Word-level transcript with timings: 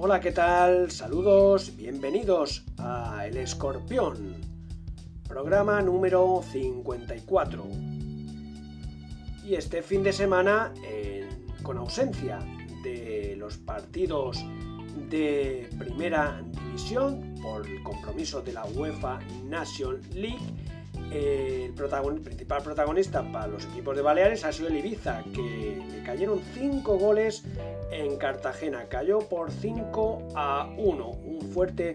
Hola, 0.00 0.20
¿qué 0.20 0.30
tal? 0.30 0.92
Saludos, 0.92 1.76
bienvenidos 1.76 2.64
a 2.78 3.26
El 3.26 3.36
Escorpión, 3.36 4.36
programa 5.26 5.82
número 5.82 6.40
54. 6.52 7.64
Y 9.44 9.56
este 9.56 9.82
fin 9.82 10.04
de 10.04 10.12
semana, 10.12 10.72
con 11.64 11.78
ausencia 11.78 12.38
de 12.84 13.34
los 13.36 13.58
partidos 13.58 14.38
de 15.10 15.68
primera 15.76 16.44
división 16.48 17.34
por 17.42 17.66
el 17.66 17.82
compromiso 17.82 18.40
de 18.40 18.52
la 18.52 18.66
UEFA 18.66 19.18
Nation 19.46 20.00
League, 20.12 20.38
el, 21.12 21.72
principal 22.22 22.62
protagonista 22.62 23.22
para 23.32 23.46
los 23.46 23.64
equipos 23.66 23.96
de 23.96 24.02
Baleares 24.02 24.44
ha 24.44 24.52
sido 24.52 24.68
el 24.68 24.76
Ibiza, 24.76 25.22
que 25.34 25.82
le 25.90 26.02
cayeron 26.02 26.40
5 26.54 26.98
goles 26.98 27.44
en 27.90 28.16
Cartagena. 28.16 28.84
Cayó 28.88 29.20
por 29.20 29.50
5 29.50 30.28
a 30.34 30.68
1. 30.76 31.08
Un 31.08 31.40
fuerte 31.52 31.94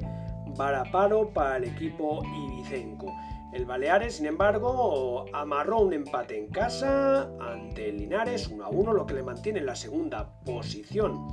varaparo 0.58 1.30
para 1.30 1.58
el 1.58 1.66
equipo 1.66 2.24
ibicenco. 2.24 3.14
El 3.54 3.66
Baleares, 3.66 4.16
sin 4.16 4.26
embargo, 4.26 5.26
amarró 5.32 5.82
un 5.82 5.94
empate 5.94 6.38
en 6.38 6.48
casa 6.48 7.30
ante 7.40 7.90
el 7.90 7.98
Linares 7.98 8.48
1 8.48 8.64
a 8.64 8.70
1, 8.70 8.94
lo 8.94 9.06
que 9.06 9.14
le 9.14 9.22
mantiene 9.22 9.60
en 9.60 9.68
la 9.68 9.76
segunda 9.76 10.28
posición 10.44 11.28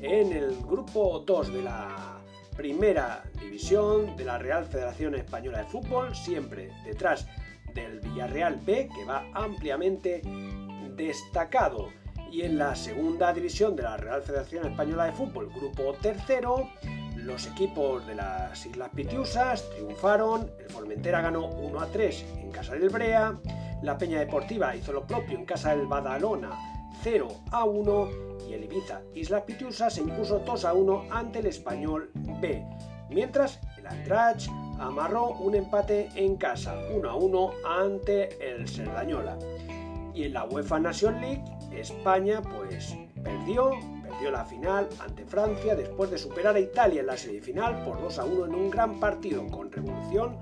en 0.00 0.32
el 0.32 0.56
grupo 0.62 1.24
2 1.26 1.52
de 1.52 1.62
la 1.62 2.13
primera 2.56 3.24
división 3.40 4.16
de 4.16 4.24
la 4.24 4.38
Real 4.38 4.64
Federación 4.64 5.14
Española 5.14 5.58
de 5.58 5.64
Fútbol, 5.64 6.14
siempre 6.14 6.70
detrás 6.84 7.26
del 7.74 8.00
Villarreal 8.00 8.60
B, 8.64 8.88
que 8.94 9.04
va 9.04 9.26
ampliamente 9.34 10.22
destacado. 10.96 11.90
Y 12.30 12.42
en 12.42 12.58
la 12.58 12.74
segunda 12.74 13.32
división 13.32 13.76
de 13.76 13.82
la 13.82 13.96
Real 13.96 14.22
Federación 14.22 14.66
Española 14.66 15.04
de 15.06 15.12
Fútbol, 15.12 15.50
grupo 15.50 15.94
tercero, 16.00 16.68
los 17.16 17.46
equipos 17.46 18.06
de 18.06 18.16
las 18.16 18.66
Islas 18.66 18.90
Pitiusas 18.94 19.68
triunfaron, 19.70 20.50
el 20.58 20.70
Formentera 20.70 21.20
ganó 21.20 21.46
1 21.46 21.80
a 21.80 21.86
3 21.86 22.24
en 22.38 22.50
casa 22.50 22.74
del 22.74 22.88
Brea, 22.88 23.34
la 23.82 23.96
Peña 23.98 24.18
Deportiva 24.18 24.74
hizo 24.74 24.92
lo 24.92 25.06
propio 25.06 25.38
en 25.38 25.44
casa 25.44 25.76
del 25.76 25.86
Badalona 25.86 26.73
0 27.02 27.28
a 27.50 27.64
1 27.64 28.08
y 28.48 28.54
el 28.54 28.64
Ibiza 28.64 29.02
Islas 29.14 29.42
Pitiusas 29.42 29.94
se 29.94 30.00
impuso 30.02 30.38
2 30.38 30.64
a 30.64 30.72
1 30.72 31.04
ante 31.10 31.40
el 31.40 31.46
Español 31.46 32.10
B, 32.40 32.64
mientras 33.10 33.60
el 33.78 33.86
Andrach 33.86 34.48
amarró 34.78 35.32
un 35.34 35.54
empate 35.54 36.08
en 36.14 36.36
casa 36.36 36.74
1 36.94 37.10
a 37.10 37.14
1 37.14 37.50
ante 37.66 38.54
el 38.54 38.68
Serdañola. 38.68 39.38
Y 40.14 40.24
en 40.24 40.34
la 40.34 40.44
UEFA 40.44 40.78
Nation 40.78 41.20
League, 41.20 41.42
España 41.72 42.40
pues 42.40 42.96
perdió, 43.22 43.72
perdió 44.02 44.30
la 44.30 44.44
final 44.44 44.88
ante 45.00 45.24
Francia 45.24 45.74
después 45.74 46.10
de 46.10 46.18
superar 46.18 46.54
a 46.54 46.60
Italia 46.60 47.00
en 47.00 47.06
la 47.06 47.16
semifinal 47.16 47.84
por 47.84 48.00
2 48.00 48.18
a 48.18 48.24
1 48.24 48.44
en 48.46 48.54
un 48.54 48.70
gran 48.70 49.00
partido 49.00 49.46
con 49.48 49.72
revolución 49.72 50.36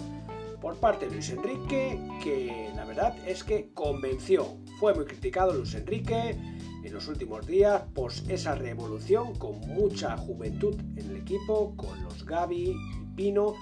por 0.62 0.76
parte 0.76 1.06
de 1.06 1.12
Luis 1.12 1.28
Enrique, 1.30 2.00
que 2.22 2.70
la 2.76 2.84
verdad 2.84 3.16
es 3.26 3.42
que 3.42 3.72
convenció. 3.74 4.46
Fue 4.78 4.94
muy 4.94 5.04
criticado 5.04 5.52
Luis 5.52 5.74
Enrique 5.74 6.38
en 6.84 6.92
los 6.94 7.08
últimos 7.08 7.44
días 7.44 7.82
por 7.92 8.12
esa 8.28 8.54
revolución 8.54 9.34
con 9.34 9.58
mucha 9.60 10.16
juventud 10.16 10.76
en 10.96 11.10
el 11.10 11.16
equipo, 11.16 11.74
con 11.76 12.00
los 12.04 12.24
Gaby 12.24 12.70
y 12.70 13.16
Pino. 13.16 13.54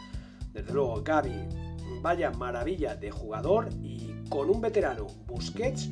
Desde 0.52 0.74
luego, 0.74 1.02
Gaby, 1.02 1.32
vaya 2.02 2.32
maravilla 2.32 2.94
de 2.94 3.10
jugador 3.10 3.70
y 3.82 4.14
con 4.28 4.50
un 4.50 4.60
veterano, 4.60 5.06
Busquets, 5.26 5.88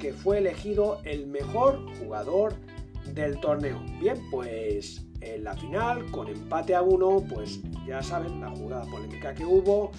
que 0.00 0.14
fue 0.14 0.38
elegido 0.38 1.00
el 1.04 1.26
mejor 1.26 1.84
jugador 1.98 2.54
del 3.12 3.38
torneo. 3.40 3.78
Bien, 4.00 4.16
pues 4.30 5.06
en 5.20 5.44
la 5.44 5.54
final, 5.54 6.10
con 6.10 6.28
empate 6.28 6.74
a 6.74 6.80
uno, 6.82 7.22
pues 7.32 7.60
ya 7.86 8.02
saben 8.02 8.40
la 8.40 8.50
jugada 8.50 8.84
polémica 8.90 9.34
que 9.34 9.44
hubo 9.44 9.90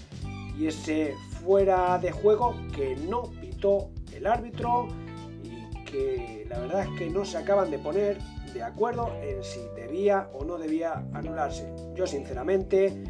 y 0.58 0.68
ese 0.68 1.16
fuera 1.44 1.98
de 2.00 2.12
juego 2.12 2.56
que 2.76 2.96
no 2.96 3.24
pitó 3.24 3.90
el 4.14 4.26
árbitro 4.26 4.88
y 5.44 5.84
que 5.84 6.46
la 6.50 6.60
verdad 6.60 6.84
es 6.84 7.00
que 7.00 7.10
no 7.10 7.26
se 7.26 7.38
acaban 7.38 7.70
de 7.70 7.80
poner 7.80 8.18
de 8.54 8.64
acuerdo 8.64 9.12
en 9.22 9.44
si 9.44 9.60
debía 9.76 10.30
o 10.34 10.44
no 10.44 10.58
debía 10.58 11.06
anularse. 11.14 11.72
Yo 11.96 12.08
sinceramente 12.08 13.04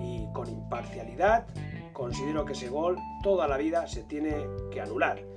y 0.00 0.26
con 0.32 0.48
imparcialidad 0.48 1.46
considero 1.92 2.44
que 2.44 2.54
ese 2.54 2.68
gol 2.68 2.96
toda 3.22 3.46
la 3.46 3.56
vida 3.56 3.86
se 3.86 4.04
tiene 4.04 4.46
que 4.70 4.80
anular 4.80 5.33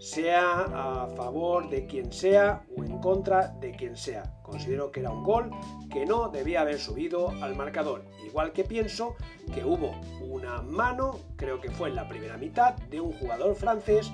sea 0.00 1.02
a 1.02 1.06
favor 1.08 1.68
de 1.68 1.84
quien 1.84 2.10
sea 2.10 2.64
o 2.74 2.82
en 2.82 2.98
contra 3.00 3.48
de 3.60 3.72
quien 3.72 3.96
sea. 3.96 4.40
Considero 4.42 4.90
que 4.90 5.00
era 5.00 5.10
un 5.10 5.22
gol 5.22 5.50
que 5.92 6.06
no 6.06 6.30
debía 6.30 6.62
haber 6.62 6.78
subido 6.78 7.28
al 7.42 7.54
marcador. 7.54 8.04
Igual 8.26 8.52
que 8.52 8.64
pienso 8.64 9.14
que 9.54 9.62
hubo 9.62 9.92
una 10.22 10.62
mano, 10.62 11.20
creo 11.36 11.60
que 11.60 11.70
fue 11.70 11.90
en 11.90 11.96
la 11.96 12.08
primera 12.08 12.38
mitad, 12.38 12.74
de 12.88 13.00
un 13.00 13.12
jugador 13.12 13.54
francés 13.54 14.10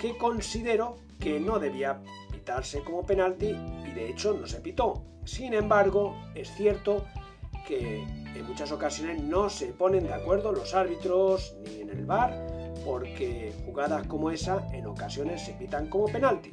que 0.00 0.16
considero 0.16 0.96
que 1.20 1.38
no 1.38 1.58
debía 1.58 2.00
pitarse 2.32 2.82
como 2.82 3.04
penalti 3.04 3.50
y 3.50 3.92
de 3.92 4.08
hecho 4.08 4.32
no 4.32 4.46
se 4.46 4.60
pitó. 4.60 5.04
Sin 5.24 5.52
embargo, 5.52 6.16
es 6.34 6.50
cierto 6.54 7.04
que 7.68 8.02
en 8.02 8.46
muchas 8.46 8.72
ocasiones 8.72 9.22
no 9.22 9.50
se 9.50 9.66
ponen 9.74 10.04
de 10.04 10.14
acuerdo 10.14 10.52
los 10.52 10.74
árbitros 10.74 11.54
ni 11.64 11.82
en 11.82 11.90
el 11.90 12.06
bar 12.06 12.51
porque 12.84 13.52
jugadas 13.64 14.06
como 14.06 14.30
esa 14.30 14.66
en 14.72 14.86
ocasiones 14.86 15.44
se 15.44 15.52
pitan 15.52 15.88
como 15.88 16.06
penalti. 16.06 16.50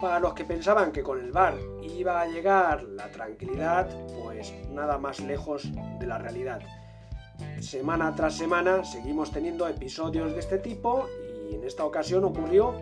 Para 0.00 0.18
los 0.18 0.34
que 0.34 0.44
pensaban 0.44 0.92
que 0.92 1.02
con 1.02 1.20
el 1.20 1.32
VAR 1.32 1.54
iba 1.82 2.20
a 2.20 2.26
llegar 2.26 2.82
la 2.82 3.10
tranquilidad, 3.10 3.88
pues 4.22 4.52
nada 4.70 4.98
más 4.98 5.20
lejos 5.20 5.68
de 5.98 6.06
la 6.06 6.18
realidad. 6.18 6.60
Semana 7.60 8.14
tras 8.14 8.36
semana 8.36 8.84
seguimos 8.84 9.30
teniendo 9.30 9.66
episodios 9.66 10.32
de 10.32 10.40
este 10.40 10.58
tipo 10.58 11.06
y 11.50 11.54
en 11.54 11.64
esta 11.64 11.84
ocasión 11.84 12.24
ocurrió 12.24 12.74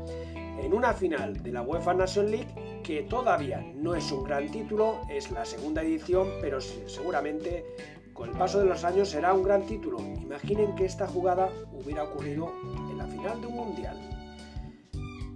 en 0.63 0.73
una 0.73 0.93
final 0.93 1.43
de 1.43 1.53
la 1.53 1.63
UEFA 1.63 1.95
Nation 1.95 2.31
League 2.31 2.81
que 2.83 3.03
todavía 3.03 3.65
no 3.75 3.95
es 3.95 4.11
un 4.11 4.25
gran 4.25 4.51
título, 4.51 5.01
es 5.09 5.31
la 5.31 5.45
segunda 5.45 5.83
edición, 5.83 6.29
pero 6.41 6.61
seguramente 6.61 7.65
con 8.13 8.31
el 8.31 8.37
paso 8.37 8.61
de 8.61 8.67
los 8.67 8.85
años 8.85 9.11
será 9.11 9.33
un 9.33 9.43
gran 9.43 9.67
título. 9.67 9.99
Imaginen 10.01 10.75
que 10.75 10.85
esta 10.85 11.07
jugada 11.07 11.51
hubiera 11.73 12.05
ocurrido 12.05 12.53
en 12.91 12.99
la 12.99 13.07
final 13.07 13.41
de 13.41 13.47
un 13.47 13.57
mundial. 13.57 13.97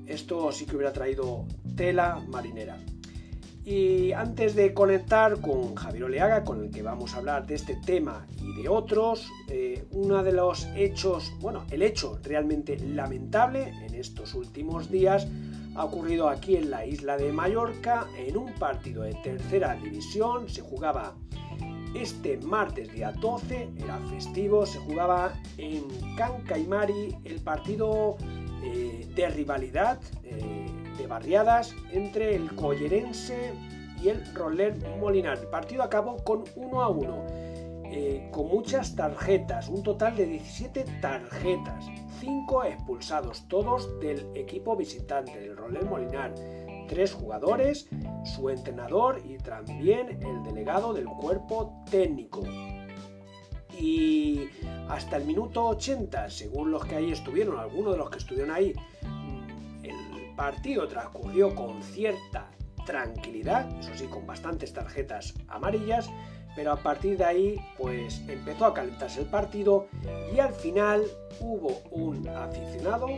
Esto 0.06 0.52
sí 0.52 0.66
que 0.66 0.76
hubiera 0.76 0.92
traído 0.92 1.44
tela 1.74 2.22
marinera. 2.28 2.78
Y 3.64 4.12
antes 4.12 4.54
de 4.54 4.72
conectar 4.72 5.40
con 5.40 5.74
Javier 5.74 6.04
Oleaga, 6.04 6.44
con 6.44 6.62
el 6.62 6.70
que 6.70 6.82
vamos 6.82 7.14
a 7.14 7.18
hablar 7.18 7.48
de 7.48 7.56
este 7.56 7.74
tema 7.74 8.24
y 8.40 8.62
de 8.62 8.68
otros, 8.68 9.28
eh, 9.48 9.84
uno 9.90 10.22
de 10.22 10.30
los 10.30 10.68
hechos, 10.76 11.32
bueno, 11.40 11.64
el 11.72 11.82
hecho 11.82 12.20
realmente 12.22 12.78
lamentable 12.78 13.74
en 13.84 13.96
estos 13.96 14.34
últimos 14.34 14.88
días 14.88 15.26
ha 15.74 15.84
ocurrido 15.84 16.28
aquí 16.28 16.54
en 16.54 16.70
la 16.70 16.86
isla 16.86 17.16
de 17.16 17.32
Mallorca, 17.32 18.06
en 18.16 18.36
un 18.36 18.52
partido 18.54 19.02
de 19.02 19.14
tercera 19.14 19.74
división, 19.74 20.48
se 20.48 20.62
jugaba 20.62 21.16
este 22.02 22.36
martes 22.38 22.92
día 22.92 23.12
12, 23.12 23.68
era 23.78 23.98
festivo, 24.10 24.66
se 24.66 24.78
jugaba 24.78 25.32
en 25.56 25.84
Can 26.16 26.42
Caimari 26.42 27.16
el 27.24 27.40
partido 27.40 28.16
eh, 28.62 29.06
de 29.14 29.28
rivalidad 29.28 29.98
eh, 30.24 30.66
de 30.98 31.06
barriadas 31.06 31.74
entre 31.92 32.34
el 32.34 32.54
Collerense 32.54 33.52
y 34.02 34.08
el 34.08 34.34
Roller 34.34 34.76
Molinar. 34.98 35.38
El 35.38 35.48
partido 35.48 35.82
acabó 35.82 36.16
con 36.24 36.44
1 36.54 36.82
a 36.82 36.88
1, 36.88 37.24
eh, 37.84 38.28
con 38.30 38.48
muchas 38.48 38.94
tarjetas, 38.94 39.68
un 39.68 39.82
total 39.82 40.16
de 40.16 40.26
17 40.26 40.84
tarjetas, 41.00 41.86
5 42.20 42.64
expulsados, 42.64 43.46
todos 43.48 43.98
del 44.00 44.26
equipo 44.34 44.76
visitante 44.76 45.38
del 45.38 45.56
Roller 45.56 45.84
Molinar 45.84 46.34
tres 46.86 47.12
jugadores, 47.12 47.88
su 48.24 48.50
entrenador 48.50 49.20
y 49.24 49.38
también 49.38 50.22
el 50.22 50.42
delegado 50.42 50.92
del 50.92 51.06
cuerpo 51.06 51.84
técnico. 51.90 52.42
Y 53.78 54.48
hasta 54.88 55.16
el 55.18 55.24
minuto 55.24 55.66
80, 55.66 56.30
según 56.30 56.70
los 56.70 56.84
que 56.84 56.96
ahí 56.96 57.12
estuvieron, 57.12 57.58
algunos 57.58 57.92
de 57.92 57.98
los 57.98 58.10
que 58.10 58.18
estuvieron 58.18 58.50
ahí, 58.50 58.72
el 59.82 60.34
partido 60.34 60.88
transcurrió 60.88 61.54
con 61.54 61.82
cierta 61.82 62.50
tranquilidad, 62.86 63.68
eso 63.78 63.90
sí, 63.94 64.06
con 64.06 64.26
bastantes 64.26 64.72
tarjetas 64.72 65.34
amarillas, 65.48 66.08
pero 66.54 66.72
a 66.72 66.76
partir 66.76 67.18
de 67.18 67.24
ahí 67.24 67.56
pues 67.76 68.22
empezó 68.28 68.64
a 68.64 68.74
calentarse 68.74 69.20
el 69.20 69.26
partido 69.26 69.88
y 70.34 70.38
al 70.38 70.54
final 70.54 71.04
hubo 71.40 71.82
un 71.90 72.26
aficionado 72.28 73.08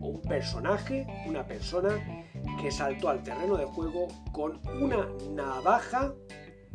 o 0.00 0.06
un 0.06 0.20
personaje, 0.20 1.06
una 1.26 1.46
persona 1.46 2.25
que 2.60 2.70
saltó 2.70 3.08
al 3.08 3.22
terreno 3.22 3.56
de 3.56 3.64
juego 3.66 4.08
con 4.32 4.60
una 4.80 5.08
navaja 5.32 6.12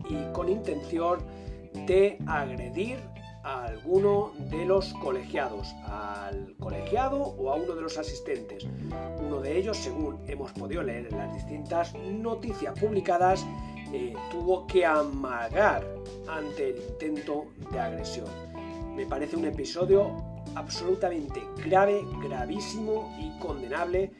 y 0.09 0.31
con 0.33 0.49
intención 0.49 1.19
de 1.73 2.17
agredir 2.27 2.97
a 3.43 3.65
alguno 3.65 4.31
de 4.51 4.65
los 4.65 4.93
colegiados, 4.95 5.73
al 5.85 6.55
colegiado 6.59 7.17
o 7.17 7.51
a 7.51 7.55
uno 7.55 7.73
de 7.73 7.81
los 7.81 7.97
asistentes. 7.97 8.67
Uno 9.19 9.39
de 9.39 9.57
ellos, 9.57 9.77
según 9.77 10.19
hemos 10.27 10.51
podido 10.51 10.83
leer 10.83 11.07
en 11.11 11.17
las 11.17 11.33
distintas 11.33 11.93
noticias 11.95 12.77
publicadas, 12.79 13.45
eh, 13.93 14.13
tuvo 14.29 14.67
que 14.67 14.85
amagar 14.85 15.85
ante 16.27 16.69
el 16.69 16.77
intento 16.89 17.47
de 17.71 17.79
agresión. 17.79 18.27
Me 18.95 19.05
parece 19.05 19.35
un 19.35 19.45
episodio 19.45 20.11
absolutamente 20.55 21.41
grave, 21.65 22.03
gravísimo 22.21 23.15
y 23.19 23.37
condenable 23.39 24.11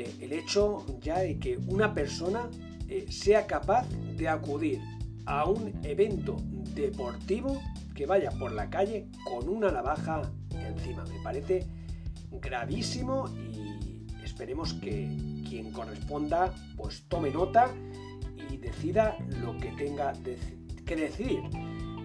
eh, 0.00 0.16
el 0.20 0.32
hecho 0.32 0.86
ya 1.02 1.18
de 1.18 1.38
que 1.38 1.58
una 1.66 1.92
persona 1.92 2.48
eh, 2.88 3.06
sea 3.10 3.46
capaz 3.46 3.86
de 4.16 4.28
acudir 4.28 4.80
a 5.26 5.44
un 5.44 5.72
evento 5.84 6.36
deportivo 6.74 7.60
que 7.94 8.06
vaya 8.06 8.30
por 8.30 8.52
la 8.52 8.70
calle 8.70 9.08
con 9.24 9.46
una 9.46 9.70
navaja 9.70 10.22
encima. 10.54 11.04
Me 11.04 11.22
parece 11.22 11.66
gravísimo 12.30 13.28
y 13.28 14.06
esperemos 14.24 14.72
que 14.74 15.14
quien 15.46 15.70
corresponda 15.70 16.54
pues 16.76 17.04
tome 17.08 17.30
nota 17.30 17.70
y 18.50 18.56
decida 18.56 19.18
lo 19.42 19.58
que 19.58 19.68
tenga 19.72 20.14
que 20.86 20.96
decidir. 20.96 21.42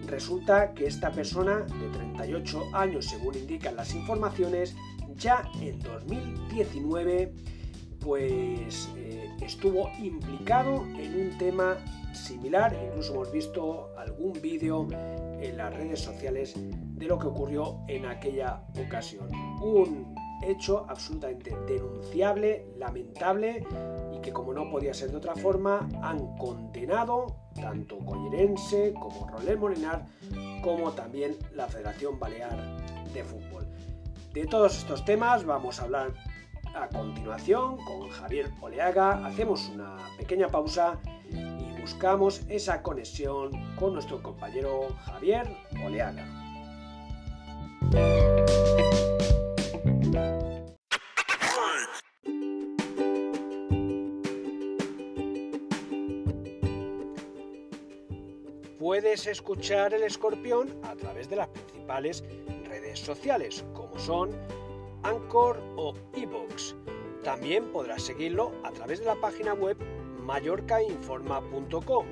Resulta 0.06 0.74
que 0.74 0.86
esta 0.86 1.10
persona 1.10 1.60
de 1.60 1.88
38 1.94 2.62
años, 2.74 3.06
según 3.06 3.36
indican 3.36 3.74
las 3.74 3.94
informaciones, 3.94 4.76
ya 5.16 5.50
en 5.62 5.80
2019 5.80 7.55
pues 8.00 8.90
eh, 8.96 9.30
estuvo 9.40 9.90
implicado 9.98 10.84
en 10.98 11.20
un 11.20 11.38
tema 11.38 11.76
similar, 12.12 12.76
incluso 12.88 13.14
hemos 13.14 13.32
visto 13.32 13.90
algún 13.96 14.32
vídeo 14.40 14.88
en 15.40 15.56
las 15.56 15.74
redes 15.74 16.00
sociales 16.00 16.54
de 16.56 17.06
lo 17.06 17.18
que 17.18 17.26
ocurrió 17.26 17.80
en 17.88 18.06
aquella 18.06 18.62
ocasión. 18.78 19.28
Un 19.60 20.14
hecho 20.42 20.86
absolutamente 20.88 21.56
denunciable, 21.66 22.66
lamentable 22.76 23.66
y 24.14 24.20
que 24.20 24.32
como 24.32 24.52
no 24.52 24.70
podía 24.70 24.92
ser 24.94 25.10
de 25.10 25.16
otra 25.16 25.34
forma 25.34 25.88
han 26.02 26.36
condenado 26.36 27.26
tanto 27.54 27.98
Collerense 27.98 28.94
como 28.94 29.28
Rolé 29.28 29.56
Molinar 29.56 30.06
como 30.62 30.92
también 30.92 31.36
la 31.54 31.66
Federación 31.66 32.18
Balear 32.18 32.58
de 33.12 33.24
Fútbol. 33.24 33.66
De 34.32 34.46
todos 34.46 34.76
estos 34.76 35.04
temas 35.04 35.44
vamos 35.44 35.80
a 35.80 35.84
hablar 35.84 36.12
a 36.76 36.88
continuación 36.88 37.78
con 37.78 38.08
Javier 38.10 38.52
Oleaga. 38.60 39.26
Hacemos 39.26 39.70
una 39.70 39.96
pequeña 40.18 40.48
pausa 40.48 40.98
y 41.30 41.80
buscamos 41.80 42.42
esa 42.48 42.82
conexión 42.82 43.50
con 43.76 43.94
nuestro 43.94 44.22
compañero 44.22 44.88
Javier 45.04 45.48
Oleaga. 45.84 46.24
Puedes 58.78 59.26
escuchar 59.26 59.94
el 59.94 60.02
escorpión 60.02 60.68
a 60.84 60.94
través 60.94 61.28
de 61.28 61.36
las 61.36 61.48
principales 61.48 62.22
redes 62.68 63.00
sociales, 63.00 63.64
como 63.74 63.98
son 63.98 64.30
Anchor 65.06 65.62
o 65.76 65.94
Evox. 66.14 66.74
También 67.22 67.70
podrás 67.70 68.02
seguirlo 68.02 68.50
a 68.64 68.72
través 68.72 68.98
de 68.98 69.06
la 69.06 69.14
página 69.14 69.54
web 69.54 69.76
mallorcainforma.com. 70.24 72.06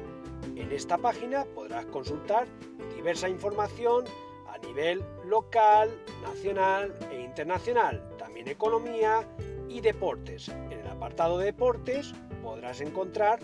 En 0.55 0.71
esta 0.71 0.97
página 0.99 1.45
podrás 1.45 1.87
consultar 1.87 2.47
diversa 2.95 3.29
información 3.29 4.05
a 4.49 4.59
nivel 4.59 5.05
local, 5.25 5.91
nacional 6.23 6.95
e 7.11 7.21
internacional, 7.23 8.01
también 8.17 8.47
economía 8.47 9.27
y 9.69 9.81
deportes. 9.81 10.49
En 10.49 10.79
el 10.79 10.87
apartado 10.87 11.39
de 11.39 11.47
deportes 11.47 12.15
podrás 12.45 12.81
encontrar 12.81 13.41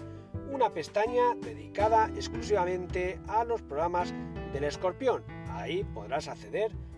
una 0.53 0.71
pestaña 0.71 1.35
dedicada 1.41 2.09
exclusivamente 2.15 3.19
a 3.27 3.43
los 3.43 3.63
programas 3.63 4.15
del 4.53 4.63
escorpión. 4.63 5.25
Ahí 5.49 5.83
podrás 5.83 6.29
acceder 6.29 6.71
a 6.73 6.90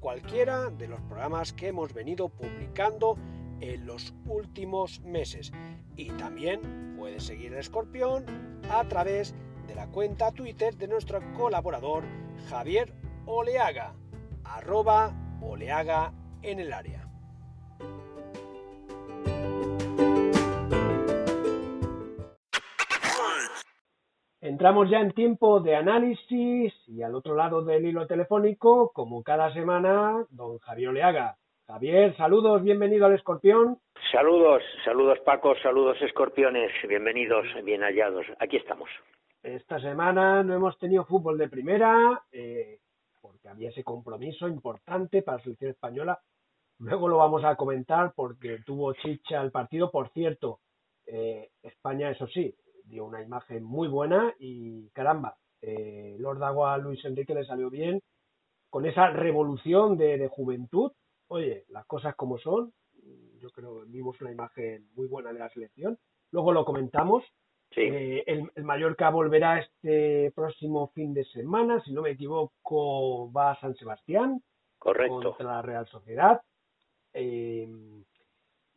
cualquiera 0.00 0.70
de 0.70 0.88
los 0.88 1.00
programas 1.02 1.52
que 1.52 1.68
hemos 1.68 1.92
venido 1.92 2.28
publicando 2.28 3.16
en 3.60 3.86
los 3.86 4.14
últimos 4.26 5.00
meses. 5.00 5.52
Y 5.96 6.10
también 6.10 6.94
puedes 6.96 7.24
seguir 7.24 7.52
el 7.52 7.60
escorpión 7.60 8.24
a 8.70 8.86
través 8.88 9.34
de 9.66 9.74
la 9.74 9.86
cuenta 9.88 10.32
Twitter 10.32 10.76
de 10.76 10.88
nuestro 10.88 11.20
colaborador 11.34 12.04
Javier 12.48 12.92
Oleaga, 13.26 13.94
arroba 14.44 15.12
Oleaga 15.40 16.12
en 16.42 16.60
el 16.60 16.72
área. 16.72 17.07
Entramos 24.48 24.88
ya 24.88 25.00
en 25.00 25.12
tiempo 25.12 25.60
de 25.60 25.76
análisis 25.76 26.72
y 26.86 27.02
al 27.02 27.14
otro 27.14 27.34
lado 27.34 27.62
del 27.62 27.84
hilo 27.84 28.06
telefónico, 28.06 28.92
como 28.94 29.22
cada 29.22 29.52
semana, 29.52 30.24
don 30.30 30.56
Javier 30.60 30.88
Oleaga. 30.88 31.36
Javier, 31.66 32.16
saludos, 32.16 32.62
bienvenido 32.62 33.04
al 33.04 33.14
Escorpión. 33.14 33.76
Saludos, 34.10 34.62
saludos 34.86 35.18
Paco, 35.26 35.54
saludos 35.62 36.00
Escorpiones, 36.00 36.72
bienvenidos, 36.88 37.44
bien 37.62 37.82
hallados. 37.82 38.24
Aquí 38.38 38.56
estamos. 38.56 38.88
Esta 39.42 39.78
semana 39.80 40.42
no 40.42 40.54
hemos 40.54 40.78
tenido 40.78 41.04
fútbol 41.04 41.36
de 41.36 41.50
primera, 41.50 42.22
eh, 42.32 42.78
porque 43.20 43.50
había 43.50 43.68
ese 43.68 43.84
compromiso 43.84 44.48
importante 44.48 45.20
para 45.20 45.36
la 45.36 45.42
selección 45.42 45.72
española. 45.72 46.18
Luego 46.78 47.06
lo 47.06 47.18
vamos 47.18 47.44
a 47.44 47.54
comentar 47.54 48.14
porque 48.16 48.60
tuvo 48.64 48.94
chicha 48.94 49.42
el 49.42 49.50
partido. 49.50 49.90
Por 49.90 50.08
cierto, 50.08 50.60
eh, 51.04 51.50
España, 51.62 52.10
eso 52.10 52.26
sí, 52.28 52.54
dio 52.88 53.04
una 53.04 53.22
imagen 53.22 53.62
muy 53.64 53.88
buena 53.88 54.34
y 54.38 54.88
caramba, 54.90 55.36
eh, 55.60 56.16
Lord 56.18 56.42
Agua 56.42 56.78
Luis 56.78 57.04
Enrique 57.04 57.34
le 57.34 57.44
salió 57.44 57.70
bien 57.70 58.00
con 58.70 58.86
esa 58.86 59.10
revolución 59.10 59.96
de, 59.96 60.28
juventud. 60.28 60.92
Oye, 61.28 61.64
las 61.68 61.86
cosas 61.86 62.14
como 62.16 62.38
son, 62.38 62.72
yo 63.40 63.50
creo 63.50 63.80
que 63.80 63.90
vimos 63.90 64.20
una 64.20 64.32
imagen 64.32 64.88
muy 64.94 65.06
buena 65.06 65.32
de 65.32 65.38
la 65.38 65.50
selección. 65.50 65.98
Luego 66.30 66.52
lo 66.52 66.64
comentamos. 66.64 67.24
Eh, 67.76 68.24
el, 68.26 68.50
el, 68.54 68.64
Mallorca 68.64 69.10
volverá 69.10 69.60
este 69.60 70.32
próximo 70.34 70.88
fin 70.94 71.12
de 71.12 71.24
semana, 71.26 71.82
si 71.82 71.92
no 71.92 72.02
me 72.02 72.10
equivoco, 72.10 73.30
va 73.30 73.52
a 73.52 73.60
San 73.60 73.74
Sebastián 73.74 74.42
Correcto. 74.78 75.20
contra 75.20 75.46
la 75.46 75.62
Real 75.62 75.86
Sociedad. 75.86 76.40
Eh, 77.12 77.68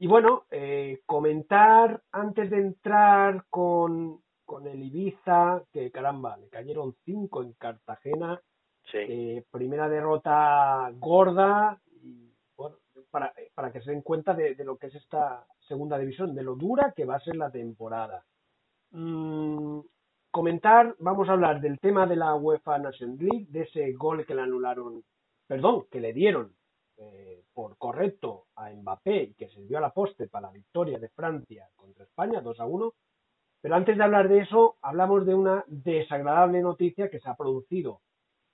y 0.02 0.08
bueno, 0.08 0.46
eh, 0.50 1.02
comentar 1.06 2.02
antes 2.12 2.50
de 2.50 2.58
entrar 2.58 3.46
con, 3.52 4.20
el 4.66 4.84
Ibiza, 4.84 5.62
que 5.72 5.92
caramba, 5.92 6.38
le 6.38 6.50
cayeron 6.50 6.96
cinco 7.06 7.44
en 7.44 7.54
Cartagena. 7.54 8.42
Eh, 8.94 9.46
primera 9.52 9.88
derrota 9.88 10.90
gorda. 10.96 11.80
Y 12.02 12.34
bueno, 12.58 12.78
para, 13.12 13.32
para 13.54 13.72
que 13.72 13.80
se 13.82 13.92
den 13.92 14.02
cuenta 14.02 14.34
de, 14.34 14.56
lo 14.66 14.76
que 14.78 14.88
es 14.88 14.96
esta 14.96 15.46
segunda 15.68 16.00
división, 16.00 16.34
de 16.34 16.42
lo 16.42 16.56
dura 16.56 16.94
que 16.96 17.06
va 17.06 17.18
a 17.18 17.24
ser 17.24 17.36
la 17.36 17.52
temporada. 17.52 18.26
Mm, 18.90 19.82
comentar, 20.32 20.96
vamos 20.98 21.30
a 21.30 21.34
hablar 21.34 21.62
del 21.62 21.80
tema 21.80 22.08
de 22.08 22.16
la 22.16 22.34
UEFA 22.34 22.80
Nation 22.80 23.18
League, 23.20 23.46
de 23.50 23.62
ese 23.62 23.94
gol 23.94 24.26
que 24.26 24.34
le 24.34 24.42
anularon, 24.42 25.04
perdón, 25.46 25.86
que 25.92 26.02
le 26.02 26.12
dieron 26.12 26.56
eh, 27.02 27.44
por 27.54 27.78
correcto 27.78 28.46
a 28.56 28.70
Mbappé 28.70 29.24
y 29.24 29.34
que 29.34 29.50
sirvió 29.50 29.80
a 29.80 29.82
la 29.82 29.92
poste 29.92 30.28
para 30.28 30.48
la 30.48 30.54
victoria 30.54 31.00
de 31.00 31.10
Francia 31.10 31.68
contra 31.76 32.04
España 32.04 32.42
2 32.42 32.60
a 32.60 32.66
1. 32.66 32.94
Pero 33.62 33.76
antes 33.76 33.98
de 33.98 34.04
hablar 34.04 34.30
de 34.30 34.40
eso, 34.40 34.78
hablamos 34.82 35.26
de 35.26 35.34
una 35.34 35.64
desagradable 35.68 36.62
noticia 36.62 37.10
que 37.10 37.20
se 37.20 37.30
ha 37.30 37.36
producido 37.36 38.02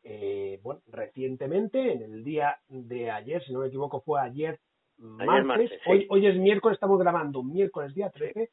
eh, 0.10 0.60
bueno, 0.63 0.80
recientemente, 0.88 1.92
en 1.92 2.01
el 2.01 2.24
día 2.24 2.58
de 2.70 3.12
ayer, 3.12 3.44
si 3.44 3.51
no 3.51 3.60
me 3.60 3.68
equivoco, 3.68 4.00
fue 4.01 4.22
ayer, 4.22 4.58
martes. 4.98 5.70
hoy, 5.86 6.08
hoy 6.10 6.27
es 6.27 6.38
miércoles, 6.38 6.77
estamos 6.77 6.98
grabando 6.98 7.44
miércoles 7.44 7.94
día 7.94 8.10
13. 8.10 8.50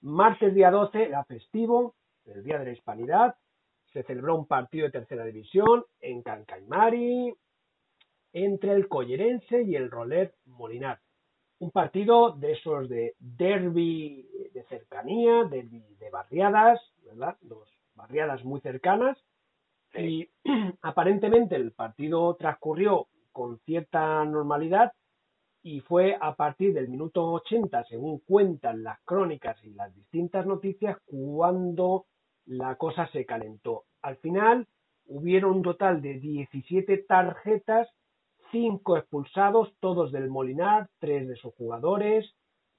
Martes 0.00 0.54
día 0.54 0.70
12 0.70 1.02
era 1.02 1.24
festivo, 1.24 1.94
el 2.24 2.42
Día 2.42 2.58
de 2.58 2.66
la 2.66 2.72
Hispanidad. 2.72 3.36
Se 3.92 4.02
celebró 4.04 4.34
un 4.34 4.46
partido 4.46 4.86
de 4.86 4.92
tercera 4.92 5.26
división 5.26 5.84
en 6.00 6.22
Cancaimari, 6.22 7.34
entre 8.34 8.72
el 8.72 8.88
Collerense 8.88 9.62
y 9.62 9.76
el 9.76 9.90
Rolet 9.90 10.34
Molinar. 10.44 11.00
Un 11.60 11.70
partido 11.70 12.32
de 12.32 12.52
esos 12.52 12.88
de 12.88 13.14
derby 13.18 14.28
de 14.52 14.64
cercanía, 14.64 15.44
derby 15.44 15.84
de 16.00 16.10
barriadas, 16.10 16.80
¿verdad? 17.04 17.38
Dos 17.40 17.68
barriadas 17.94 18.44
muy 18.44 18.60
cercanas. 18.60 19.16
Y 19.94 20.28
aparentemente 20.82 21.54
el 21.54 21.72
partido 21.72 22.34
transcurrió 22.34 23.06
con 23.30 23.60
cierta 23.60 24.24
normalidad 24.24 24.92
y 25.62 25.80
fue 25.80 26.18
a 26.20 26.34
partir 26.34 26.74
del 26.74 26.88
minuto 26.88 27.32
80, 27.32 27.84
según 27.84 28.18
cuentan 28.18 28.82
las 28.82 29.00
crónicas 29.04 29.56
y 29.64 29.70
las 29.70 29.94
distintas 29.94 30.44
noticias, 30.44 30.98
cuando 31.06 32.06
la 32.46 32.74
cosa 32.74 33.08
se 33.12 33.24
calentó. 33.24 33.84
Al 34.02 34.16
final 34.16 34.66
hubieron 35.06 35.52
un 35.52 35.62
total 35.62 36.02
de 36.02 36.18
17 36.18 36.98
tarjetas 37.08 37.88
cinco 38.54 38.96
expulsados, 38.96 39.74
todos 39.80 40.12
del 40.12 40.30
Molinar, 40.30 40.88
tres 41.00 41.26
de 41.26 41.34
sus 41.34 41.52
jugadores. 41.54 42.24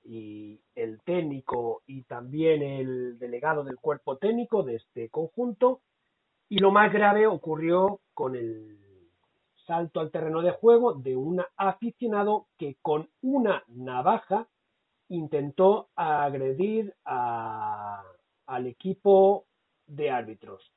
y 0.08 0.62
el 0.76 1.02
técnico 1.02 1.82
y 1.88 2.04
también 2.04 2.62
el 2.62 3.18
delegado 3.18 3.64
del 3.64 3.78
cuerpo 3.78 4.18
técnico 4.18 4.62
de 4.62 4.76
este 4.76 5.10
conjunto. 5.10 5.82
Y 6.48 6.60
lo 6.60 6.72
más 6.72 6.94
grave 6.94 7.26
ocurrió 7.26 8.00
con 8.14 8.36
el 8.36 8.78
salto 9.66 10.00
al 10.00 10.12
terreno 10.12 10.44
de 10.44 10.52
juego 10.52 10.94
de 10.94 11.16
un 11.18 11.42
aficionado 11.58 12.46
que 12.60 12.78
con 12.84 13.10
una 13.24 13.64
navaja 13.68 14.48
intentó 15.10 15.90
agredir 15.96 16.94
al 17.04 18.68
equipo 18.68 19.46
de 19.88 20.12
árbitros, 20.12 20.72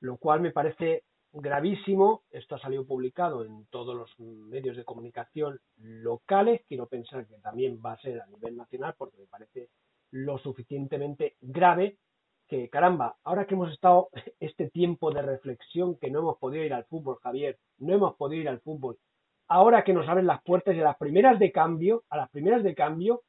lo 0.00 0.16
cual 0.16 0.40
me 0.40 0.50
parece 0.50 1.04
gravísimo. 1.34 2.22
Esto 2.30 2.54
ha 2.54 2.60
salido 2.60 2.86
publicado 2.86 3.44
en 3.44 3.66
todos 3.66 3.94
los 3.96 4.18
medios 4.18 4.76
de 4.76 4.84
comunicación 4.84 5.60
locales. 5.76 6.62
Quiero 6.68 6.86
pensar 6.86 7.26
que 7.26 7.38
también 7.38 7.80
va 7.84 7.92
a 7.92 8.00
ser 8.00 8.20
a 8.20 8.26
nivel 8.26 8.56
nacional 8.56 8.94
porque 8.96 9.18
me 9.18 9.26
parece 9.26 9.68
lo 10.10 10.38
suficientemente 10.38 11.36
grave 11.40 11.98
que, 12.46 12.68
caramba, 12.68 13.16
ahora 13.24 13.46
que 13.46 13.54
hemos 13.54 13.72
estado 13.72 14.08
este 14.40 14.70
tiempo 14.70 15.10
de 15.10 15.22
reflexión 15.22 15.96
que 15.96 16.10
no 16.10 16.20
hemos 16.20 16.38
podido 16.38 16.64
ir 16.64 16.74
al 16.74 16.84
fútbol, 16.84 17.18
Javier, 17.22 17.58
no 17.78 17.94
hemos 17.94 18.14
podido 18.16 18.42
ir 18.42 18.48
al 18.48 18.60
fútbol, 18.60 18.98
ahora 19.48 19.82
que 19.82 19.92
nos 19.92 20.08
abren 20.08 20.26
las 20.26 20.42
puertas 20.42 20.74
y 20.76 20.80
a 20.80 20.84
las 20.84 20.96
primeras 20.96 21.38
de 21.38 21.52
cambio, 21.52 22.04
a 22.10 22.16
las 22.16 22.30
primeras 22.30 22.62
de 22.62 22.74
cambio, 22.74 23.22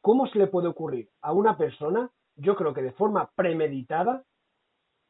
¿cómo 0.00 0.26
se 0.26 0.38
le 0.38 0.46
puede 0.46 0.68
ocurrir 0.68 1.08
a 1.22 1.32
una 1.32 1.56
persona, 1.56 2.10
yo 2.34 2.54
creo 2.56 2.74
que 2.74 2.82
de 2.82 2.92
forma 2.92 3.30
premeditada, 3.34 4.24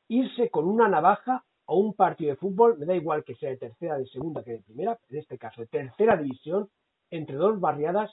irse 0.08 0.50
con 0.50 0.68
una 0.68 0.88
navaja 0.88 1.44
a 1.66 1.74
un 1.74 1.94
partido 1.94 2.30
de 2.30 2.36
fútbol, 2.36 2.78
me 2.78 2.86
da 2.86 2.94
igual 2.94 3.24
que 3.24 3.34
sea 3.34 3.50
de 3.50 3.56
tercera, 3.56 3.98
de 3.98 4.06
segunda 4.06 4.42
que 4.42 4.52
de 4.52 4.62
primera, 4.62 4.98
en 5.08 5.18
este 5.18 5.38
caso 5.38 5.60
de 5.60 5.66
tercera 5.66 6.16
división, 6.16 6.68
entre 7.10 7.36
dos 7.36 7.60
barriadas, 7.60 8.10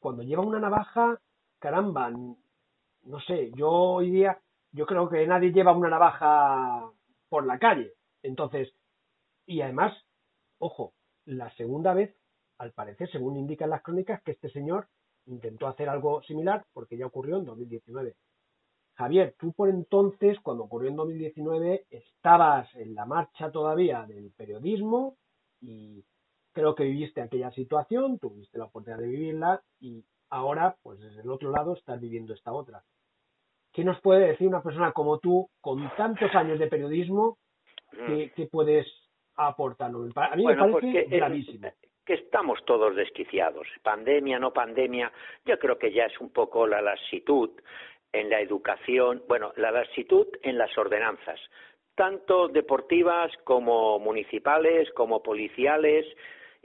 cuando 0.00 0.22
lleva 0.22 0.42
una 0.42 0.58
navaja, 0.58 1.20
caramba, 1.58 2.10
no 2.10 3.20
sé, 3.26 3.52
yo 3.54 3.70
hoy 3.70 4.10
día, 4.10 4.40
yo 4.72 4.86
creo 4.86 5.08
que 5.08 5.26
nadie 5.26 5.52
lleva 5.52 5.72
una 5.72 5.88
navaja 5.88 6.90
por 7.28 7.46
la 7.46 7.58
calle. 7.58 7.92
Entonces, 8.22 8.72
y 9.46 9.60
además, 9.60 9.96
ojo, 10.58 10.92
la 11.24 11.50
segunda 11.54 11.94
vez, 11.94 12.14
al 12.58 12.72
parecer, 12.72 13.10
según 13.10 13.36
indican 13.36 13.70
las 13.70 13.82
crónicas, 13.82 14.22
que 14.22 14.32
este 14.32 14.50
señor 14.50 14.88
intentó 15.26 15.66
hacer 15.66 15.88
algo 15.88 16.22
similar 16.22 16.64
porque 16.72 16.96
ya 16.96 17.06
ocurrió 17.06 17.36
en 17.36 17.44
2019. 17.44 18.14
Javier, 18.96 19.34
tú 19.38 19.52
por 19.52 19.68
entonces, 19.68 20.38
cuando 20.40 20.64
ocurrió 20.64 20.88
en 20.88 20.96
2019, 20.96 21.84
estabas 21.90 22.74
en 22.76 22.94
la 22.94 23.04
marcha 23.04 23.50
todavía 23.50 24.04
del 24.06 24.32
periodismo 24.32 25.16
y 25.60 26.02
creo 26.52 26.74
que 26.74 26.84
viviste 26.84 27.20
aquella 27.20 27.50
situación, 27.50 28.18
tuviste 28.18 28.58
la 28.58 28.64
oportunidad 28.64 29.02
de 29.02 29.08
vivirla 29.08 29.62
y 29.80 30.02
ahora, 30.30 30.76
pues 30.82 30.98
desde 30.98 31.20
el 31.20 31.30
otro 31.30 31.50
lado, 31.50 31.74
estás 31.74 32.00
viviendo 32.00 32.32
esta 32.32 32.52
otra. 32.52 32.82
¿Qué 33.72 33.84
nos 33.84 34.00
puede 34.00 34.28
decir 34.28 34.48
una 34.48 34.62
persona 34.62 34.92
como 34.92 35.18
tú, 35.18 35.50
con 35.60 35.90
tantos 35.96 36.34
años 36.34 36.58
de 36.58 36.66
periodismo, 36.66 37.36
que, 37.90 38.32
mm. 38.34 38.48
puedes 38.50 38.86
aportarnos? 39.34 40.10
A 40.16 40.36
mí 40.36 40.46
me 40.46 40.56
parece 40.56 41.04
gravísimo 41.04 41.68
que 42.06 42.14
estamos 42.14 42.64
todos 42.64 42.96
desquiciados. 42.96 43.66
Pandemia, 43.82 44.38
no 44.38 44.52
pandemia, 44.52 45.12
yo 45.44 45.58
creo 45.58 45.76
que 45.76 45.92
ya 45.92 46.04
es 46.04 46.18
un 46.20 46.30
poco 46.30 46.66
la 46.66 46.80
laxitud 46.80 47.50
en 48.12 48.30
la 48.30 48.40
educación, 48.40 49.22
bueno, 49.28 49.52
la 49.56 49.70
laxitud 49.70 50.26
en 50.42 50.58
las 50.58 50.76
ordenanzas, 50.78 51.40
tanto 51.94 52.48
deportivas 52.48 53.32
como 53.44 53.98
municipales, 53.98 54.90
como 54.92 55.22
policiales, 55.22 56.06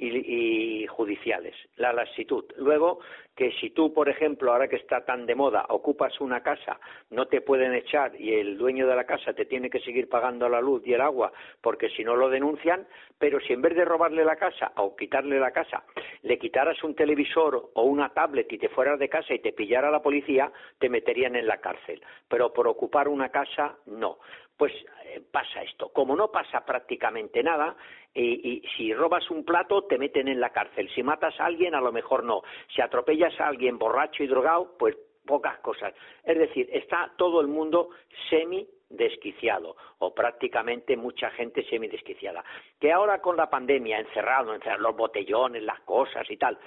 y, 0.01 0.87
judiciales, 0.87 1.55
la 1.75 1.93
laxitud. 1.93 2.45
Luego, 2.57 2.99
que 3.35 3.51
si 3.53 3.69
tú, 3.71 3.93
por 3.93 4.09
ejemplo, 4.09 4.51
ahora 4.51 4.67
que 4.67 4.75
está 4.75 5.05
tan 5.05 5.25
de 5.25 5.35
moda, 5.35 5.65
ocupas 5.69 6.19
una 6.19 6.41
casa, 6.41 6.79
no 7.09 7.27
te 7.27 7.41
pueden 7.41 7.73
echar 7.73 8.19
y 8.19 8.33
el 8.33 8.57
dueño 8.57 8.87
de 8.87 8.95
la 8.95 9.05
casa 9.05 9.33
te 9.33 9.45
tiene 9.45 9.69
que 9.69 9.79
seguir 9.79 10.09
pagando 10.09 10.49
la 10.49 10.61
luz 10.61 10.83
y 10.85 10.93
el 10.93 11.01
agua 11.01 11.31
porque 11.61 11.89
si 11.89 12.03
no 12.03 12.15
lo 12.15 12.29
denuncian, 12.29 12.87
pero 13.17 13.39
si 13.39 13.53
en 13.53 13.61
vez 13.61 13.75
de 13.75 13.85
robarle 13.85 14.25
la 14.25 14.35
casa 14.35 14.71
o 14.77 14.95
quitarle 14.95 15.39
la 15.39 15.51
casa, 15.51 15.83
le 16.23 16.37
quitaras 16.37 16.83
un 16.83 16.95
televisor 16.95 17.71
o 17.73 17.83
una 17.83 18.09
tablet 18.09 18.51
y 18.51 18.57
te 18.57 18.69
fueras 18.69 18.99
de 18.99 19.09
casa 19.09 19.33
y 19.33 19.39
te 19.39 19.53
pillara 19.53 19.91
la 19.91 20.01
policía, 20.01 20.51
te 20.79 20.89
meterían 20.89 21.35
en 21.35 21.47
la 21.47 21.57
cárcel. 21.57 22.01
Pero 22.27 22.51
por 22.51 22.67
ocupar 22.67 23.07
una 23.07 23.29
casa, 23.29 23.75
no 23.85 24.17
pues 24.61 24.73
eh, 25.05 25.19
pasa 25.31 25.63
esto. 25.63 25.89
Como 25.89 26.15
no 26.15 26.27
pasa 26.27 26.63
prácticamente 26.63 27.41
nada, 27.41 27.75
y, 28.13 28.61
si 28.75 28.93
robas 28.93 29.31
un 29.31 29.43
plato 29.43 29.85
te 29.85 29.97
meten 29.97 30.27
en 30.27 30.39
la 30.39 30.51
cárcel. 30.51 30.89
Si 30.93 31.01
matas 31.01 31.39
a 31.39 31.45
alguien, 31.45 31.73
a 31.73 31.81
lo 31.81 31.91
mejor 31.91 32.23
no. 32.23 32.43
Si 32.67 32.79
atropellas 32.79 33.20
a 33.25 33.47
alguien 33.47 33.77
borracho 33.77 34.23
y 34.23 34.27
drogado, 34.27 34.75
pues 34.77 34.95
pocas 35.25 35.59
cosas. 35.59 35.93
Es 36.23 36.37
decir, 36.37 36.69
está 36.71 37.11
todo 37.17 37.41
el 37.41 37.47
mundo 37.47 37.89
semi 38.29 38.67
desquiciado 38.89 39.75
o 39.99 40.13
prácticamente 40.13 40.97
mucha 40.97 41.29
gente 41.31 41.63
semi 41.69 41.87
desquiciada. 41.87 42.43
Que 42.79 42.91
ahora 42.91 43.19
con 43.19 43.37
la 43.37 43.49
pandemia, 43.49 43.99
encerrado, 43.99 44.53
encerrado 44.53 44.81
los 44.81 44.95
botellones, 44.95 45.63
las 45.63 45.79
cosas 45.81 46.29
y 46.29 46.37
tal, 46.37 46.57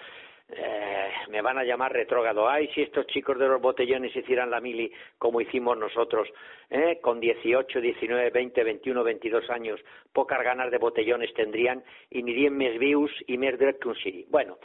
eh, 0.49 1.11
me 1.31 1.41
van 1.41 1.59
a 1.59 1.65
llamar 1.65 1.93
retrógrado. 1.93 2.49
Ay, 2.49 2.69
si 2.75 2.83
estos 2.83 3.07
chicos 3.07 3.39
de 3.39 3.49
los 3.49 3.61
botellones 3.61 4.15
hicieran 4.15 4.51
la 4.51 4.61
mili 4.61 4.93
como 5.19 5.41
hicimos 5.41 5.77
nosotros, 5.77 6.29
eh, 6.71 7.01
con 7.01 7.19
18, 7.19 7.81
19, 7.81 8.31
20, 8.31 8.65
21, 8.65 9.05
22 9.05 9.51
años, 9.51 9.81
pocas 10.13 10.43
ganas 10.43 10.71
de 10.71 10.79
botellones 10.79 11.33
tendrían 11.35 11.83
y 12.11 12.23
mirien 12.23 12.57
més 12.57 12.77
vius 12.79 13.13
y 13.27 13.39
més 13.39 13.57
dret 13.59 13.81
que 13.81 13.89
un 13.89 13.97
siri. 13.97 14.27
Bueno, 14.29 14.59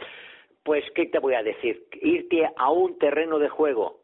pues, 0.64 0.84
¿qué 0.96 1.08
te 1.08 1.20
voy 1.20 1.34
a 1.34 1.44
decir? 1.44 1.88
Irte 2.02 2.50
a 2.56 2.72
un 2.72 2.98
terreno 2.98 3.40
de 3.40 3.50
juego, 3.50 4.02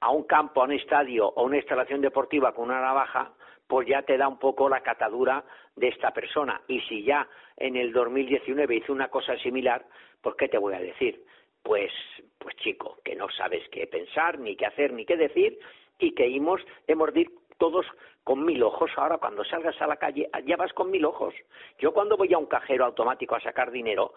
a 0.00 0.10
un 0.10 0.24
campo, 0.24 0.60
a 0.60 0.64
un 0.64 0.72
estadio 0.72 1.28
o 1.28 1.44
una 1.44 1.56
instalación 1.56 2.00
deportiva 2.00 2.52
con 2.52 2.66
una 2.66 2.80
navaja, 2.80 3.32
pues 3.66 3.88
ya 3.88 4.02
te 4.02 4.16
da 4.16 4.28
un 4.28 4.38
poco 4.38 4.68
la 4.68 4.82
catadura 4.82 5.44
de 5.76 5.88
esta 5.88 6.12
persona. 6.12 6.60
Y 6.68 6.80
si 6.82 7.04
ya 7.04 7.28
en 7.56 7.76
el 7.76 7.92
2019 7.92 8.76
hizo 8.76 8.92
una 8.92 9.08
cosa 9.08 9.36
similar, 9.38 9.84
pues 10.20 10.36
¿qué 10.36 10.48
te 10.48 10.58
voy 10.58 10.74
a 10.74 10.80
decir? 10.80 11.24
Pues, 11.62 11.92
pues 12.38 12.54
chico, 12.56 12.98
que 13.04 13.14
no 13.14 13.28
sabes 13.30 13.66
qué 13.70 13.86
pensar, 13.86 14.38
ni 14.38 14.56
qué 14.56 14.66
hacer, 14.66 14.92
ni 14.92 15.06
qué 15.06 15.16
decir, 15.16 15.58
y 15.98 16.12
que 16.12 16.26
hemos, 16.26 16.60
hemos 16.86 17.12
de 17.14 17.30
todos 17.58 17.86
con 18.22 18.44
mil 18.44 18.62
ojos. 18.62 18.90
Ahora, 18.96 19.18
cuando 19.18 19.44
salgas 19.44 19.80
a 19.80 19.86
la 19.86 19.96
calle, 19.96 20.28
ya 20.44 20.56
vas 20.56 20.72
con 20.72 20.90
mil 20.90 21.04
ojos. 21.04 21.34
Yo 21.78 21.92
cuando 21.92 22.16
voy 22.16 22.32
a 22.34 22.38
un 22.38 22.46
cajero 22.46 22.84
automático 22.84 23.34
a 23.34 23.40
sacar 23.40 23.70
dinero, 23.70 24.14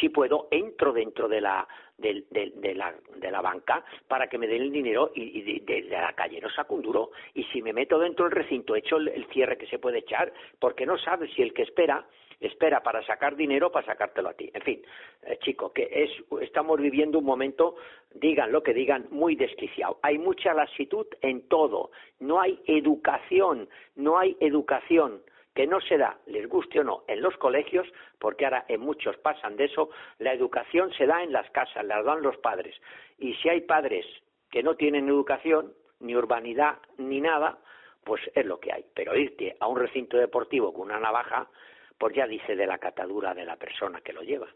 si 0.00 0.08
puedo, 0.08 0.48
entro 0.50 0.92
dentro 0.92 1.28
de 1.28 1.40
la, 1.40 1.66
de, 1.98 2.24
la, 2.74 2.94
de 3.16 3.30
la 3.30 3.40
banca 3.40 3.84
para 4.08 4.28
que 4.28 4.38
me 4.38 4.46
den 4.46 4.62
el 4.62 4.72
dinero 4.72 5.12
y, 5.14 5.60
de, 5.60 5.82
la 5.82 6.12
calle 6.14 6.40
no 6.40 6.50
saco 6.50 6.74
un 6.74 6.82
duro. 6.82 7.10
Y 7.34 7.44
si 7.44 7.62
me 7.62 7.72
meto 7.72 7.98
dentro 7.98 8.24
del 8.24 8.32
recinto, 8.32 8.74
echo 8.76 8.96
el, 8.96 9.08
el 9.08 9.26
cierre 9.26 9.56
que 9.56 9.66
se 9.66 9.78
puede 9.78 9.98
echar, 9.98 10.32
porque 10.58 10.86
no 10.86 10.98
sabes 10.98 11.30
si 11.34 11.42
el 11.42 11.52
que 11.52 11.62
espera 11.62 12.06
espera 12.40 12.82
para 12.82 13.04
sacar 13.06 13.36
dinero 13.36 13.70
para 13.70 13.86
sacártelo 13.86 14.28
a 14.28 14.34
ti. 14.34 14.50
En 14.52 14.62
fin, 14.62 14.82
eh, 15.22 15.38
chico, 15.40 15.72
que 15.72 15.88
es, 15.90 16.10
estamos 16.42 16.80
viviendo 16.80 17.18
un 17.18 17.24
momento, 17.24 17.76
digan 18.14 18.52
lo 18.52 18.62
que 18.62 18.74
digan, 18.74 19.06
muy 19.10 19.36
desquiciado. 19.36 19.98
Hay 20.02 20.18
mucha 20.18 20.52
laxitud 20.54 21.06
en 21.22 21.48
todo. 21.48 21.90
No 22.20 22.40
hay 22.40 22.60
educación, 22.66 23.68
no 23.94 24.18
hay 24.18 24.36
educación 24.40 25.22
que 25.56 25.66
no 25.66 25.80
se 25.80 25.96
da, 25.96 26.18
les 26.26 26.46
guste 26.46 26.80
o 26.80 26.84
no, 26.84 27.04
en 27.08 27.22
los 27.22 27.34
colegios, 27.38 27.88
porque 28.18 28.44
ahora 28.44 28.66
en 28.68 28.82
muchos 28.82 29.16
pasan 29.16 29.56
de 29.56 29.64
eso, 29.64 29.88
la 30.18 30.34
educación 30.34 30.92
se 30.92 31.06
da 31.06 31.22
en 31.22 31.32
las 31.32 31.50
casas, 31.50 31.82
la 31.86 32.02
dan 32.02 32.20
los 32.20 32.36
padres. 32.36 32.76
Y 33.18 33.32
si 33.36 33.48
hay 33.48 33.62
padres 33.62 34.04
que 34.50 34.62
no 34.62 34.76
tienen 34.76 35.08
educación, 35.08 35.72
ni 36.00 36.14
urbanidad, 36.14 36.76
ni 36.98 37.22
nada, 37.22 37.58
pues 38.04 38.20
es 38.34 38.44
lo 38.44 38.60
que 38.60 38.70
hay. 38.70 38.84
Pero 38.94 39.16
irte 39.16 39.56
a 39.58 39.66
un 39.66 39.78
recinto 39.78 40.18
deportivo 40.18 40.74
con 40.74 40.90
una 40.90 41.00
navaja, 41.00 41.48
pues 41.96 42.14
ya 42.14 42.26
dice 42.26 42.54
de 42.54 42.66
la 42.66 42.76
catadura 42.76 43.32
de 43.32 43.46
la 43.46 43.56
persona 43.56 44.02
que 44.02 44.12
lo 44.12 44.20
lleva. 44.20 44.48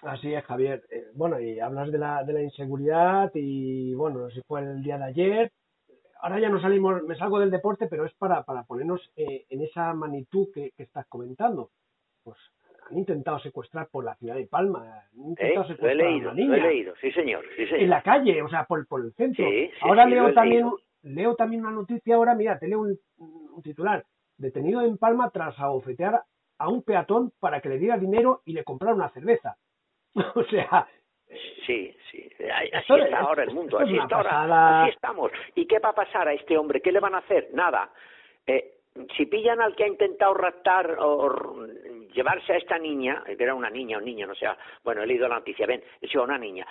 Así 0.00 0.34
es, 0.34 0.44
Javier. 0.44 0.82
Eh, 0.90 1.06
bueno, 1.14 1.38
y 1.38 1.60
hablas 1.60 1.92
de 1.92 1.98
la, 1.98 2.24
de 2.24 2.32
la 2.32 2.42
inseguridad 2.42 3.30
y, 3.32 3.94
bueno, 3.94 4.28
si 4.30 4.42
fue 4.42 4.60
el 4.60 4.82
día 4.82 4.98
de 4.98 5.04
ayer, 5.04 5.52
ahora 6.20 6.40
ya 6.40 6.48
no 6.48 6.60
salimos, 6.60 7.02
me 7.04 7.16
salgo 7.16 7.38
del 7.40 7.50
deporte, 7.50 7.86
pero 7.88 8.04
es 8.04 8.14
para, 8.14 8.42
para 8.44 8.64
ponernos 8.64 9.12
eh, 9.16 9.46
en 9.50 9.62
esa 9.62 9.92
magnitud 9.94 10.48
que, 10.52 10.72
estás 10.78 11.06
comentando. 11.06 11.70
Pues 12.22 12.38
han 12.90 12.98
intentado 12.98 13.38
secuestrar 13.38 13.88
por 13.88 14.04
la 14.04 14.14
ciudad 14.16 14.34
de 14.34 14.46
Palma, 14.46 15.04
han 15.12 15.28
intentado 15.28 15.64
¿Eh? 15.64 15.68
secuestrar 15.68 15.92
he 15.92 15.94
leído, 15.94 16.30
a 16.30 16.32
una 16.32 16.40
niña. 16.40 16.56
Lo 16.56 16.64
he 16.64 16.68
leído, 16.68 16.94
sí 17.00 17.10
señor, 17.12 17.44
sí 17.56 17.66
señor. 17.66 17.80
En 17.80 17.90
la 17.90 18.02
calle, 18.02 18.42
o 18.42 18.48
sea, 18.48 18.64
por, 18.64 18.86
por 18.86 19.04
el 19.04 19.12
centro. 19.14 19.44
ahora 19.82 20.06
leo 20.06 20.32
también, 20.32 20.70
leo 21.02 21.34
también 21.36 21.62
una 21.62 21.70
noticia 21.70 22.14
ahora, 22.14 22.34
mira, 22.34 22.58
te 22.58 22.68
leo 22.68 22.80
un, 22.80 23.62
titular. 23.62 24.04
Detenido 24.36 24.82
en 24.82 24.98
Palma 24.98 25.30
tras 25.30 25.58
abofetear 25.58 26.22
a 26.58 26.68
un 26.68 26.82
peatón 26.82 27.32
para 27.38 27.60
que 27.60 27.68
le 27.68 27.78
diera 27.78 27.98
dinero 27.98 28.42
y 28.44 28.52
le 28.52 28.64
comprara 28.64 28.94
una 28.94 29.10
cerveza. 29.10 29.56
o 30.34 30.44
sea, 30.44 30.88
Sí, 31.66 31.96
sí. 32.10 32.30
Así 32.72 32.92
está 32.94 33.18
ahora 33.20 33.44
el 33.44 33.52
mundo, 33.52 33.78
así 33.78 33.96
está 33.96 34.16
ahora, 34.16 34.82
así 34.82 34.90
estamos. 34.90 35.32
¿Y 35.54 35.66
qué 35.66 35.78
va 35.78 35.90
a 35.90 35.94
pasar 35.94 36.28
a 36.28 36.32
este 36.32 36.56
hombre? 36.56 36.80
¿Qué 36.80 36.92
le 36.92 37.00
van 37.00 37.14
a 37.14 37.18
hacer? 37.18 37.48
Nada. 37.52 37.90
Eh, 38.46 38.72
si 39.16 39.26
pillan 39.26 39.60
al 39.60 39.74
que 39.74 39.84
ha 39.84 39.88
intentado 39.88 40.34
raptar 40.34 40.96
o 41.00 41.66
llevarse 42.12 42.52
a 42.52 42.56
esta 42.56 42.78
niña, 42.78 43.24
que 43.26 43.42
era 43.42 43.54
una 43.54 43.70
niña 43.70 43.96
o 43.96 44.00
un 44.00 44.06
niño, 44.06 44.26
no 44.26 44.34
sé, 44.34 44.46
bueno, 44.84 45.02
he 45.02 45.06
leído 45.06 45.28
la 45.28 45.36
noticia, 45.36 45.66
ven, 45.66 45.82
es 46.00 46.14
una 46.14 46.38
niña, 46.38 46.66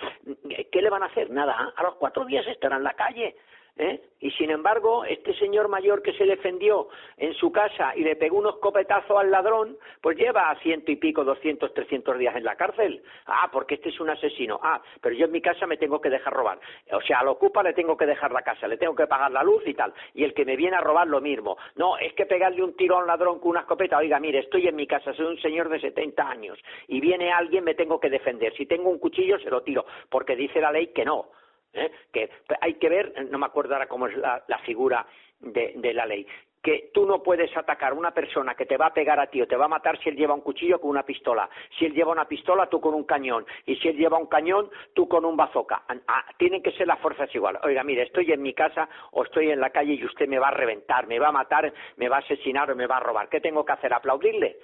¿qué 0.72 0.80
le 0.80 0.88
van 0.88 1.02
a 1.02 1.06
hacer? 1.06 1.30
Nada, 1.30 1.72
a 1.76 1.82
los 1.82 1.96
cuatro 1.96 2.24
días 2.24 2.46
estará 2.46 2.76
en 2.76 2.84
la 2.84 2.94
calle, 2.94 3.36
¿Eh? 3.76 4.00
Sin 4.36 4.50
embargo, 4.50 5.04
este 5.04 5.34
señor 5.34 5.68
mayor 5.68 6.02
que 6.02 6.12
se 6.14 6.24
defendió 6.24 6.88
en 7.16 7.34
su 7.34 7.52
casa 7.52 7.92
y 7.94 8.02
le 8.02 8.16
pegó 8.16 8.38
unos 8.38 8.56
copetazos 8.58 9.16
al 9.16 9.30
ladrón, 9.30 9.76
pues 10.00 10.16
lleva 10.16 10.54
ciento 10.62 10.90
y 10.90 10.96
pico, 10.96 11.24
doscientos, 11.24 11.72
trescientos 11.72 12.18
días 12.18 12.34
en 12.36 12.44
la 12.44 12.56
cárcel. 12.56 13.02
Ah, 13.26 13.48
porque 13.52 13.74
este 13.74 13.90
es 13.90 14.00
un 14.00 14.10
asesino. 14.10 14.58
Ah, 14.62 14.80
pero 15.00 15.14
yo 15.14 15.26
en 15.26 15.32
mi 15.32 15.40
casa 15.40 15.66
me 15.66 15.76
tengo 15.76 16.00
que 16.00 16.10
dejar 16.10 16.32
robar. 16.32 16.58
O 16.92 17.00
sea, 17.00 17.20
al 17.20 17.28
ocupa 17.28 17.62
le 17.62 17.72
tengo 17.72 17.96
que 17.96 18.06
dejar 18.06 18.32
la 18.32 18.42
casa, 18.42 18.66
le 18.66 18.76
tengo 18.76 18.94
que 18.94 19.06
pagar 19.06 19.30
la 19.30 19.42
luz 19.42 19.62
y 19.66 19.74
tal. 19.74 19.92
Y 20.14 20.24
el 20.24 20.34
que 20.34 20.44
me 20.44 20.56
viene 20.56 20.76
a 20.76 20.80
robar 20.80 21.06
lo 21.06 21.20
mismo. 21.20 21.56
No, 21.76 21.96
es 21.98 22.12
que 22.14 22.26
pegarle 22.26 22.62
un 22.62 22.74
tiro 22.76 22.96
a 22.96 23.00
un 23.00 23.06
ladrón 23.06 23.38
con 23.38 23.50
una 23.50 23.60
escopeta, 23.60 23.98
oiga, 23.98 24.18
mire, 24.18 24.40
estoy 24.40 24.66
en 24.66 24.76
mi 24.76 24.86
casa, 24.86 25.12
soy 25.14 25.26
un 25.26 25.38
señor 25.40 25.68
de 25.68 25.80
setenta 25.80 26.28
años 26.28 26.58
y 26.88 27.00
viene 27.00 27.32
alguien, 27.32 27.64
me 27.64 27.74
tengo 27.74 28.00
que 28.00 28.10
defender. 28.10 28.54
Si 28.56 28.66
tengo 28.66 28.90
un 28.90 28.98
cuchillo, 28.98 29.38
se 29.38 29.50
lo 29.50 29.62
tiro, 29.62 29.84
porque 30.08 30.36
dice 30.36 30.60
la 30.60 30.72
ley 30.72 30.88
que 30.88 31.04
no. 31.04 31.26
¿Eh? 31.74 31.90
que 32.12 32.30
hay 32.60 32.74
que 32.74 32.88
ver, 32.88 33.26
no 33.30 33.38
me 33.38 33.46
acuerdo 33.46 33.74
ahora 33.74 33.88
cómo 33.88 34.06
es 34.06 34.16
la, 34.16 34.42
figura 34.64 35.06
de, 35.40 35.92
la 35.94 36.06
ley, 36.06 36.26
que 36.64 36.88
tú 36.94 37.04
no 37.04 37.22
puedes 37.22 37.54
atacar 37.54 37.92
a 37.92 37.94
una 37.94 38.12
persona 38.12 38.54
que 38.54 38.64
te 38.64 38.78
va 38.78 38.86
a 38.86 38.94
pegar 38.94 39.20
a 39.20 39.26
ti 39.26 39.42
o 39.42 39.46
te 39.46 39.54
va 39.54 39.66
a 39.66 39.68
matar 39.68 39.98
si 39.98 40.08
él 40.08 40.16
lleva 40.16 40.32
un 40.32 40.40
cuchillo 40.40 40.80
con 40.80 40.88
una 40.88 41.02
pistola. 41.02 41.46
Si 41.78 41.84
él 41.84 41.92
lleva 41.92 42.10
una 42.10 42.24
pistola, 42.24 42.70
tú 42.70 42.80
con 42.80 42.94
un 42.94 43.04
cañón. 43.04 43.44
Y 43.66 43.76
si 43.76 43.88
él 43.88 43.98
lleva 43.98 44.16
un 44.16 44.28
cañón, 44.28 44.70
tú 44.94 45.06
con 45.06 45.26
un 45.26 45.36
bazooka. 45.36 45.82
Ah, 46.08 46.24
tienen 46.38 46.62
que 46.62 46.72
ser 46.72 46.86
las 46.86 46.98
fuerzas 47.00 47.28
iguales. 47.34 47.60
Oiga, 47.64 47.84
mire, 47.84 48.04
estoy 48.04 48.32
en 48.32 48.40
mi 48.40 48.54
casa 48.54 48.88
o 49.10 49.24
estoy 49.24 49.50
en 49.50 49.60
la 49.60 49.68
calle 49.68 49.92
y 49.92 50.06
usted 50.06 50.26
me 50.26 50.38
va 50.38 50.48
a 50.48 50.52
reventar, 50.52 51.06
me 51.06 51.18
va 51.18 51.28
a 51.28 51.32
matar, 51.32 51.70
me 51.98 52.08
va 52.08 52.16
a 52.16 52.20
asesinar 52.20 52.70
o 52.70 52.74
me 52.74 52.86
va 52.86 52.96
a 52.96 53.00
robar. 53.00 53.28
¿Qué 53.28 53.42
tengo 53.42 53.62
que 53.62 53.72
hacer? 53.72 53.92
¿Aplaudirle? 53.92 54.56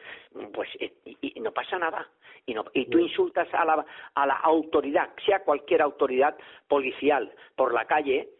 Pues 0.54 0.70
eh, 0.80 0.94
y, 1.04 1.38
no 1.40 1.52
pasa 1.52 1.78
nada. 1.78 2.08
Y, 2.46 2.54
no, 2.54 2.64
y 2.72 2.86
tú 2.86 2.98
insultas 2.98 3.52
a 3.52 3.62
la, 3.66 3.84
a 4.14 4.26
la 4.26 4.36
autoridad, 4.36 5.10
sea 5.26 5.44
cualquier 5.44 5.82
autoridad 5.82 6.34
policial, 6.66 7.30
por 7.54 7.74
la 7.74 7.84
calle, 7.84 8.30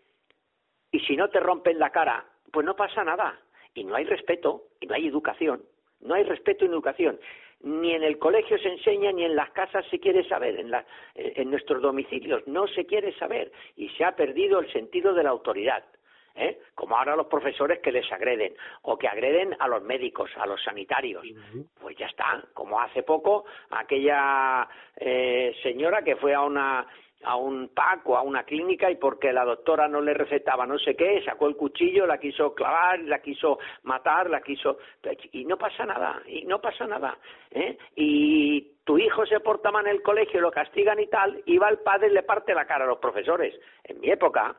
y 0.90 1.00
si 1.00 1.14
no 1.14 1.28
te 1.28 1.40
rompen 1.40 1.78
la 1.78 1.90
cara, 1.90 2.24
pues 2.50 2.64
no 2.64 2.74
pasa 2.74 3.04
nada 3.04 3.38
y 3.74 3.84
no 3.84 3.94
hay 3.94 4.04
respeto 4.04 4.64
y 4.80 4.86
no 4.86 4.94
hay 4.94 5.06
educación. 5.06 5.62
No 6.00 6.14
hay 6.14 6.24
respeto 6.24 6.64
y 6.64 6.68
educación. 6.68 7.20
Ni 7.62 7.92
en 7.92 8.02
el 8.02 8.18
colegio 8.18 8.58
se 8.58 8.68
enseña, 8.68 9.12
ni 9.12 9.24
en 9.24 9.36
las 9.36 9.50
casas 9.50 9.84
se 9.90 10.00
quiere 10.00 10.26
saber, 10.26 10.58
en, 10.58 10.72
en 11.14 11.50
nuestros 11.50 11.82
domicilios 11.82 12.46
no 12.46 12.66
se 12.68 12.86
quiere 12.86 13.12
saber 13.18 13.52
y 13.76 13.90
se 13.90 14.04
ha 14.04 14.16
perdido 14.16 14.60
el 14.60 14.72
sentido 14.72 15.12
de 15.12 15.24
la 15.24 15.30
autoridad. 15.30 15.84
¿Eh? 16.36 16.60
como 16.76 16.96
ahora 16.96 17.16
los 17.16 17.26
profesores 17.26 17.80
que 17.80 17.90
les 17.90 18.10
agreden 18.12 18.54
o 18.82 18.96
que 18.96 19.08
agreden 19.08 19.54
a 19.58 19.66
los 19.66 19.82
médicos, 19.82 20.30
a 20.36 20.46
los 20.46 20.62
sanitarios. 20.62 21.26
Pues 21.80 21.96
ya 21.96 22.06
está, 22.06 22.42
como 22.54 22.80
hace 22.80 23.02
poco 23.02 23.44
aquella 23.70 24.68
eh, 24.96 25.52
señora 25.60 26.02
que 26.02 26.14
fue 26.16 26.32
a 26.32 26.42
una 26.42 26.86
a 27.24 27.36
un 27.36 27.68
PAC 27.68 28.08
o 28.08 28.16
a 28.16 28.22
una 28.22 28.44
clínica 28.44 28.90
y 28.90 28.96
porque 28.96 29.32
la 29.32 29.44
doctora 29.44 29.88
no 29.88 30.00
le 30.00 30.14
recetaba 30.14 30.66
no 30.66 30.78
sé 30.78 30.96
qué, 30.96 31.22
sacó 31.24 31.48
el 31.48 31.56
cuchillo, 31.56 32.06
la 32.06 32.18
quiso 32.18 32.54
clavar, 32.54 33.00
la 33.00 33.20
quiso 33.20 33.58
matar, 33.82 34.30
la 34.30 34.40
quiso... 34.40 34.78
y 35.32 35.44
no 35.44 35.56
pasa 35.58 35.84
nada, 35.84 36.22
y 36.26 36.44
no 36.44 36.60
pasa 36.60 36.86
nada. 36.86 37.18
¿eh? 37.50 37.76
Y 37.96 38.72
tu 38.84 38.98
hijo 38.98 39.26
se 39.26 39.40
porta 39.40 39.70
mal 39.70 39.86
en 39.86 39.92
el 39.92 40.02
colegio, 40.02 40.40
lo 40.40 40.50
castigan 40.50 40.98
y 40.98 41.06
tal, 41.08 41.42
y 41.46 41.58
va 41.58 41.68
el 41.68 41.78
padre 41.78 42.08
y 42.08 42.12
le 42.12 42.22
parte 42.22 42.54
la 42.54 42.64
cara 42.64 42.84
a 42.84 42.88
los 42.88 42.98
profesores. 42.98 43.54
En 43.84 44.00
mi 44.00 44.10
época, 44.10 44.56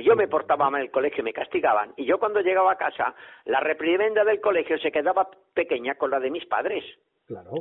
yo 0.00 0.14
me 0.14 0.28
portaba 0.28 0.70
mal 0.70 0.80
en 0.80 0.86
el 0.86 0.92
colegio 0.92 1.20
y 1.20 1.24
me 1.24 1.32
castigaban, 1.32 1.92
y 1.96 2.04
yo 2.04 2.18
cuando 2.18 2.40
llegaba 2.40 2.72
a 2.72 2.78
casa, 2.78 3.14
la 3.44 3.60
reprimenda 3.60 4.24
del 4.24 4.40
colegio 4.40 4.78
se 4.78 4.92
quedaba 4.92 5.28
pequeña 5.54 5.96
con 5.96 6.10
la 6.10 6.20
de 6.20 6.30
mis 6.30 6.46
padres. 6.46 6.84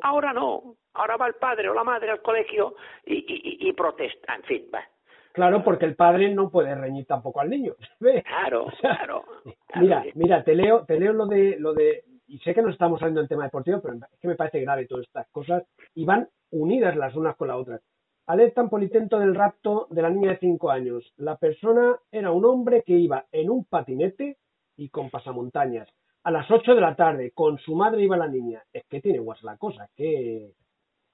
Ahora 0.01 0.33
no. 0.33 0.75
Ahora 0.93 1.17
va 1.17 1.27
el 1.27 1.35
padre 1.35 1.69
o 1.69 1.73
la 1.73 1.83
madre 1.83 2.11
al 2.11 2.21
colegio 2.21 2.75
y, 3.05 3.71
protesta. 3.73 4.35
En 4.35 4.43
fin, 4.43 4.65
va. 4.73 4.83
Claro, 5.33 5.63
porque 5.63 5.85
el 5.85 5.95
padre 5.95 6.33
no 6.33 6.49
puede 6.49 6.73
reñir 6.75 7.05
tampoco 7.05 7.41
al 7.41 7.49
niño. 7.49 7.73
Claro, 8.25 8.67
claro, 8.79 9.23
Mira, 9.75 10.05
mira, 10.13 10.43
te 10.43 10.55
leo, 10.55 10.85
te 10.85 10.99
leo 10.99 11.11
lo 11.11 11.25
de, 11.25 11.57
lo 11.59 11.73
de, 11.73 12.03
y 12.27 12.39
sé 12.39 12.53
que 12.53 12.61
no 12.61 12.69
estamos 12.69 13.01
hablando 13.01 13.19
del 13.19 13.29
tema 13.29 13.43
deportivo, 13.43 13.81
pero 13.81 13.95
es 13.95 14.19
que 14.19 14.27
me 14.27 14.35
parece 14.35 14.61
grave 14.61 14.87
todas 14.87 15.05
estas 15.05 15.27
cosas 15.29 15.63
y 15.93 16.05
van 16.05 16.29
unidas 16.51 16.95
las 16.95 17.15
unas 17.15 17.35
con 17.35 17.49
las 17.49 17.57
otras. 17.57 17.81
Alertan 18.27 18.69
por 18.69 18.81
intento 18.81 19.19
del 19.19 19.35
rapto 19.35 19.87
de 19.89 20.01
la 20.01 20.09
niña 20.09 20.31
de 20.31 20.37
cinco 20.37 20.71
años. 20.71 21.13
La 21.17 21.35
persona 21.37 21.95
era 22.11 22.31
un 22.31 22.45
hombre 22.45 22.83
que 22.83 22.93
iba 22.93 23.25
en 23.31 23.49
un 23.49 23.65
patinete 23.65 24.37
y 24.77 24.89
con 24.89 25.09
pasamontañas 25.09 25.87
a 26.25 26.31
las 26.31 26.49
8 26.49 26.73
de 26.73 26.81
la 26.81 26.95
tarde, 26.95 27.31
con 27.35 27.59
su 27.59 27.75
madre 27.75 28.03
iba 28.03 28.17
la 28.17 28.27
niña. 28.27 28.61
Es 28.73 28.83
que 28.89 28.99
tiene 28.99 29.19
guas 29.19 29.43
la 29.43 29.57
cosa, 29.57 29.87
que 29.95 30.53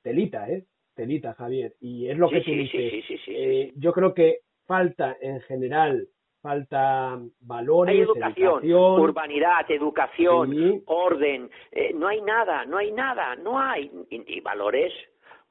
telita, 0.02 0.50
¿eh? 0.50 0.64
Telita, 0.96 1.34
Javier. 1.34 1.74
Y 1.82 2.08
es 2.08 2.18
lo 2.18 2.30
que 2.30 2.40
tú 2.42 2.52
dices. 2.52 3.04
Eh, 3.28 3.74
yo 3.76 3.92
creo 3.92 4.14
que 4.14 4.40
falta 4.66 5.18
en 5.20 5.42
general, 5.42 6.08
falta 6.42 7.20
valores, 7.42 7.94
hay 7.94 8.02
educación, 8.02 8.72
urbanidad, 8.72 9.70
educación, 9.70 10.82
orden. 10.86 11.50
Eh, 11.74 11.92
no 11.94 12.08
hay 12.08 12.22
nada, 12.22 12.64
no 12.66 12.78
hay 12.78 12.94
nada, 12.94 13.36
no 13.36 13.60
hay. 13.60 13.92
y 14.10 14.40
valores, 14.40 14.94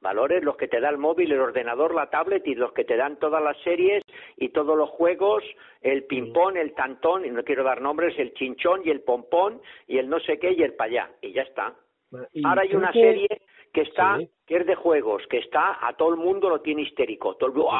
valores 0.01 0.43
los 0.43 0.57
que 0.57 0.67
te 0.67 0.79
da 0.79 0.89
el 0.89 0.97
móvil, 0.97 1.31
el 1.31 1.39
ordenador, 1.39 1.93
la 1.93 2.09
tablet 2.09 2.45
y 2.47 2.55
los 2.55 2.73
que 2.73 2.83
te 2.83 2.97
dan 2.97 3.17
todas 3.17 3.41
las 3.41 3.57
series 3.61 4.03
y 4.35 4.49
todos 4.49 4.77
los 4.77 4.89
juegos, 4.89 5.43
el 5.81 6.05
ping-pong, 6.05 6.57
el 6.57 6.73
tantón, 6.73 7.25
y 7.25 7.29
no 7.29 7.43
quiero 7.43 7.63
dar 7.63 7.81
nombres, 7.81 8.17
el 8.17 8.33
chinchón 8.33 8.81
y 8.83 8.89
el 8.89 9.01
pompón 9.01 9.61
y 9.87 9.99
el 9.99 10.09
no 10.09 10.19
sé 10.19 10.39
qué 10.39 10.51
y 10.51 10.63
el 10.63 10.73
payá, 10.73 11.09
y 11.21 11.31
ya 11.31 11.43
está. 11.43 11.75
Ahora 12.43 12.63
hay 12.63 12.75
una 12.75 12.91
serie 12.91 13.27
que 13.73 13.81
está, 13.81 14.19
que 14.45 14.57
es 14.57 14.65
de 14.65 14.75
juegos, 14.75 15.23
que 15.29 15.37
está, 15.37 15.77
a 15.87 15.93
todo 15.93 16.09
el 16.09 16.17
mundo 16.17 16.49
lo 16.49 16.59
tiene 16.61 16.81
histérico, 16.81 17.35
todo 17.35 17.49
el 17.49 17.55
mundo, 17.55 17.71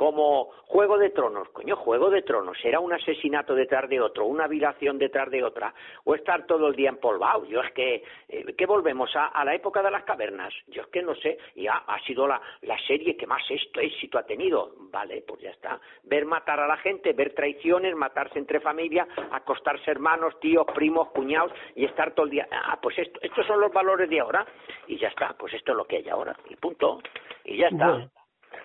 como 0.00 0.44
Juego 0.64 0.96
de 0.96 1.10
Tronos, 1.10 1.50
coño, 1.50 1.76
Juego 1.76 2.08
de 2.08 2.22
Tronos, 2.22 2.56
era 2.64 2.80
un 2.80 2.90
asesinato 2.90 3.54
detrás 3.54 3.86
de 3.86 4.00
otro, 4.00 4.24
una 4.24 4.46
violación 4.46 4.96
detrás 4.96 5.30
de 5.30 5.44
otra, 5.44 5.74
o 6.04 6.14
estar 6.14 6.46
todo 6.46 6.68
el 6.68 6.74
día 6.74 6.88
empolvado. 6.88 7.44
Yo 7.44 7.60
es 7.60 7.70
que, 7.72 8.02
eh, 8.30 8.54
¿qué 8.56 8.64
volvemos? 8.64 9.10
A, 9.14 9.44
la 9.44 9.54
época 9.54 9.82
de 9.82 9.90
las 9.90 10.04
cavernas. 10.04 10.54
Yo 10.68 10.80
es 10.80 10.88
que 10.88 11.02
no 11.02 11.14
sé, 11.16 11.36
y 11.54 11.66
ha, 11.66 11.84
sido 12.06 12.26
la, 12.26 12.40
serie 12.86 13.14
que 13.14 13.26
más 13.26 13.42
esto, 13.50 13.78
éxito 13.78 14.16
ha 14.16 14.22
tenido. 14.22 14.70
Vale, 14.90 15.22
pues 15.28 15.42
ya 15.42 15.50
está. 15.50 15.78
Ver 16.04 16.24
matar 16.24 16.60
a 16.60 16.66
la 16.66 16.78
gente, 16.78 17.12
ver 17.12 17.34
traiciones, 17.34 17.94
matarse 17.94 18.38
entre 18.38 18.60
familia, 18.60 19.06
acostarse 19.32 19.90
hermanos, 19.90 20.40
tíos, 20.40 20.64
primos, 20.74 21.10
cuñados, 21.10 21.52
y 21.76 21.84
estar 21.84 22.14
todo 22.14 22.24
el 22.24 22.30
día. 22.30 22.48
Ah, 22.50 22.78
pues 22.80 22.98
esto, 22.98 23.20
estos 23.20 23.46
son 23.46 23.60
los 23.60 23.70
valores 23.70 24.08
de 24.08 24.18
ahora, 24.18 24.46
y 24.86 24.96
ya 24.96 25.08
está, 25.08 25.34
pues 25.38 25.52
esto 25.52 25.72
es 25.72 25.76
lo 25.76 25.84
que 25.84 25.96
hay 25.96 26.08
ahora, 26.08 26.34
y 26.48 26.56
punto. 26.56 27.00
Y 27.44 27.58
ya 27.58 27.68
está. 27.68 28.08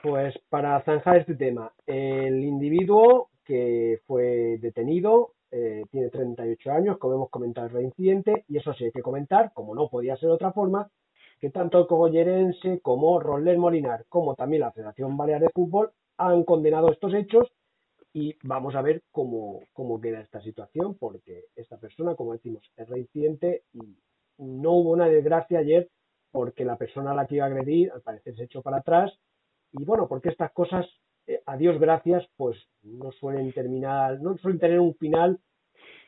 Pues 0.02 0.36
para 0.50 0.82
zanjar 0.84 1.18
este 1.18 1.36
tema, 1.36 1.72
el 1.86 2.44
individuo 2.44 3.30
que 3.44 4.00
fue 4.06 4.58
detenido 4.60 5.34
eh, 5.52 5.84
tiene 5.92 6.10
38 6.10 6.72
años, 6.72 6.98
como 6.98 7.16
hemos 7.16 7.30
comentado 7.30 7.68
el 7.68 7.74
reincidente, 7.74 8.44
y 8.48 8.58
eso 8.58 8.74
sí 8.74 8.86
hay 8.86 8.92
que 8.92 9.02
comentar, 9.02 9.52
como 9.54 9.74
no 9.74 9.88
podía 9.90 10.18
ser 10.18 10.30
de 10.30 10.36
otra 10.36 10.52
forma, 10.52 10.90
que 11.40 11.50
tanto 11.50 11.80
el 11.80 11.88
cogollerense 11.88 12.80
como 12.82 13.20
Roller 13.20 13.58
Molinar, 13.58 14.06
como 14.10 14.36
también 14.36 14.62
la 14.62 14.72
Federación 14.72 15.16
Balear 15.18 15.42
de 15.42 15.50
Fútbol, 15.50 15.92
han 16.18 16.44
condenado 16.44 16.92
estos 16.92 17.14
hechos 17.14 17.52
y 18.14 18.36
vamos 18.44 18.76
a 18.76 18.82
ver 18.82 19.04
cómo, 19.12 19.62
cómo 19.74 20.00
queda 20.00 20.22
esta 20.22 20.42
situación, 20.42 20.96
porque 20.96 21.46
esta 21.56 21.78
persona, 21.78 22.16
como 22.16 22.34
decimos, 22.34 22.64
es 22.78 22.88
reincidente 22.88 23.64
y 23.74 23.98
no 24.38 24.72
hubo 24.72 24.92
una 24.92 25.08
desgracia 25.08 25.60
ayer 25.60 25.90
porque 26.32 26.66
la 26.66 26.78
persona 26.78 27.12
a 27.12 27.16
la 27.16 27.28
que 27.28 27.36
iba 27.36 27.46
a 27.46 27.48
agredir 27.48 27.92
al 27.92 28.02
parecer 28.02 28.36
se 28.36 28.44
echó 28.44 28.62
para 28.62 28.78
atrás 28.78 29.18
y 29.78 29.84
bueno, 29.84 30.08
porque 30.08 30.30
estas 30.30 30.52
cosas, 30.52 30.86
eh, 31.28 31.42
a 31.46 31.58
Dios 31.58 31.80
gracias, 31.80 32.26
pues 32.38 32.58
no 32.84 33.12
suelen 33.12 33.52
terminar, 33.52 34.20
no 34.22 34.38
suelen 34.38 34.60
tener 34.60 34.80
un 34.80 34.96
final 34.96 35.40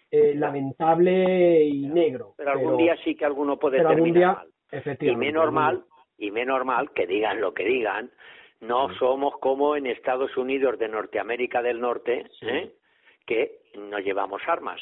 eh, 0.10 0.34
lamentable 0.36 1.64
y 1.66 1.88
negro. 1.88 2.34
Pero, 2.38 2.52
algún 2.52 2.78
día 2.78 2.96
sí 3.04 3.16
que 3.16 3.26
alguno 3.26 3.58
puede 3.58 3.84
terminar 3.84 4.38
mal. 4.72 4.98
Y 5.00 5.16
menos 5.16 5.52
mal, 5.52 5.84
y 6.18 6.32
menos 6.32 6.66
mal 6.66 6.92
que 6.92 7.08
digan 7.08 7.42
lo 7.42 7.54
que 7.54 7.64
digan, 7.64 8.12
no 8.62 8.94
somos 8.96 9.38
como 9.40 9.76
en 9.76 9.88
Estados 9.88 10.36
Unidos 10.36 10.78
de 10.80 10.90
Norteamérica 10.90 11.62
del 11.62 11.80
Norte, 11.80 12.26
¿eh? 12.42 12.74
que 13.26 13.62
no 13.78 14.00
llevamos 14.00 14.42
armas, 14.48 14.82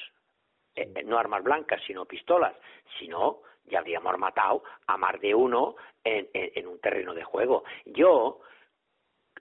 no 1.05 1.17
armas 1.17 1.43
blancas, 1.43 1.81
sino 1.85 2.05
pistolas, 2.05 2.53
sino 2.99 3.41
ya 3.65 3.79
habríamos 3.79 4.17
matado 4.17 4.63
a 4.87 4.97
más 4.97 5.19
de 5.19 5.35
uno 5.35 5.75
en, 6.03 6.29
en 6.33 6.67
un 6.67 6.79
terreno 6.79 7.13
de 7.13 7.23
juego. 7.23 7.63
Yo 7.85 8.39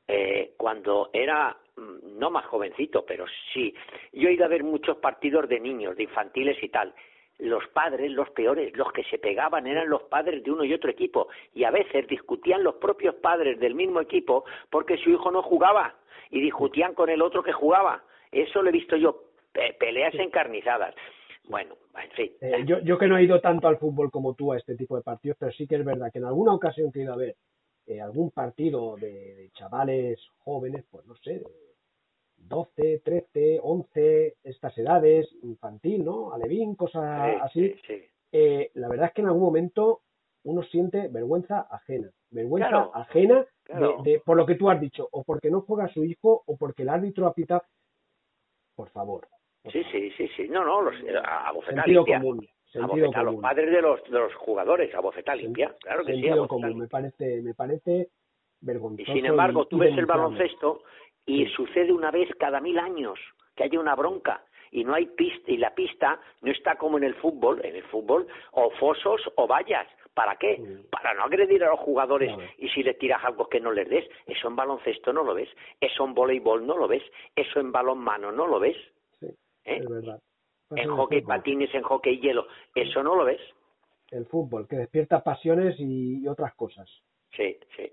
eh, 0.06 0.54
cuando 0.56 1.10
era 1.12 1.56
mm, 1.76 2.18
no 2.18 2.30
más 2.30 2.46
jovencito, 2.46 3.04
pero 3.06 3.24
sí, 3.52 3.74
yo 4.12 4.28
he 4.28 4.34
ido 4.34 4.44
a 4.44 4.48
ver 4.48 4.64
muchos 4.64 4.98
partidos 4.98 5.48
de 5.48 5.60
niños, 5.60 5.96
de 5.96 6.04
infantiles 6.04 6.62
y 6.62 6.68
tal. 6.68 6.94
Los 7.38 7.66
padres, 7.68 8.12
los 8.12 8.30
peores, 8.30 8.76
los 8.76 8.92
que 8.92 9.02
se 9.04 9.18
pegaban 9.18 9.66
eran 9.66 9.88
los 9.88 10.04
padres 10.04 10.44
de 10.44 10.52
uno 10.52 10.62
y 10.64 10.72
otro 10.72 10.90
equipo. 10.90 11.28
Y 11.52 11.64
a 11.64 11.70
veces 11.70 12.06
discutían 12.06 12.62
los 12.62 12.76
propios 12.76 13.16
padres 13.16 13.58
del 13.58 13.74
mismo 13.74 14.00
equipo 14.00 14.44
porque 14.70 14.96
su 14.98 15.10
hijo 15.10 15.32
no 15.32 15.42
jugaba 15.42 15.96
y 16.30 16.40
discutían 16.40 16.94
con 16.94 17.08
el 17.10 17.20
otro 17.22 17.42
que 17.42 17.52
jugaba. 17.52 18.04
Eso 18.30 18.62
lo 18.62 18.68
he 18.68 18.72
visto 18.72 18.96
yo 18.96 19.24
peleas 19.78 20.14
encarnizadas. 20.14 20.94
Bueno, 21.48 21.76
en 22.02 22.10
fin. 22.12 22.32
Eh, 22.40 22.64
yo, 22.66 22.78
yo 22.80 22.98
que 22.98 23.06
no 23.06 23.18
he 23.18 23.24
ido 23.24 23.40
tanto 23.40 23.68
al 23.68 23.78
fútbol 23.78 24.10
como 24.10 24.34
tú 24.34 24.52
a 24.52 24.56
este 24.56 24.76
tipo 24.76 24.96
de 24.96 25.02
partidos, 25.02 25.36
pero 25.38 25.52
sí 25.52 25.66
que 25.66 25.76
es 25.76 25.84
verdad 25.84 26.10
que 26.12 26.18
en 26.18 26.24
alguna 26.24 26.54
ocasión 26.54 26.90
que 26.90 27.00
he 27.00 27.02
ido 27.02 27.12
a 27.12 27.18
ver 27.18 27.36
eh, 27.86 28.00
algún 28.00 28.30
partido 28.30 28.96
de, 28.96 29.50
chavales 29.54 30.18
jóvenes, 30.38 30.84
pues 30.90 31.04
no 31.06 31.14
sé, 31.16 31.40
de 31.40 31.46
12, 32.36 33.02
13, 33.04 33.60
11, 33.62 34.36
estas 34.42 34.76
edades, 34.78 35.28
infantil, 35.42 36.04
¿no? 36.04 36.32
Alevín, 36.32 36.74
cosas 36.74 37.40
así. 37.42 37.74
Eh, 38.32 38.70
la 38.74 38.88
verdad 38.88 39.08
es 39.08 39.12
que 39.12 39.20
en 39.20 39.28
algún 39.28 39.42
momento 39.42 40.02
uno 40.44 40.62
siente 40.64 41.08
vergüenza 41.08 41.66
ajena. 41.70 42.10
Vergüenza 42.30 42.90
ajena 42.92 43.46
De, 44.02 44.20
por 44.24 44.36
lo 44.36 44.44
que 44.44 44.56
tú 44.56 44.68
has 44.68 44.80
dicho, 44.80 45.08
o 45.12 45.22
porque 45.24 45.50
no 45.50 45.62
juega 45.62 45.88
su 45.88 46.04
hijo, 46.04 46.42
o 46.46 46.56
porque 46.56 46.82
el 46.82 46.88
árbitro 46.88 47.26
apita. 47.26 47.62
Por 48.74 48.90
favor. 48.90 49.28
sí, 49.70 49.82
sí, 49.92 50.10
sí, 50.16 50.28
sí. 50.36 50.48
No, 50.48 50.64
no, 50.64 50.82
los, 50.82 50.94
a 51.24 51.52
bofeta 51.52 51.86
limpia. 51.86 52.18
Común, 52.18 52.46
a, 52.76 53.22
los 53.22 53.36
padres 53.36 53.70
de 53.70 53.82
los, 53.82 54.02
de 54.04 54.18
los 54.18 54.34
jugadores, 54.34 54.94
a 54.94 55.00
bofeta 55.00 55.34
limpia. 55.34 55.74
Claro 55.80 56.04
que 56.04 56.14
sí. 56.14 56.28
común. 56.48 56.78
Me 56.78 56.88
parece, 56.88 57.42
me 57.42 57.54
parece 57.54 58.08
vergonzoso. 58.60 59.10
Y 59.10 59.14
sin 59.14 59.26
embargo, 59.26 59.66
tú 59.66 59.78
ves 59.78 59.96
el 59.96 60.06
baloncesto 60.06 60.82
y 61.26 61.46
sucede 61.46 61.92
una 61.92 62.10
vez 62.10 62.28
cada 62.38 62.60
mil 62.60 62.78
años 62.78 63.18
que 63.54 63.64
haya 63.64 63.78
una 63.78 63.94
bronca 63.94 64.42
y 64.70 64.84
no 64.84 64.94
hay 64.94 65.06
pista 65.06 65.52
y 65.52 65.56
la 65.56 65.74
pista 65.74 66.20
no 66.42 66.50
está 66.50 66.76
como 66.76 66.98
en 66.98 67.04
el 67.04 67.14
fútbol, 67.14 67.64
en 67.64 67.76
el 67.76 67.84
fútbol 67.84 68.26
o 68.52 68.70
fosos 68.70 69.20
o 69.36 69.46
vallas. 69.46 69.86
¿Para 70.12 70.36
qué? 70.36 70.60
Para 70.90 71.12
no 71.14 71.24
agredir 71.24 71.64
a 71.64 71.70
los 71.70 71.80
jugadores 71.80 72.32
y 72.58 72.68
si 72.68 72.84
les 72.84 72.96
tiras 72.98 73.24
algo 73.24 73.48
que 73.48 73.60
no 73.60 73.72
les 73.72 73.88
des. 73.88 74.04
Eso 74.26 74.48
en 74.48 74.56
baloncesto 74.56 75.12
no 75.12 75.24
lo 75.24 75.34
ves, 75.34 75.48
eso 75.80 76.04
en 76.04 76.14
voleibol 76.14 76.64
no 76.66 76.76
lo 76.76 76.86
ves, 76.86 77.02
eso 77.34 77.58
en 77.58 77.72
balonmano 77.72 78.30
no 78.30 78.46
lo 78.46 78.60
ves. 78.60 78.76
Sí, 79.18 79.26
¿Eh? 79.64 79.78
es 79.78 79.88
verdad. 79.88 80.20
En 80.70 80.90
hockey 80.90 81.22
patines, 81.22 81.74
en 81.74 81.82
hockey 81.82 82.20
hielo, 82.20 82.46
eso 82.74 83.02
no 83.02 83.14
lo 83.14 83.24
ves. 83.24 83.40
El 84.10 84.26
fútbol, 84.26 84.68
que 84.68 84.76
despierta 84.76 85.24
pasiones 85.24 85.76
y 85.78 86.26
otras 86.26 86.54
cosas. 86.54 86.88
Sí, 87.36 87.56
sí. 87.76 87.92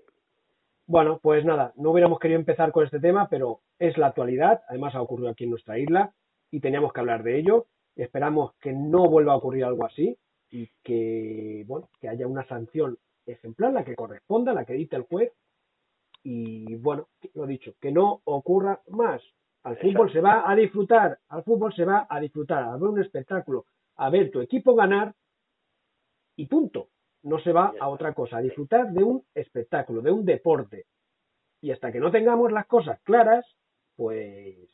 Bueno, 0.86 1.20
pues 1.22 1.44
nada, 1.44 1.72
no 1.76 1.90
hubiéramos 1.90 2.18
querido 2.18 2.38
empezar 2.38 2.72
con 2.72 2.84
este 2.84 3.00
tema, 3.00 3.28
pero 3.28 3.60
es 3.78 3.96
la 3.98 4.08
actualidad, 4.08 4.62
además 4.68 4.94
ha 4.94 5.02
ocurrido 5.02 5.30
aquí 5.30 5.44
en 5.44 5.50
nuestra 5.50 5.78
isla 5.78 6.12
y 6.50 6.60
teníamos 6.60 6.92
que 6.92 7.00
hablar 7.00 7.22
de 7.22 7.38
ello. 7.38 7.66
Esperamos 7.96 8.54
que 8.60 8.72
no 8.72 9.08
vuelva 9.08 9.32
a 9.32 9.36
ocurrir 9.36 9.64
algo 9.64 9.84
así 9.84 10.16
y 10.50 10.68
que, 10.82 11.64
bueno, 11.66 11.88
que 12.00 12.08
haya 12.08 12.26
una 12.26 12.46
sanción 12.46 12.98
ejemplar, 13.26 13.72
la 13.72 13.84
que 13.84 13.94
corresponda, 13.94 14.52
la 14.52 14.64
que 14.64 14.74
dicte 14.74 14.96
el 14.96 15.02
juez. 15.02 15.32
Y 16.22 16.76
bueno, 16.76 17.08
lo 17.34 17.46
dicho, 17.46 17.74
que 17.80 17.90
no 17.90 18.20
ocurra 18.24 18.80
más. 18.88 19.22
Al 19.64 19.76
fútbol 19.76 20.12
se 20.12 20.20
va 20.20 20.50
a 20.50 20.56
disfrutar, 20.56 21.18
al 21.28 21.44
fútbol 21.44 21.72
se 21.74 21.84
va 21.84 22.06
a 22.08 22.20
disfrutar, 22.20 22.64
a 22.64 22.72
ver 22.76 22.88
un 22.88 23.00
espectáculo, 23.00 23.66
a 23.96 24.10
ver 24.10 24.30
tu 24.30 24.40
equipo 24.40 24.74
ganar 24.74 25.14
y 26.36 26.46
punto. 26.46 26.88
No 27.22 27.38
se 27.38 27.52
va 27.52 27.72
a 27.78 27.88
otra 27.88 28.12
cosa, 28.14 28.38
a 28.38 28.42
disfrutar 28.42 28.90
de 28.92 29.04
un 29.04 29.24
espectáculo, 29.32 30.02
de 30.02 30.10
un 30.10 30.24
deporte. 30.24 30.86
Y 31.60 31.70
hasta 31.70 31.92
que 31.92 32.00
no 32.00 32.10
tengamos 32.10 32.50
las 32.50 32.66
cosas 32.66 33.00
claras, 33.02 33.46
pues 33.94 34.68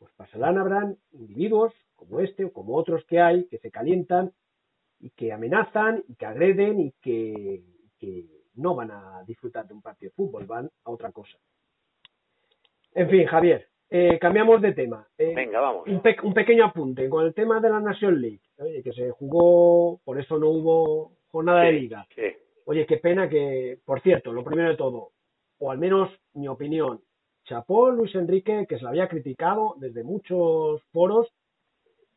pues 0.00 0.12
pasarán, 0.14 0.56
habrán 0.56 0.96
individuos 1.12 1.74
como 1.94 2.20
este 2.20 2.46
o 2.46 2.52
como 2.52 2.74
otros 2.74 3.04
que 3.04 3.20
hay 3.20 3.44
que 3.48 3.58
se 3.58 3.70
calientan 3.70 4.32
y 4.98 5.10
que 5.10 5.30
amenazan 5.30 6.02
y 6.08 6.14
que 6.14 6.26
agreden 6.26 6.80
y 6.80 6.92
que, 7.02 7.62
no 8.54 8.74
van 8.74 8.90
a 8.90 9.22
disfrutar 9.24 9.66
de 9.66 9.72
un 9.72 9.80
partido 9.80 10.10
de 10.10 10.16
fútbol, 10.16 10.44
van 10.44 10.70
a 10.84 10.90
otra 10.90 11.12
cosa. 11.12 11.38
En 12.92 13.08
fin, 13.08 13.24
Javier, 13.26 13.69
eh, 13.90 14.18
cambiamos 14.20 14.62
de 14.62 14.72
tema. 14.72 15.06
Eh, 15.18 15.34
Venga, 15.34 15.60
vamos. 15.60 15.86
Un, 15.88 16.32
pequeño 16.32 16.64
apunte 16.64 17.08
con 17.08 17.26
el 17.26 17.34
tema 17.34 17.60
de 17.60 17.70
la 17.70 17.80
Nation 17.80 18.20
League, 18.20 18.40
oye, 18.58 18.82
que 18.82 18.92
se 18.92 19.10
jugó, 19.10 20.00
por 20.04 20.18
eso 20.20 20.38
no 20.38 20.48
hubo 20.48 21.12
jornada 21.28 21.62
de 21.62 21.72
liga. 21.72 22.06
Oye, 22.66 22.86
qué 22.86 22.98
pena 22.98 23.28
que, 23.28 23.78
por 23.84 24.00
cierto, 24.00 24.32
lo 24.32 24.44
primero 24.44 24.68
de 24.70 24.76
todo, 24.76 25.10
o 25.58 25.70
al 25.72 25.78
menos 25.78 26.08
mi 26.34 26.46
opinión, 26.46 27.00
chapó 27.44 27.90
Luis 27.90 28.14
Enrique, 28.14 28.66
que 28.68 28.76
se 28.76 28.82
lo 28.82 28.90
había 28.90 29.08
criticado 29.08 29.74
desde 29.78 30.04
muchos 30.04 30.82
foros, 30.92 31.26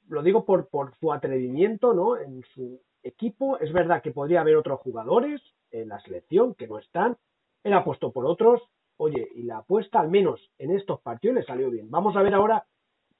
lo 0.09 0.21
digo 0.21 0.45
por, 0.45 0.69
por 0.69 0.95
su 0.97 1.11
atrevimiento, 1.11 1.93
¿no? 1.93 2.17
En 2.17 2.43
su 2.53 2.81
equipo, 3.01 3.57
es 3.57 3.73
verdad 3.73 4.03
que 4.03 4.11
podría 4.11 4.41
haber 4.41 4.57
otros 4.57 4.79
jugadores 4.81 5.41
en 5.71 5.89
la 5.89 5.99
selección 6.01 6.53
que 6.53 6.67
no 6.67 6.77
están, 6.77 7.17
él 7.63 7.73
apostó 7.73 8.11
por 8.11 8.25
otros, 8.25 8.61
oye, 9.03 9.27
y 9.35 9.43
la 9.43 9.57
apuesta 9.57 9.99
al 9.99 10.09
menos 10.09 10.39
en 10.57 10.71
estos 10.71 11.01
partidos 11.01 11.35
le 11.35 11.43
salió 11.43 11.69
bien. 11.69 11.89
Vamos 11.91 12.15
a 12.15 12.21
ver 12.21 12.33
ahora 12.33 12.65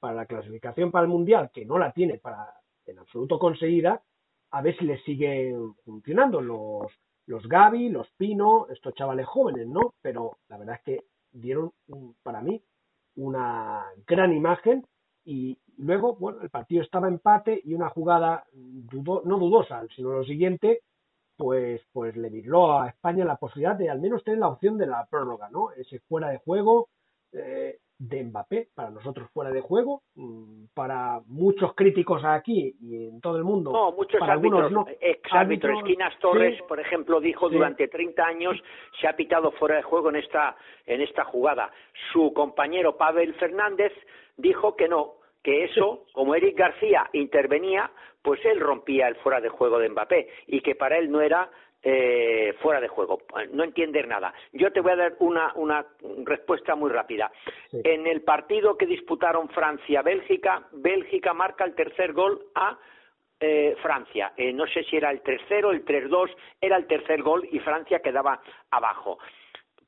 para 0.00 0.14
la 0.14 0.26
clasificación 0.26 0.90
para 0.90 1.04
el 1.04 1.10
Mundial, 1.10 1.50
que 1.52 1.64
no 1.64 1.78
la 1.78 1.92
tiene 1.92 2.18
para 2.18 2.52
en 2.86 2.98
absoluto 2.98 3.38
conseguida, 3.38 4.02
a 4.50 4.62
ver 4.62 4.76
si 4.76 4.84
le 4.84 4.98
siguen 5.02 5.74
funcionando 5.84 6.40
los, 6.40 6.92
los 7.26 7.46
Gaby, 7.48 7.88
los 7.88 8.10
Pino, 8.12 8.66
estos 8.68 8.94
chavales 8.94 9.26
jóvenes, 9.26 9.66
¿no? 9.66 9.94
Pero 10.02 10.38
la 10.48 10.58
verdad 10.58 10.76
es 10.76 10.82
que 10.82 11.04
dieron 11.32 11.72
para 12.22 12.40
mí 12.40 12.62
una 13.16 13.84
gran 14.06 14.32
imagen 14.32 14.86
y 15.24 15.58
luego, 15.78 16.16
bueno, 16.16 16.42
el 16.42 16.50
partido 16.50 16.82
estaba 16.82 17.08
empate 17.08 17.60
y 17.64 17.74
una 17.74 17.88
jugada 17.88 18.44
no 18.52 19.38
dudosa, 19.38 19.86
sino 19.96 20.10
lo 20.10 20.24
siguiente, 20.24 20.82
pues, 21.36 21.82
pues 21.92 22.16
le 22.16 22.30
dio 22.30 22.78
a 22.80 22.88
España 22.88 23.24
la 23.24 23.36
posibilidad 23.36 23.76
de 23.76 23.90
al 23.90 24.00
menos 24.00 24.22
tener 24.24 24.40
la 24.40 24.48
opción 24.48 24.78
de 24.78 24.86
la 24.86 25.06
prórroga, 25.06 25.48
¿no? 25.50 25.72
Ese 25.72 26.00
fuera 26.00 26.28
de 26.28 26.38
juego, 26.38 26.88
eh, 27.32 27.78
de 27.98 28.24
Mbappé, 28.24 28.68
para 28.74 28.90
nosotros 28.90 29.28
fuera 29.32 29.50
de 29.50 29.60
juego, 29.60 30.02
mm, 30.14 30.66
para 30.74 31.20
muchos 31.26 31.74
críticos 31.74 32.22
aquí 32.24 32.76
y 32.80 33.08
en 33.08 33.20
todo 33.20 33.36
el 33.36 33.44
mundo. 33.44 33.72
No, 33.72 33.92
muchos 33.92 34.18
para 34.18 34.34
árbitros, 34.34 34.70
no. 34.72 34.84
ex 35.00 35.32
árbitros, 35.32 35.78
Esquinas 35.78 36.18
Torres, 36.18 36.60
por 36.68 36.80
ejemplo, 36.80 37.20
dijo 37.20 37.48
durante 37.48 37.88
30 37.88 38.24
años 38.24 38.56
se 39.00 39.06
ha 39.06 39.14
pitado 39.16 39.52
fuera 39.52 39.76
de 39.76 39.82
juego 39.82 40.10
en 40.10 40.16
esta, 40.16 40.56
en 40.86 41.00
esta 41.00 41.24
jugada. 41.24 41.70
Su 42.12 42.32
compañero 42.34 42.96
Pavel 42.96 43.34
Fernández 43.34 43.92
dijo 44.36 44.74
que 44.74 44.88
no, 44.88 45.14
que 45.44 45.64
eso, 45.64 46.06
como 46.12 46.34
Eric 46.34 46.56
García 46.56 47.08
intervenía, 47.12 47.90
pues 48.22 48.42
él 48.46 48.58
rompía 48.58 49.06
el 49.06 49.16
fuera 49.16 49.40
de 49.40 49.50
juego 49.50 49.78
de 49.78 49.90
Mbappé 49.90 50.28
y 50.46 50.62
que 50.62 50.74
para 50.74 50.96
él 50.96 51.12
no 51.12 51.20
era 51.20 51.50
eh, 51.82 52.54
fuera 52.62 52.80
de 52.80 52.88
juego, 52.88 53.20
no 53.52 53.62
entiender 53.62 54.08
nada. 54.08 54.32
Yo 54.52 54.72
te 54.72 54.80
voy 54.80 54.92
a 54.92 54.96
dar 54.96 55.16
una, 55.18 55.52
una 55.56 55.84
respuesta 56.24 56.74
muy 56.74 56.90
rápida. 56.90 57.30
En 57.70 58.06
el 58.06 58.22
partido 58.22 58.78
que 58.78 58.86
disputaron 58.86 59.50
Francia-Bélgica, 59.50 60.66
Bélgica 60.72 61.34
marca 61.34 61.64
el 61.64 61.74
tercer 61.74 62.14
gol 62.14 62.40
a 62.54 62.78
eh, 63.38 63.76
Francia. 63.82 64.32
Eh, 64.38 64.50
no 64.54 64.66
sé 64.66 64.82
si 64.84 64.96
era 64.96 65.10
el 65.10 65.22
3-0, 65.22 65.72
el 65.72 65.84
3-2, 65.84 66.30
era 66.58 66.78
el 66.78 66.86
tercer 66.86 67.22
gol 67.22 67.46
y 67.52 67.58
Francia 67.58 68.00
quedaba 68.00 68.40
abajo 68.70 69.18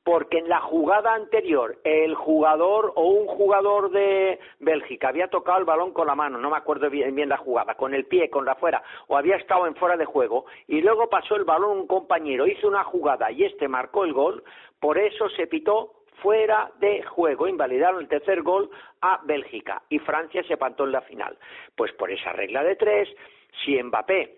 porque 0.07 0.37
en 0.37 0.47
la 0.47 0.61
jugada 0.61 1.15
anterior 1.15 1.79
el 1.83 2.15
jugador 2.15 2.93
o 2.95 3.09
un 3.09 3.27
jugador 3.27 3.91
de 3.91 4.39
Bélgica 4.61 5.09
había 5.09 5.27
tocado 5.27 5.59
el 5.59 5.65
balón 5.65 5.91
con 5.91 6.07
la 6.07 6.15
mano, 6.15 6.37
no 6.37 6.49
me 6.49 6.55
acuerdo 6.55 6.89
bien, 6.89 7.13
bien, 7.13 7.27
la 7.27 7.35
jugada, 7.35 7.75
con 7.75 7.93
el 7.93 8.05
pie, 8.05 8.29
con 8.29 8.45
la 8.45 8.55
fuera, 8.55 8.81
o 9.07 9.17
había 9.17 9.35
estado 9.35 9.67
en 9.67 9.75
fuera 9.75 9.97
de 9.97 10.05
juego, 10.05 10.45
y 10.65 10.79
luego 10.79 11.09
pasó 11.09 11.35
el 11.35 11.43
balón 11.43 11.79
un 11.79 11.87
compañero, 11.87 12.47
hizo 12.47 12.69
una 12.69 12.85
jugada 12.85 13.29
y 13.31 13.43
este 13.43 13.67
marcó 13.67 14.05
el 14.05 14.13
gol, 14.13 14.45
por 14.79 14.97
eso 14.97 15.27
se 15.31 15.45
pitó 15.45 15.95
fuera 16.21 16.71
de 16.79 17.03
juego, 17.03 17.49
invalidaron 17.49 17.99
el 17.99 18.07
tercer 18.07 18.43
gol 18.43 18.69
a 19.01 19.19
Bélgica 19.25 19.81
y 19.89 19.99
Francia 19.99 20.41
se 20.43 20.55
pantó 20.55 20.85
en 20.85 20.93
la 20.93 21.01
final. 21.01 21.37
Pues 21.75 21.91
por 21.91 22.09
esa 22.09 22.31
regla 22.31 22.63
de 22.63 22.77
tres, 22.77 23.09
si 23.65 23.83
Mbappé 23.83 24.37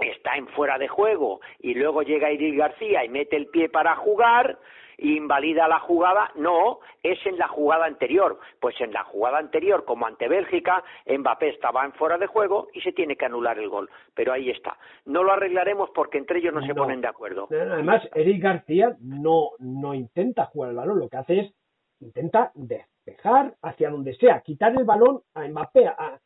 está 0.00 0.34
en 0.34 0.48
fuera 0.48 0.76
de 0.76 0.88
juego 0.88 1.40
y 1.60 1.74
luego 1.74 2.02
llega 2.02 2.32
Iris 2.32 2.56
García 2.56 3.04
y 3.04 3.08
mete 3.08 3.36
el 3.36 3.46
pie 3.46 3.68
para 3.68 3.94
jugar, 3.94 4.58
invalida 4.98 5.68
la 5.68 5.80
jugada, 5.80 6.30
no, 6.36 6.80
es 7.02 7.18
en 7.26 7.38
la 7.38 7.48
jugada 7.48 7.86
anterior. 7.86 8.38
Pues 8.60 8.80
en 8.80 8.92
la 8.92 9.04
jugada 9.04 9.38
anterior, 9.38 9.84
como 9.84 10.06
ante 10.06 10.28
Bélgica, 10.28 10.82
Mbappé 11.06 11.50
estaba 11.50 11.84
en 11.84 11.92
fuera 11.92 12.18
de 12.18 12.26
juego 12.26 12.68
y 12.72 12.80
se 12.80 12.92
tiene 12.92 13.16
que 13.16 13.26
anular 13.26 13.58
el 13.58 13.68
gol. 13.68 13.90
Pero 14.14 14.32
ahí 14.32 14.50
está. 14.50 14.76
No 15.04 15.22
lo 15.22 15.32
arreglaremos 15.32 15.90
porque 15.94 16.18
entre 16.18 16.38
ellos 16.38 16.54
no, 16.54 16.64
se 16.66 16.74
ponen 16.74 17.00
de 17.00 17.08
acuerdo. 17.08 17.48
Además, 17.50 18.02
Eric 18.14 18.42
García 18.42 18.96
no, 19.00 19.50
no 19.58 19.94
intenta 19.94 20.46
jugar 20.46 20.70
el 20.70 20.76
balón, 20.76 20.98
lo 20.98 21.08
que 21.08 21.16
hace 21.16 21.40
es 21.40 21.54
intenta 22.00 22.52
despejar 22.54 23.54
hacia 23.62 23.90
donde 23.90 24.14
sea, 24.14 24.40
quitar 24.40 24.76
el 24.76 24.84
balón 24.84 25.22
a 25.34 25.46
Mbappé, 25.48 25.86
a, 25.86 26.18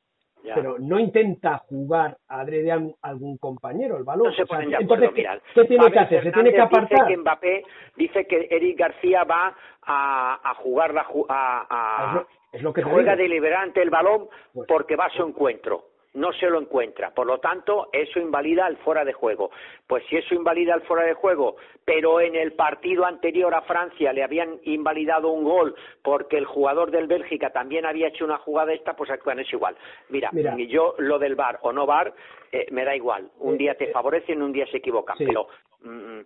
pero 0.55 0.77
no 0.79 0.99
intenta 0.99 1.59
jugar 1.59 2.17
adrede 2.29 2.73
a 2.73 2.81
algún 3.03 3.39
compañero 3.39 3.97
el 3.97 4.05
balón. 4.05 4.29
No 4.29 4.35
se 4.35 4.47
ponen 4.47 4.71
de 4.71 4.77
acuerdo, 4.77 5.13
¿qué, 5.13 5.65
tiene 5.65 5.91
que 5.91 5.99
hacer? 5.99 6.23
¿Se 6.23 6.33
tiene 6.33 6.53
que 6.53 6.61
apartar? 6.61 6.89
Dice 6.89 7.05
que 7.09 7.17
Mbappé 7.17 7.63
dice 7.97 8.27
que 8.27 8.49
Eric 8.51 8.79
García 8.79 9.25
va 9.25 9.55
a, 9.83 10.41
a 10.43 10.55
jugar 10.55 10.95
la 10.95 11.07
a, 11.29 11.67
a 11.69 12.27
es 12.53 12.63
lo, 12.63 12.73
que 12.73 12.83
juega 12.83 13.15
deliberante 13.15 13.83
el 13.83 13.91
balón 13.91 14.29
pues 14.55 14.67
porque 14.67 14.97
va 14.97 15.07
a 15.07 15.11
su 15.11 15.23
encuentro. 15.23 15.88
No 16.19 16.33
se 16.33 16.51
lo 16.51 16.61
encuentra. 16.61 17.11
Por 17.15 17.27
lo 17.27 17.39
tanto, 17.39 17.89
eso 17.93 18.19
invalida 18.19 18.67
el 18.67 18.77
fuera 18.79 19.05
de 19.05 19.13
juego. 19.13 19.51
Pues 19.87 20.05
si 20.09 20.17
eso 20.17 20.35
invalida 20.35 20.75
el 20.75 20.83
fuera 20.83 21.05
de 21.05 21.15
juego, 21.15 21.57
pero 21.85 22.21
en 22.21 22.35
el 22.35 22.53
partido 22.53 23.07
anterior 23.07 23.55
a 23.55 23.63
Francia 23.63 24.13
le 24.13 24.23
habían 24.23 24.59
invalidado 24.65 25.31
un 25.31 25.45
gol 25.45 25.75
porque 26.03 26.37
el 26.37 26.45
jugador 26.45 26.91
del 26.91 27.07
Bélgica 27.07 27.51
también 27.51 27.87
había 27.87 28.09
hecho 28.09 28.25
una 28.25 28.39
jugada 28.39 28.73
esta, 28.73 28.95
pues 28.95 29.11
actúan 29.11 29.39
es 29.39 29.53
igual. 29.53 29.77
Mira, 30.09 30.31
yo 30.69 30.95
lo 30.99 31.19
del 31.19 31.37
VAR 31.37 31.59
o 31.63 31.73
no 31.73 31.87
VAR 31.87 32.13
eh, 32.53 32.67
me 32.71 32.85
da 32.85 32.95
igual. 32.97 33.31
Un 33.39 33.57
día 33.57 33.75
te 33.75 33.91
favorecen, 33.93 34.43
un 34.43 34.53
día 34.53 34.67
se 34.67 34.79
equivocan, 34.79 35.17
pero 35.19 35.49
mm, 35.83 36.21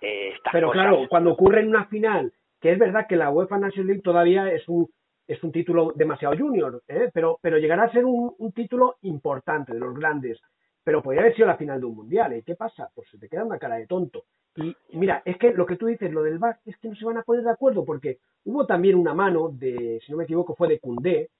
eh, 0.00 0.34
Pero 0.52 0.70
claro, 0.70 1.06
cuando 1.08 1.32
ocurre 1.32 1.60
en 1.60 1.68
una 1.68 1.86
final, 1.86 2.32
que 2.60 2.72
es 2.72 2.78
verdad 2.78 3.06
que 3.08 3.16
la 3.16 3.30
UEFA 3.30 3.58
National 3.58 3.88
League 3.88 4.02
todavía 4.02 4.50
es 4.52 4.68
un 4.68 4.88
es 5.26 5.42
un 5.42 5.52
título 5.52 5.92
demasiado 5.94 6.36
junior, 6.36 6.82
¿eh? 6.88 7.10
pero, 7.12 7.38
pero 7.40 7.58
llegará 7.58 7.84
a 7.84 7.92
ser 7.92 8.04
un, 8.04 8.52
título 8.52 8.96
importante 9.02 9.72
de 9.72 9.80
los 9.80 9.94
grandes. 9.94 10.40
Pero 10.82 11.02
podría 11.02 11.22
haber 11.22 11.34
sido 11.34 11.48
la 11.48 11.56
final 11.56 11.80
de 11.80 11.86
un 11.86 11.96
mundial. 11.96 12.32
¿eh? 12.34 12.42
¿Qué 12.44 12.56
pasa? 12.56 12.90
Pues 12.94 13.08
se 13.08 13.18
te 13.18 13.28
queda 13.28 13.44
una 13.44 13.58
cara 13.58 13.76
de 13.76 13.86
tonto. 13.86 14.24
Y 14.56 14.76
mira, 14.92 15.22
es 15.24 15.36
que 15.38 15.52
lo 15.52 15.66
que 15.66 15.76
tú 15.76 15.86
dices, 15.86 16.12
lo 16.12 16.22
del 16.22 16.38
VAR, 16.38 16.60
es 16.64 16.76
que 16.76 16.88
no 16.88 16.94
se 16.94 17.04
van 17.04 17.16
a 17.16 17.22
poner 17.22 17.42
de 17.42 17.50
acuerdo 17.50 17.84
porque 17.84 18.18
hubo 18.44 18.66
también 18.66 18.96
una 18.96 19.14
mano 19.14 19.48
de, 19.48 20.00
si 20.04 20.12
no 20.12 20.18
me 20.18 20.24
equivoco, 20.24 20.54
fue 20.54 20.68
de 20.68 20.78
Koundé, 20.78 21.30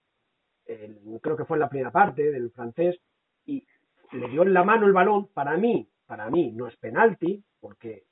creo 1.21 1.37
que 1.37 1.45
fue 1.45 1.57
en 1.57 1.61
la 1.61 1.69
primera 1.69 1.93
parte 1.93 2.33
del 2.33 2.51
francés, 2.51 2.99
y 3.47 3.65
le 4.13 4.29
dio 4.29 4.43
en 4.43 4.55
la 4.55 4.65
mano 4.65 4.87
el 4.87 4.93
balón. 4.93 5.29
Para 5.29 5.57
mí, 5.57 5.87
para 6.07 6.29
mí 6.31 6.51
no 6.53 6.67
es 6.67 6.77
penalti, 6.77 7.41
porque, 7.61 8.05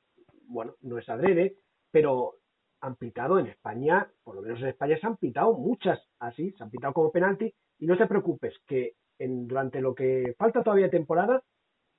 bueno, 0.47 0.77
no 0.83 0.99
es 0.99 1.09
adrede, 1.09 1.57
pero 1.91 2.35
han 2.83 2.97
pitado 2.97 3.39
en 3.39 3.47
España, 3.47 4.09
por 4.25 4.35
lo 4.35 4.43
menos 4.43 4.61
en 4.61 4.69
España 4.69 4.99
se 5.01 5.07
han 5.07 5.17
pitado 5.17 5.55
muchas 5.55 6.01
así, 6.19 6.53
se 6.53 6.65
han 6.65 6.71
pitado 6.71 6.93
como 6.93 7.13
penalti 7.13 7.53
y 7.79 7.87
no 7.87 7.97
te 7.97 8.07
preocupes 8.07 8.55
que 8.67 8.95
en, 9.19 9.47
durante 9.47 9.81
lo 9.81 9.95
que 9.95 10.35
falta 10.37 10.63
todavía 10.63 10.91
temporada 10.91 11.43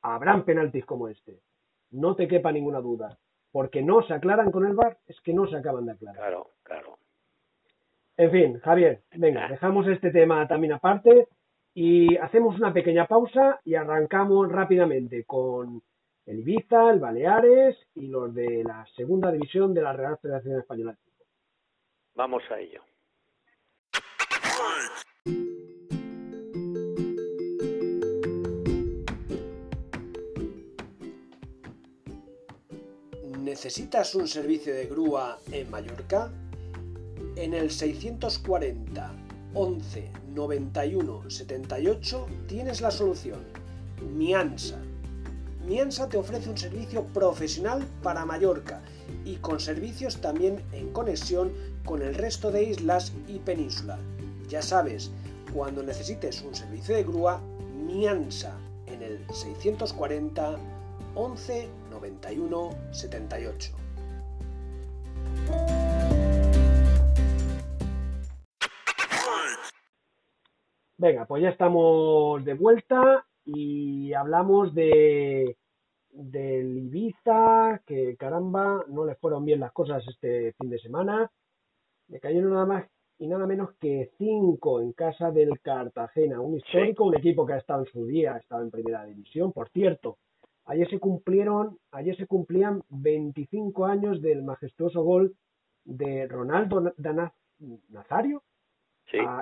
habrán 0.02 0.43
penaltis 0.43 0.86
como 0.86 1.08
este. 1.08 1.39
No 1.91 2.15
te 2.15 2.28
quepa 2.28 2.52
ninguna 2.52 2.80
duda. 2.80 3.17
Porque 3.52 3.82
no 3.82 4.02
se 4.04 4.13
aclaran 4.13 4.52
con 4.52 4.65
el 4.65 4.74
VAR, 4.74 4.98
es 5.08 5.19
que 5.22 5.32
no 5.32 5.48
se 5.48 5.56
acaban 5.56 5.86
de 5.86 5.91
aclarar. 5.91 6.17
Claro, 6.17 6.50
claro. 6.63 6.98
En 8.17 8.32
fin, 8.32 8.60
Javier, 8.60 9.04
venga, 9.15 9.48
dejamos 9.48 9.88
este 9.88 10.12
tema 10.12 10.48
también 10.48 10.74
aparte 10.74 11.28
y 11.74 12.17
hacemos 12.17 12.58
una 12.58 12.74
pequeña 12.74 13.08
pausa 13.08 13.60
y 13.63 13.76
arrancamos 13.76 14.52
rápidamente 14.52 15.24
con 15.24 15.82
el 16.25 16.39
Ibiza, 16.39 16.91
el 16.91 16.99
Baleares 16.99 17.77
y 17.95 18.07
los 18.07 18.33
de 18.33 18.63
la 18.63 18.86
segunda 18.95 19.31
división 19.31 19.73
de 19.73 19.81
la 19.81 19.93
Real 19.93 20.17
Federación 20.21 20.59
Española. 20.59 20.97
Vamos 22.15 22.43
a 22.49 22.59
ello. 22.59 22.81
¿Necesitas 33.39 34.15
un 34.15 34.27
servicio 34.27 34.73
de 34.73 34.88
grúa 34.88 35.38
en 35.51 35.69
Mallorca? 35.69 36.31
En 37.36 37.53
el 37.53 37.71
640 37.71 39.12
11 39.53 40.12
91 40.33 41.29
78 41.29 42.27
tienes 42.47 42.81
la 42.81 42.89
solución. 42.89 43.43
Miansa 44.01 44.81
Miensa 45.65 46.10
te 46.10 46.17
ofrece 46.17 46.49
un 46.49 46.58
servicio 46.58 47.06
profesional 47.13 47.86
para 48.02 48.26
Mallorca 48.26 48.82
y 49.23 49.38
con 49.38 49.62
servicios 49.62 50.19
también 50.19 50.62
en 50.73 50.91
conexión 50.91 51.54
con 51.86 52.02
el 52.02 52.15
resto 52.15 52.52
de 52.52 52.63
islas 52.63 53.13
y 53.30 53.39
península. 53.39 53.97
Ya 54.49 54.62
sabes, 54.62 55.12
cuando 55.54 55.82
necesites 55.82 56.41
un 56.41 56.54
servicio 56.54 56.95
de 56.95 57.04
grúa, 57.04 57.41
Miansa 57.86 58.58
en 58.88 59.04
el 59.04 59.26
640 59.32 60.58
11 61.15 61.69
91 61.91 62.69
78. 62.91 63.71
Venga, 70.97 71.26
pues 71.26 71.43
ya 71.43 71.49
estamos 71.49 72.43
de 72.43 72.54
vuelta 72.54 73.26
y 73.45 74.13
hablamos 74.13 74.73
de 74.73 75.58
del 76.13 76.77
Ibiza, 76.77 77.82
que 77.86 78.15
caramba, 78.17 78.86
no 78.88 79.06
le 79.06 79.15
fueron 79.15 79.45
bien 79.45 79.60
las 79.60 79.71
cosas 79.71 80.03
este 80.08 80.53
fin 80.53 80.69
de 80.69 80.79
semana. 80.79 81.32
Le 82.08 82.19
cayeron 82.19 82.51
nada 82.51 82.65
más 82.65 82.86
y 83.17 83.27
nada 83.27 83.47
menos 83.47 83.71
que 83.79 84.12
cinco 84.17 84.82
en 84.82 84.93
casa 84.93 85.32
del 85.32 85.60
Cartagena, 85.62 86.39
un 86.39 86.56
histórico, 86.56 87.06
un 87.06 87.15
equipo 87.15 87.45
que 87.45 87.53
ha 87.53 87.58
estado 87.58 87.82
en 87.82 87.91
su 87.91 88.06
día, 88.06 88.36
ha 88.36 88.38
estado 88.38 88.63
en 88.63 88.71
primera 88.71 89.06
división. 89.06 89.51
Por 89.53 89.69
cierto, 89.69 90.17
ayer 90.65 90.89
se 90.89 90.99
cumplieron, 90.99 91.79
ayer 91.91 92.15
se 92.17 92.27
cumplían 92.27 92.84
25 92.89 93.86
años 93.86 94.21
del 94.21 94.43
majestuoso 94.43 95.03
gol 95.03 95.36
de 95.86 96.27
Ronaldo 96.27 96.93
Nazario, 97.89 98.43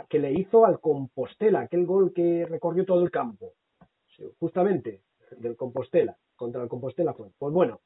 que 0.09 0.19
le 0.19 0.33
hizo 0.33 0.65
al 0.65 0.79
Compostela, 0.79 1.61
aquel 1.61 1.85
gol 1.85 2.13
que 2.13 2.45
recorrió 2.45 2.85
todo 2.85 3.03
el 3.03 3.11
campo 3.11 3.53
justamente 4.39 5.01
del 5.37 5.55
Compostela, 5.55 6.15
contra 6.35 6.61
el 6.61 6.69
Compostela 6.69 7.13
fue. 7.13 7.29
Pues 7.37 7.53
bueno, 7.53 7.79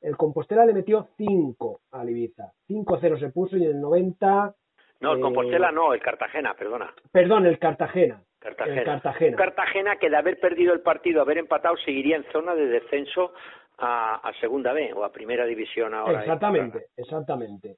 el 0.00 0.16
Compostela 0.16 0.64
le 0.64 0.74
metió 0.74 1.08
5 1.16 1.80
al 1.92 2.10
Ibiza. 2.10 2.52
5-0 2.68 3.18
se 3.18 3.30
puso 3.30 3.56
y 3.56 3.64
en 3.64 3.70
el 3.70 3.80
90... 3.80 4.54
No, 5.00 5.14
el 5.14 5.20
Compostela 5.20 5.70
eh, 5.70 5.72
no, 5.72 5.94
el 5.94 6.00
Cartagena, 6.00 6.54
perdona. 6.54 6.94
Perdón, 7.10 7.46
el 7.46 7.58
Cartagena. 7.58 8.22
Cartagena. 8.38 8.80
El 8.80 8.84
Cartagena. 8.84 9.36
Cartagena 9.36 9.96
que 9.96 10.10
de 10.10 10.16
haber 10.16 10.38
perdido 10.38 10.72
el 10.72 10.80
partido, 10.80 11.20
haber 11.20 11.38
empatado, 11.38 11.76
seguiría 11.78 12.16
en 12.16 12.24
zona 12.32 12.54
de 12.54 12.66
descenso 12.66 13.32
a, 13.78 14.32
Segunda 14.40 14.72
B 14.72 14.92
o 14.92 15.04
a 15.04 15.12
Primera 15.12 15.46
División 15.46 15.94
ahora. 15.94 16.20
Exactamente, 16.20 16.86
exactamente. 16.96 17.76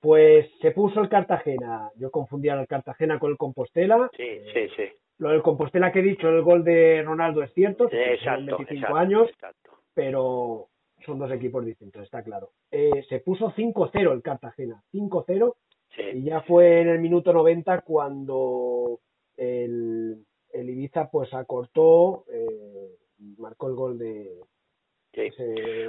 Pues 0.00 0.46
se 0.60 0.72
puso 0.72 1.00
el 1.00 1.08
Cartagena. 1.08 1.90
Yo 1.96 2.10
confundía 2.10 2.54
el 2.54 2.66
Cartagena 2.66 3.18
con 3.18 3.30
el 3.30 3.36
Compostela. 3.36 4.10
Sí, 4.16 4.40
sí, 4.52 4.68
sí. 4.76 4.88
Lo 5.18 5.30
del 5.30 5.42
Compostela 5.42 5.92
que 5.92 6.00
he 6.00 6.02
dicho, 6.02 6.28
el 6.28 6.42
gol 6.42 6.64
de 6.64 7.02
Ronaldo 7.02 7.42
es 7.42 7.52
cierto, 7.52 7.88
exacto, 7.90 8.56
25 8.58 8.96
años, 8.96 9.28
pero 9.92 10.68
son 11.04 11.18
dos 11.18 11.30
equipos 11.32 11.64
distintos, 11.64 12.02
está 12.04 12.22
claro. 12.22 12.50
Eh, 12.70 13.04
se 13.08 13.20
puso 13.20 13.52
5-0 13.52 14.12
el 14.12 14.22
Cartagena, 14.22 14.82
5-0, 14.92 15.54
y 16.14 16.22
ya 16.22 16.42
fue 16.42 16.82
en 16.82 16.88
el 16.88 17.00
minuto 17.00 17.32
90 17.32 17.80
cuando 17.80 19.00
el, 19.36 20.24
el 20.52 20.70
Ibiza 20.70 21.10
pues 21.10 21.34
acortó, 21.34 22.24
eh, 22.32 22.96
marcó 23.38 23.68
el 23.68 23.74
gol 23.74 23.98
de, 23.98 24.38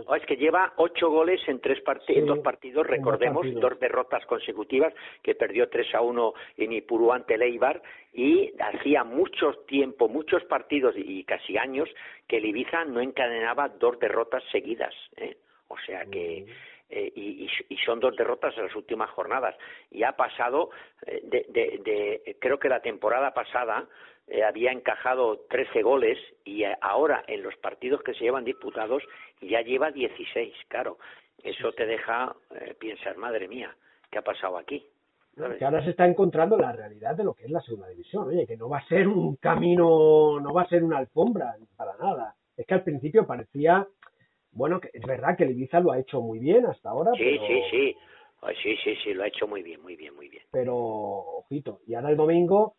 Oh, 0.05 0.15
es 0.15 0.25
que 0.25 0.35
lleva 0.35 0.73
ocho 0.77 1.09
goles 1.09 1.41
en 1.47 1.59
tres 1.59 1.79
en 2.07 2.25
dos 2.25 2.39
partidos, 2.39 2.87
recordemos, 2.87 3.45
dos, 3.55 3.79
derrotas 3.79 4.25
consecutivas, 4.25 4.93
que 5.21 5.35
perdió 5.35 5.69
3 5.69 5.95
a 5.95 6.01
1 6.01 6.33
en 6.57 6.73
Ipurú 6.73 7.11
ante 7.11 7.37
Leibar, 7.37 7.81
y 8.13 8.53
hacía 8.59 9.03
mucho 9.03 9.53
tiempo, 9.67 10.07
muchos 10.07 10.43
partidos 10.45 10.95
y 10.97 11.23
casi 11.23 11.57
años 11.57 11.89
que 12.27 12.37
el 12.37 12.45
Ibiza 12.45 12.85
no 12.85 13.01
encadenaba 13.01 13.69
dos 13.69 13.99
derrotas 13.99 14.43
seguidas. 14.51 14.93
¿eh? 15.17 15.37
O 15.67 15.77
sea 15.85 16.05
que. 16.05 16.45
Eh, 16.91 17.11
y, 17.15 17.47
son 17.85 17.99
dos 17.99 18.15
derrotas 18.15 18.57
en 18.57 18.65
las 18.65 18.75
últimas 18.75 19.11
jornadas. 19.11 19.55
Y 19.91 20.01
ha 20.03 20.13
pasado, 20.13 20.71
eh, 21.05 21.21
de, 21.23 21.45
de, 21.51 22.35
creo 22.39 22.57
que 22.57 22.67
la 22.67 22.81
temporada 22.81 23.31
pasada 23.31 23.87
eh, 24.29 24.43
había 24.43 24.71
encajado 24.71 25.39
13 25.49 25.81
goles 25.81 26.17
y 26.45 26.63
eh, 26.63 26.77
ahora 26.81 27.23
en 27.27 27.41
los 27.41 27.55
partidos 27.57 28.03
que 28.03 28.13
se 28.13 28.25
llevan 28.25 28.45
disputados 28.45 29.03
ya 29.41 29.61
lleva 29.61 29.91
16, 29.91 30.53
claro. 30.67 30.97
Eso 31.43 31.71
te 31.71 31.85
deja 31.85 32.35
eh, 32.51 32.75
pensar, 32.79 33.17
madre 33.17 33.47
mía, 33.47 33.75
¿qué 34.11 34.19
ha 34.19 34.21
pasado 34.21 34.57
aquí? 34.57 34.85
Que 35.57 35.63
ahora 35.63 35.83
se 35.83 35.91
está 35.91 36.05
encontrando 36.05 36.57
la 36.57 36.73
realidad 36.73 37.15
de 37.15 37.23
lo 37.23 37.33
que 37.33 37.45
es 37.45 37.49
la 37.49 37.61
segunda 37.61 37.87
división, 37.87 38.27
oye, 38.27 38.45
que 38.45 38.57
no 38.57 38.67
va 38.67 38.79
a 38.79 38.87
ser 38.87 39.07
un 39.07 39.37
camino, 39.37 40.39
no 40.39 40.53
va 40.53 40.63
a 40.63 40.67
ser 40.67 40.83
una 40.83 40.97
alfombra 40.97 41.55
para 41.77 41.95
nada. 41.97 42.35
Es 42.57 42.65
que 42.67 42.73
al 42.73 42.83
principio 42.83 43.25
parecía, 43.25 43.87
bueno, 44.51 44.81
que 44.81 44.89
es 44.93 45.05
verdad 45.05 45.37
que 45.37 45.45
el 45.45 45.51
Ibiza 45.51 45.79
lo 45.79 45.93
ha 45.93 45.99
hecho 45.99 46.19
muy 46.21 46.39
bien 46.39 46.65
hasta 46.65 46.89
ahora. 46.89 47.13
Sí, 47.15 47.39
sí, 47.47 47.61
sí. 47.71 47.95
Sí, 48.61 48.77
sí, 48.83 48.95
sí, 49.03 49.13
lo 49.13 49.23
ha 49.23 49.27
hecho 49.27 49.47
muy 49.47 49.63
bien, 49.63 49.81
muy 49.81 49.95
bien, 49.95 50.13
muy 50.15 50.29
bien. 50.29 50.43
Pero, 50.51 50.75
ojito, 50.75 51.79
y 51.87 51.93
ahora 51.93 52.09
el 52.09 52.17
domingo 52.17 52.75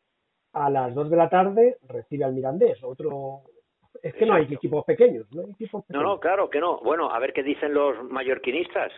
a 0.52 0.70
las 0.70 0.94
2 0.94 1.10
de 1.10 1.16
la 1.16 1.28
tarde 1.28 1.76
recibe 1.88 2.24
al 2.24 2.32
Mirandés, 2.32 2.82
otro... 2.82 3.42
Es 4.02 4.14
que 4.14 4.24
no 4.24 4.34
hay 4.34 4.44
equipos 4.50 4.84
pequeños, 4.84 5.26
no 5.32 5.42
hay 5.42 5.50
equipos 5.50 5.84
No, 5.88 6.02
no, 6.02 6.18
claro 6.18 6.48
que 6.48 6.60
no. 6.60 6.80
Bueno, 6.80 7.10
a 7.10 7.18
ver 7.18 7.32
qué 7.32 7.42
dicen 7.42 7.74
los 7.74 8.02
mallorquinistas, 8.04 8.92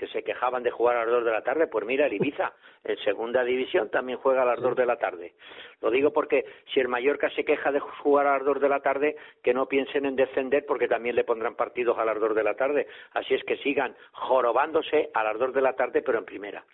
que 0.00 0.08
se 0.08 0.22
quejaban 0.22 0.62
de 0.62 0.70
jugar 0.70 0.96
a 0.96 1.04
las 1.04 1.10
2 1.10 1.24
de 1.26 1.30
la 1.30 1.42
tarde. 1.42 1.66
Pues 1.66 1.84
mira, 1.84 2.06
el 2.06 2.14
Ibiza, 2.14 2.54
en 2.84 2.96
segunda 3.04 3.44
división, 3.44 3.90
también 3.90 4.18
juega 4.18 4.42
a 4.42 4.46
las 4.46 4.60
2 4.60 4.74
de 4.74 4.86
la 4.86 4.96
tarde. 4.96 5.34
Lo 5.82 5.90
digo 5.90 6.10
porque 6.10 6.46
si 6.72 6.80
el 6.80 6.88
Mallorca 6.88 7.28
se 7.36 7.44
queja 7.44 7.70
de 7.70 7.80
jugar 7.80 8.26
a 8.26 8.38
las 8.38 8.46
2 8.46 8.60
de 8.60 8.68
la 8.70 8.80
tarde, 8.80 9.16
que 9.42 9.52
no 9.52 9.66
piensen 9.66 10.06
en 10.06 10.16
descender 10.16 10.64
porque 10.66 10.88
también 10.88 11.16
le 11.16 11.24
pondrán 11.24 11.54
partidos 11.54 11.98
a 11.98 12.06
las 12.06 12.18
2 12.18 12.34
de 12.34 12.42
la 12.42 12.54
tarde. 12.54 12.86
Así 13.12 13.34
es 13.34 13.44
que 13.44 13.58
sigan 13.58 13.94
jorobándose 14.12 15.10
a 15.12 15.22
las 15.22 15.38
2 15.38 15.52
de 15.52 15.60
la 15.60 15.74
tarde, 15.74 16.02
pero 16.02 16.18
en 16.18 16.24
primera. 16.24 16.64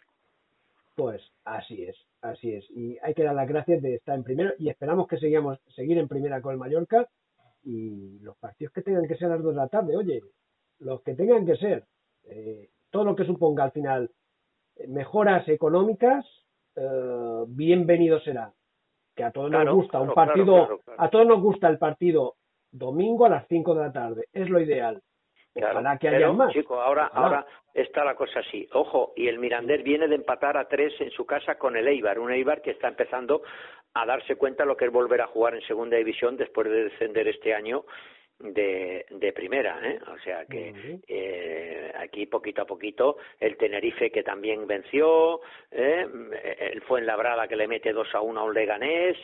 Pues 0.94 1.20
así 1.44 1.82
es 1.82 1.96
Así 2.30 2.52
es, 2.52 2.68
y 2.70 2.98
hay 3.02 3.14
que 3.14 3.22
dar 3.22 3.34
las 3.34 3.48
gracias 3.48 3.80
de 3.82 3.94
estar 3.94 4.16
en 4.16 4.24
primero 4.24 4.52
y 4.58 4.68
esperamos 4.68 5.06
que 5.06 5.16
sigamos 5.18 5.58
seguir 5.74 5.96
en 5.98 6.08
primera 6.08 6.40
con 6.40 6.52
el 6.52 6.58
Mallorca 6.58 7.08
y 7.62 8.18
los 8.18 8.36
partidos 8.38 8.72
que 8.72 8.82
tengan 8.82 9.06
que 9.06 9.16
ser 9.16 9.26
a 9.28 9.36
las 9.36 9.42
dos 9.42 9.54
de 9.54 9.60
la 9.60 9.68
tarde, 9.68 9.96
oye, 9.96 10.22
los 10.80 11.02
que 11.02 11.14
tengan 11.14 11.46
que 11.46 11.56
ser, 11.56 11.84
eh, 12.24 12.70
todo 12.90 13.04
lo 13.04 13.14
que 13.14 13.24
suponga 13.24 13.64
al 13.64 13.72
final 13.72 14.10
eh, 14.76 14.88
mejoras 14.88 15.48
económicas, 15.48 16.26
eh, 16.74 17.44
bienvenido 17.48 18.20
será. 18.20 18.52
Que 19.14 19.24
a 19.24 19.30
todos 19.30 19.50
nos 19.50 19.74
gusta 19.74 20.00
un 20.00 20.12
partido, 20.12 20.80
a 20.98 21.08
todos 21.08 21.26
nos 21.26 21.40
gusta 21.40 21.68
el 21.68 21.78
partido 21.78 22.34
domingo 22.70 23.24
a 23.24 23.30
las 23.30 23.46
5 23.48 23.74
de 23.74 23.80
la 23.80 23.92
tarde, 23.92 24.26
es 24.32 24.50
lo 24.50 24.60
ideal. 24.60 25.00
Ojalá 25.56 25.98
que 25.98 26.08
haya 26.08 26.32
más. 26.32 26.52
Chico, 26.52 26.80
ahora, 26.80 27.06
ahora 27.06 27.46
está 27.72 28.04
la 28.04 28.14
cosa 28.14 28.40
así. 28.40 28.68
Ojo, 28.72 29.12
y 29.16 29.28
el 29.28 29.38
Mirandés 29.38 29.82
viene 29.82 30.08
de 30.08 30.16
empatar 30.16 30.56
a 30.56 30.68
tres 30.68 30.92
en 31.00 31.10
su 31.10 31.24
casa 31.24 31.56
con 31.56 31.76
el 31.76 31.88
Eibar, 31.88 32.18
un 32.18 32.32
Eibar 32.32 32.62
que 32.62 32.72
está 32.72 32.88
empezando 32.88 33.42
a 33.94 34.04
darse 34.04 34.36
cuenta 34.36 34.62
de 34.64 34.68
lo 34.68 34.76
que 34.76 34.86
es 34.86 34.92
volver 34.92 35.22
a 35.22 35.26
jugar 35.26 35.54
en 35.54 35.62
segunda 35.62 35.96
división 35.96 36.36
después 36.36 36.68
de 36.68 36.84
descender 36.84 37.28
este 37.28 37.54
año 37.54 37.84
de, 38.38 39.06
de 39.10 39.32
primera, 39.32 39.80
¿eh? 39.82 39.98
O 40.14 40.18
sea 40.18 40.44
que 40.44 41.00
eh, 41.08 41.92
aquí 41.96 42.26
poquito 42.26 42.62
a 42.62 42.66
poquito 42.66 43.16
el 43.40 43.56
Tenerife 43.56 44.10
que 44.10 44.22
también 44.22 44.66
venció, 44.66 45.40
¿eh? 45.70 46.06
el 46.58 46.82
Fuenlabrada 46.82 47.48
que 47.48 47.56
le 47.56 47.66
mete 47.66 47.92
2 47.92 48.14
a 48.14 48.20
1 48.20 48.40
a 48.40 48.44
un 48.44 48.54
Leganés, 48.54 49.16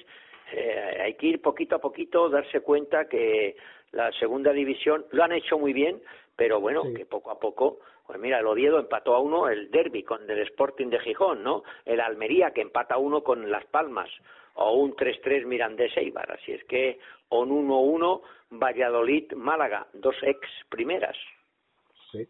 eh, 0.53 0.99
hay 1.03 1.15
que 1.15 1.27
ir 1.27 1.43
poquito 1.43 1.77
a 1.77 1.81
poquito, 1.81 2.29
darse 2.29 2.61
cuenta 2.61 3.07
que 3.07 3.57
la 3.93 4.11
segunda 4.13 4.53
división 4.53 5.05
lo 5.11 5.25
han 5.25 5.33
hecho 5.33 5.59
muy 5.59 5.73
bien, 5.73 6.01
pero 6.37 6.61
bueno, 6.61 6.83
que 6.95 7.07
poco 7.07 7.31
a 7.31 7.39
poco, 7.39 7.81
pues 8.07 8.19
mira, 8.19 8.39
el 8.39 8.47
Oviedo 8.47 8.79
empató 8.79 9.15
a 9.15 9.21
uno 9.21 9.49
el 9.49 9.71
derby 9.71 10.03
con 10.03 10.29
el 10.29 10.39
Sporting 10.41 10.89
de 10.89 11.01
Gijón, 11.01 11.43
¿no? 11.43 11.63
El 11.85 12.01
Almería 12.01 12.53
que 12.53 12.63
empata 12.63 12.95
a 12.95 12.99
uno 12.99 13.23
con 13.23 13.51
Las 13.51 13.65
Palmas, 13.67 14.11
o 14.55 14.75
un 14.75 14.95
3-3 14.95 15.47
Mirandés 15.47 15.97
Eibar, 15.97 16.31
así 16.33 16.53
es 16.53 16.65
que, 16.65 16.99
un 17.31 17.51
1-1 17.69 18.23
Valladolid 18.51 19.33
Málaga, 19.33 19.87
dos 19.93 20.17
ex 20.23 20.47
primeras. 20.69 21.17
Sí. 22.11 22.27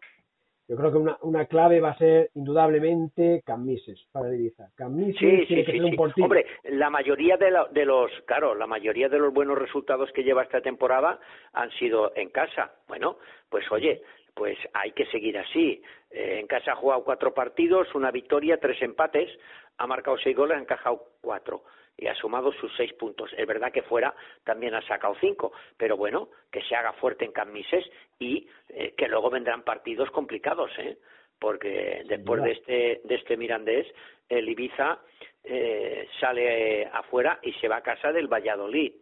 Yo 0.67 0.77
creo 0.77 0.91
que 0.91 0.97
una, 0.97 1.17
una 1.21 1.45
clave 1.45 1.81
va 1.81 1.89
a 1.89 1.97
ser 1.97 2.29
indudablemente 2.35 3.43
Camises 3.45 3.99
para 4.11 4.33
Ibiza. 4.33 4.69
Camises 4.75 5.19
sí, 5.19 5.45
tiene 5.47 5.65
que 5.65 5.71
ser 5.71 5.83
un 5.83 6.23
Hombre, 6.23 6.45
la 6.63 6.89
mayoría 6.89 7.35
de, 7.35 7.51
de, 7.71 7.85
los, 7.85 8.11
claro, 8.25 8.55
la 8.55 8.65
mayoría 8.65 9.09
de 9.09 9.19
los 9.19 9.33
buenos 9.33 9.57
resultados 9.57 10.11
que 10.13 10.23
lleva 10.23 10.43
esta 10.43 10.61
temporada 10.61 11.19
han 11.51 11.69
sido 11.71 12.13
en 12.15 12.29
casa. 12.29 12.71
Bueno, 12.87 13.17
pues 13.49 13.69
oye, 13.71 14.01
pues 14.33 14.57
hay 14.73 14.91
que 14.91 15.05
seguir 15.07 15.37
así. 15.37 15.81
Eh, 16.11 16.39
en 16.39 16.47
casa 16.47 16.71
ha 16.71 16.75
jugado 16.75 17.03
cuatro 17.03 17.33
partidos, 17.33 17.93
una 17.93 18.11
victoria, 18.11 18.57
tres 18.57 18.81
empates, 18.81 19.29
ha 19.77 19.87
marcado 19.87 20.17
seis 20.17 20.35
goles, 20.35 20.57
ha 20.57 20.61
encajado 20.61 21.03
cuatro 21.21 21.63
y 21.97 22.07
ha 22.07 22.15
sumado 22.15 22.51
sus 22.53 22.71
seis 22.75 22.93
puntos. 22.93 23.31
Es 23.37 23.47
verdad 23.47 23.71
que 23.71 23.83
fuera 23.83 24.13
también 24.43 24.73
ha 24.75 24.81
sacado 24.87 25.15
cinco, 25.19 25.53
pero 25.77 25.97
bueno, 25.97 26.29
que 26.51 26.61
se 26.63 26.75
haga 26.75 26.93
fuerte 26.93 27.25
en 27.25 27.31
Camises 27.31 27.85
y 28.19 28.47
eh, 28.69 28.93
que 28.97 29.07
luego 29.07 29.29
vendrán 29.29 29.63
partidos 29.63 30.09
complicados, 30.11 30.71
¿eh? 30.79 30.97
porque 31.39 32.03
después 32.05 32.41
de 32.41 32.51
este, 32.51 33.01
de 33.03 33.15
este 33.15 33.37
Mirandés, 33.37 33.87
el 34.29 34.47
Ibiza 34.47 34.99
eh, 35.43 36.07
sale 36.19 36.85
afuera 36.85 37.39
y 37.41 37.51
se 37.53 37.67
va 37.67 37.77
a 37.77 37.83
casa 37.83 38.11
del 38.11 38.27
Valladolid. 38.31 38.93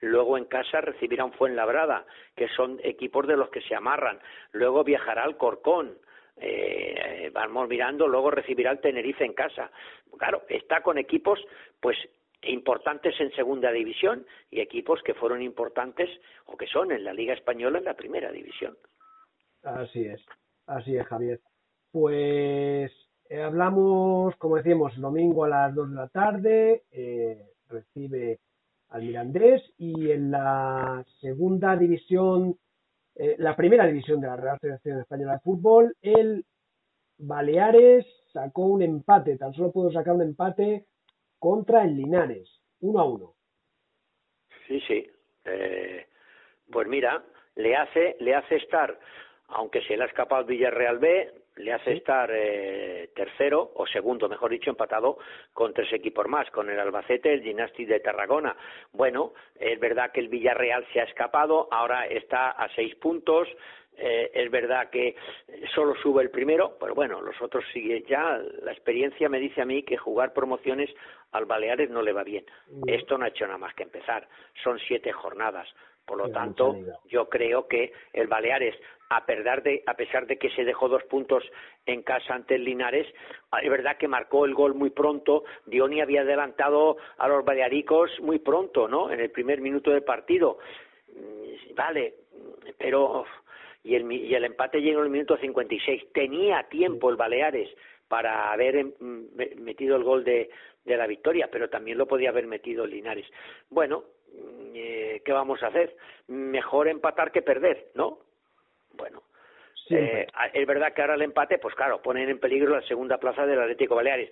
Luego 0.00 0.36
en 0.36 0.44
casa 0.44 0.82
recibirá 0.82 1.24
un 1.24 1.32
Fuenlabrada, 1.32 2.04
que 2.36 2.48
son 2.48 2.78
equipos 2.82 3.26
de 3.26 3.36
los 3.36 3.48
que 3.48 3.62
se 3.62 3.74
amarran. 3.74 4.20
Luego 4.52 4.84
viajará 4.84 5.24
al 5.24 5.38
Corcón, 5.38 5.96
eh, 6.38 7.30
vamos 7.32 7.66
mirando, 7.66 8.06
luego 8.06 8.30
recibirá 8.30 8.72
el 8.72 8.80
Tenerife 8.80 9.24
en 9.24 9.32
casa. 9.32 9.70
Claro, 10.18 10.42
está 10.48 10.82
con 10.82 10.98
equipos 10.98 11.40
pues 11.80 11.96
importantes 12.42 13.14
en 13.20 13.32
segunda 13.32 13.70
división 13.72 14.26
y 14.50 14.60
equipos 14.60 15.02
que 15.02 15.14
fueron 15.14 15.42
importantes 15.42 16.08
o 16.46 16.56
que 16.56 16.66
son 16.66 16.92
en 16.92 17.04
la 17.04 17.12
Liga 17.12 17.34
Española 17.34 17.78
en 17.78 17.84
la 17.84 17.94
primera 17.94 18.30
división. 18.30 18.76
Así 19.62 20.04
es, 20.04 20.24
así 20.66 20.96
es, 20.96 21.06
Javier. 21.06 21.40
Pues 21.90 22.92
eh, 23.28 23.42
hablamos, 23.42 24.36
como 24.36 24.56
decíamos, 24.56 24.96
domingo 25.00 25.44
a 25.44 25.48
las 25.48 25.74
2 25.74 25.90
de 25.90 25.96
la 25.96 26.08
tarde, 26.08 26.82
eh, 26.92 27.42
recibe 27.68 28.38
al 28.90 29.02
Mirandés 29.02 29.62
y 29.78 30.10
en 30.10 30.30
la 30.30 31.04
segunda 31.20 31.76
división, 31.76 32.56
eh, 33.16 33.34
la 33.38 33.56
primera 33.56 33.86
división 33.86 34.20
de 34.20 34.28
la 34.28 34.36
Real 34.36 34.58
Federación 34.60 35.00
Española 35.00 35.32
de 35.32 35.40
Fútbol, 35.40 35.96
el 36.02 36.44
Baleares 37.18 38.06
sacó 38.32 38.66
un 38.66 38.82
empate, 38.82 39.36
tan 39.38 39.54
solo 39.54 39.72
pudo 39.72 39.90
sacar 39.90 40.14
un 40.14 40.22
empate 40.22 40.86
contra 41.38 41.84
el 41.84 41.96
Linares, 41.96 42.60
uno 42.80 43.00
a 43.00 43.04
uno. 43.04 43.34
Sí, 44.66 44.80
sí. 44.86 45.06
Eh, 45.44 46.06
pues 46.70 46.88
mira, 46.88 47.24
le 47.54 47.76
hace, 47.76 48.16
le 48.20 48.34
hace 48.34 48.56
estar, 48.56 48.98
aunque 49.48 49.82
se 49.82 49.96
le 49.96 50.04
ha 50.04 50.06
escapado 50.06 50.42
el 50.42 50.48
Villarreal 50.48 50.98
B, 50.98 51.32
le 51.56 51.72
hace 51.72 51.94
estar 51.94 52.30
eh, 52.32 53.10
tercero 53.14 53.72
o 53.74 53.86
segundo, 53.86 54.28
mejor 54.28 54.50
dicho, 54.50 54.70
empatado 54.70 55.18
con 55.52 55.72
tres 55.72 55.90
equipos 55.92 56.28
más, 56.28 56.50
con 56.50 56.68
el 56.68 56.78
Albacete, 56.78 57.32
el 57.32 57.42
Gimnasti 57.42 57.86
de 57.86 58.00
Tarragona. 58.00 58.54
Bueno, 58.92 59.32
es 59.54 59.78
verdad 59.80 60.12
que 60.12 60.20
el 60.20 60.28
Villarreal 60.28 60.86
se 60.92 61.00
ha 61.00 61.04
escapado, 61.04 61.68
ahora 61.70 62.06
está 62.06 62.50
a 62.50 62.68
seis 62.74 62.94
puntos, 62.96 63.48
eh, 63.98 64.30
es 64.34 64.50
verdad 64.50 64.90
que 64.90 65.16
solo 65.74 65.94
sube 66.02 66.22
el 66.22 66.30
primero, 66.30 66.76
pero 66.78 66.94
bueno, 66.94 67.20
los 67.20 67.40
otros 67.40 67.64
siguen 67.72 68.04
ya. 68.04 68.40
La 68.62 68.72
experiencia 68.72 69.28
me 69.28 69.40
dice 69.40 69.62
a 69.62 69.64
mí 69.64 69.82
que 69.82 69.96
jugar 69.96 70.32
promociones 70.32 70.90
al 71.32 71.46
Baleares 71.46 71.90
no 71.90 72.02
le 72.02 72.12
va 72.12 72.22
bien. 72.22 72.44
Esto 72.86 73.16
no 73.16 73.24
ha 73.24 73.28
hecho 73.28 73.46
nada 73.46 73.58
más 73.58 73.74
que 73.74 73.84
empezar. 73.84 74.28
Son 74.62 74.78
siete 74.78 75.12
jornadas. 75.12 75.68
Por 76.06 76.18
lo 76.18 76.30
tanto, 76.30 76.76
yo 77.08 77.28
creo 77.28 77.66
que 77.66 77.92
el 78.12 78.28
Baleares, 78.28 78.76
a, 79.10 79.24
de, 79.26 79.82
a 79.86 79.94
pesar 79.94 80.26
de 80.28 80.38
que 80.38 80.50
se 80.50 80.64
dejó 80.64 80.88
dos 80.88 81.02
puntos 81.04 81.42
en 81.84 82.02
casa 82.02 82.32
ante 82.32 82.54
el 82.54 82.64
Linares, 82.64 83.12
ah, 83.50 83.58
es 83.60 83.68
verdad 83.68 83.96
que 83.96 84.06
marcó 84.06 84.44
el 84.44 84.54
gol 84.54 84.74
muy 84.74 84.90
pronto. 84.90 85.42
Dioni 85.66 86.00
había 86.00 86.20
adelantado 86.20 86.96
a 87.18 87.26
los 87.26 87.44
balearicos 87.44 88.20
muy 88.20 88.38
pronto, 88.38 88.86
¿no? 88.86 89.10
En 89.10 89.18
el 89.18 89.32
primer 89.32 89.60
minuto 89.60 89.90
del 89.90 90.04
partido. 90.04 90.58
Mm, 91.08 91.74
vale, 91.74 92.14
pero 92.78 93.24
y 93.86 93.94
el, 93.94 94.10
y 94.10 94.34
el 94.34 94.44
empate 94.44 94.80
llegó 94.80 94.98
en 95.00 95.06
el 95.06 95.12
minuto 95.12 95.36
56. 95.36 96.12
Tenía 96.12 96.64
tiempo 96.64 97.08
el 97.08 97.16
Baleares 97.16 97.68
para 98.08 98.52
haber 98.52 98.76
em, 98.76 98.92
metido 99.58 99.96
el 99.96 100.02
gol 100.02 100.24
de, 100.24 100.50
de 100.84 100.96
la 100.96 101.06
victoria, 101.06 101.48
pero 101.50 101.68
también 101.68 101.98
lo 101.98 102.06
podía 102.06 102.30
haber 102.30 102.46
metido 102.46 102.86
Linares. 102.86 103.26
Bueno, 103.70 104.04
mm, 104.32 104.72
eh, 104.74 105.22
¿qué 105.24 105.32
vamos 105.32 105.62
a 105.62 105.68
hacer? 105.68 105.96
Mejor 106.26 106.88
empatar 106.88 107.30
que 107.30 107.42
perder, 107.42 107.88
¿no? 107.94 108.18
Bueno, 108.94 109.22
eh, 109.90 110.26
es 110.52 110.66
verdad 110.66 110.92
que 110.92 111.02
ahora 111.02 111.14
el 111.14 111.22
empate, 111.22 111.58
pues 111.58 111.74
claro, 111.74 112.02
ponen 112.02 112.28
en 112.28 112.40
peligro 112.40 112.74
la 112.74 112.82
segunda 112.82 113.18
plaza 113.18 113.46
del 113.46 113.60
Atlético 113.60 113.94
Baleares. 113.94 114.30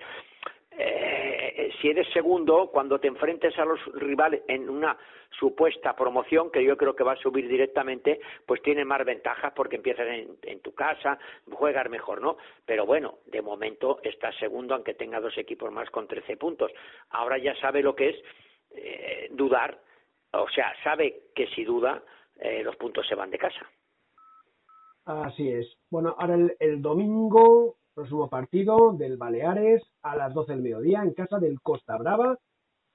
Eh, 0.76 1.70
si 1.80 1.88
eres 1.90 2.08
segundo, 2.12 2.70
cuando 2.72 2.98
te 2.98 3.08
enfrentes 3.08 3.56
a 3.58 3.64
los 3.64 3.80
rivales 3.94 4.42
en 4.48 4.68
una 4.68 4.96
supuesta 5.38 5.94
promoción, 5.94 6.50
que 6.50 6.64
yo 6.64 6.76
creo 6.76 6.94
que 6.94 7.04
va 7.04 7.12
a 7.12 7.16
subir 7.16 7.48
directamente, 7.48 8.20
pues 8.46 8.62
tiene 8.62 8.84
más 8.84 9.04
ventajas 9.04 9.52
porque 9.54 9.76
empiezas 9.76 10.06
en, 10.08 10.60
tu 10.60 10.74
casa, 10.74 11.18
juegas 11.50 11.88
mejor, 11.90 12.20
¿no? 12.20 12.36
Pero 12.64 12.86
bueno, 12.86 13.18
de 13.26 13.42
momento 13.42 14.00
está 14.02 14.32
segundo, 14.38 14.74
aunque 14.74 14.94
tenga 14.94 15.20
dos 15.20 15.36
equipos 15.38 15.70
más 15.70 15.90
con 15.90 16.08
13 16.08 16.36
puntos. 16.36 16.72
Ahora 17.10 17.38
ya 17.38 17.54
sabe 17.56 17.82
lo 17.82 17.94
que 17.94 18.10
es 18.10 18.16
eh, 18.70 19.28
dudar, 19.30 19.78
o 20.32 20.48
sea, 20.48 20.72
sabe 20.82 21.26
que 21.34 21.46
si 21.48 21.64
duda, 21.64 22.02
eh, 22.40 22.62
los 22.64 22.76
puntos 22.76 23.06
se 23.06 23.14
van 23.14 23.30
de 23.30 23.38
casa. 23.38 23.70
Así 25.04 25.50
es. 25.50 25.76
Bueno, 25.90 26.16
ahora 26.18 26.36
el 26.58 26.80
domingo 26.80 27.76
Próximo 27.94 28.28
partido 28.28 28.92
del 28.92 29.16
Baleares 29.16 29.80
a 30.02 30.16
las 30.16 30.34
12 30.34 30.52
del 30.52 30.62
mediodía 30.62 31.04
en 31.04 31.14
casa 31.14 31.38
del 31.38 31.60
Costa 31.60 31.96
Brava, 31.96 32.36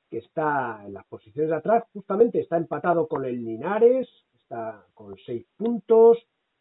que 0.10 0.18
está 0.18 0.84
en 0.86 0.94
las 0.94 1.06
posiciones 1.08 1.52
de 1.52 1.56
atrás, 1.56 1.86
justamente 1.94 2.42
está 2.42 2.58
empatado 2.58 3.08
con 3.08 3.24
el 3.24 3.42
Linares, 3.46 4.10
está 4.34 4.86
con 4.94 5.16
seis 5.26 5.48
puntos. 5.56 6.18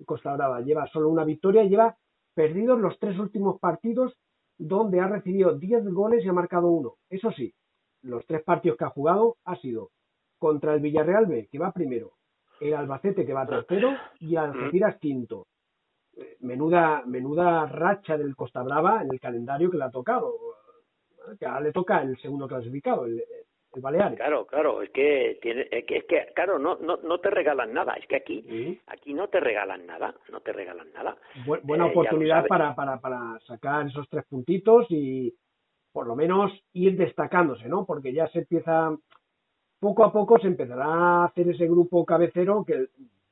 Costa 0.07 0.37
Brava 0.37 0.61
lleva 0.61 0.87
solo 0.87 1.09
una 1.09 1.25
victoria 1.25 1.65
lleva 1.65 1.97
perdidos 2.33 2.79
los 2.79 2.97
tres 3.01 3.19
últimos 3.19 3.59
partidos 3.59 4.17
donde 4.57 5.01
ha 5.01 5.09
recibido 5.09 5.59
10 5.59 5.89
goles 5.93 6.25
y 6.25 6.29
ha 6.29 6.33
marcado 6.33 6.69
uno. 6.69 6.95
Eso 7.11 7.33
sí, 7.33 7.53
los 8.03 8.25
tres 8.27 8.45
partidos 8.45 8.79
que 8.79 8.85
ha 8.85 8.91
jugado 8.91 9.37
ha 9.45 9.57
sido 9.57 9.91
contra 10.39 10.75
el 10.75 10.81
Villarreal 10.81 11.27
B, 11.27 11.49
que 11.51 11.59
va 11.59 11.73
primero, 11.73 12.13
el 12.61 12.75
Albacete, 12.75 13.27
que 13.27 13.33
va 13.33 13.47
tercero, 13.47 13.97
y 14.21 14.37
Algeciras 14.37 14.97
quinto 15.01 15.49
menuda, 16.41 17.03
menuda 17.07 17.67
racha 17.67 18.17
del 18.17 18.37
Costa 18.37 18.63
Brava 18.63 19.03
en 19.03 19.13
el 19.13 19.21
calendario 19.21 19.71
que 19.71 19.79
le 19.79 19.85
ha 19.85 19.91
tocado. 19.91 20.35
Que 21.39 21.47
ahora 21.47 21.61
le 21.61 21.73
toca 21.73 22.01
el 22.03 22.17
segundo 22.19 22.49
clasificado, 22.49 23.05
el, 23.05 23.23
el 23.75 23.83
Baleares. 23.83 24.17
Claro, 24.17 24.47
claro, 24.47 24.83
es 24.83 24.91
que 24.91 25.39
tiene, 25.43 25.69
es 25.71 25.85
que, 25.85 26.27
claro, 26.35 26.59
no, 26.59 26.77
no, 26.77 26.97
no 26.97 27.19
te 27.21 27.31
regalan 27.31 27.73
nada, 27.73 27.95
es 27.95 28.07
que 28.07 28.17
aquí, 28.17 28.81
aquí 28.87 29.13
no 29.13 29.29
te 29.29 29.41
regalan 29.41 29.87
nada, 29.87 30.15
no 30.31 30.41
te 30.41 30.53
regalan 30.53 30.91
nada. 30.95 31.17
buena 31.63 31.87
eh, 31.87 31.91
oportunidad 31.91 32.47
para, 32.47 32.75
para, 32.75 32.99
para 32.99 33.39
sacar 33.47 33.87
esos 33.87 34.09
tres 34.09 34.25
puntitos 34.25 34.87
y, 34.89 35.35
por 35.93 36.07
lo 36.07 36.15
menos 36.15 36.53
ir 36.73 36.97
destacándose, 36.97 37.69
¿no? 37.69 37.85
Porque 37.85 38.13
ya 38.13 38.29
se 38.29 38.41
empieza, 38.41 38.97
poco 39.81 40.05
a 40.05 40.13
poco 40.13 40.39
se 40.39 40.47
empezará 40.47 40.87
a 40.87 41.25
hacer 41.27 41.49
ese 41.49 41.67
grupo 41.67 42.05
cabecero 42.05 42.65
que 42.65 42.87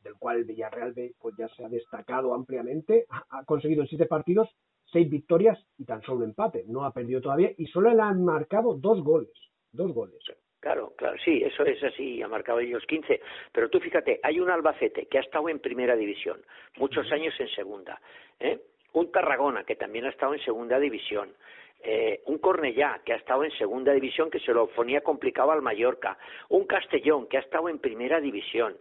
del 0.07 0.15
cual 0.19 0.45
Villarreal 0.45 0.93
B 0.93 1.15
pues 1.21 1.35
ya 1.37 1.49
se 1.49 1.65
ha 1.65 1.69
destacado 1.69 2.33
ampliamente, 2.33 3.07
ha 3.11 3.45
conseguido 3.45 3.83
en 3.83 3.89
siete 3.89 4.07
partidos 4.07 4.49
seis 4.93 5.11
victorias 5.11 5.59
y 5.79 5.85
tan 5.85 6.01
solo 6.03 6.19
un 6.19 6.25
empate, 6.25 6.65
no 6.69 6.85
ha 6.85 6.93
perdido 6.93 7.21
todavía 7.21 7.51
y 7.57 7.67
solo 7.67 7.93
le 7.93 8.03
han 8.03 8.25
marcado 8.25 8.75
dos 8.75 9.03
goles, 9.03 9.33
dos 9.73 9.93
goles. 9.93 10.19
Claro, 10.61 10.95
claro, 10.97 11.17
sí, 11.25 11.43
eso 11.45 11.65
es 11.65 11.83
así, 11.85 12.23
ha 12.23 12.29
marcado 12.29 12.61
ellos 12.61 12.85
15. 12.87 13.21
Pero 13.53 13.69
tú 13.69 13.79
fíjate, 13.79 14.21
hay 14.23 14.41
un 14.41 14.51
Albacete 14.51 15.07
que 15.07 15.19
ha 15.19 15.21
estado 15.21 15.49
en 15.49 15.61
primera 15.61 15.95
división, 15.95 16.41
muchos 16.79 17.11
años 17.13 17.35
en 17.39 17.49
segunda, 17.49 18.01
¿eh? 18.41 18.59
un 18.93 19.13
Tarragona 19.13 19.65
que 19.65 19.77
también 19.77 20.07
ha 20.07 20.11
estado 20.11 20.35
en 20.35 20.41
segunda 20.41 20.79
división, 20.79 21.35
eh, 21.83 22.23
un 22.27 22.39
Cornellá 22.39 23.01
que 23.05 23.13
ha 23.13 23.17
estado 23.17 23.45
en 23.45 23.51
segunda 23.53 23.93
división 23.93 24.31
que 24.31 24.41
se 24.41 24.53
lo 24.53 24.67
ponía 24.69 25.03
complicado 25.03 25.53
al 25.53 25.63
Mallorca, 25.63 26.19
un 26.49 26.65
Castellón 26.65 27.29
que 27.29 27.37
ha 27.37 27.41
estado 27.41 27.69
en 27.69 27.79
primera 27.79 28.21
división, 28.21 28.77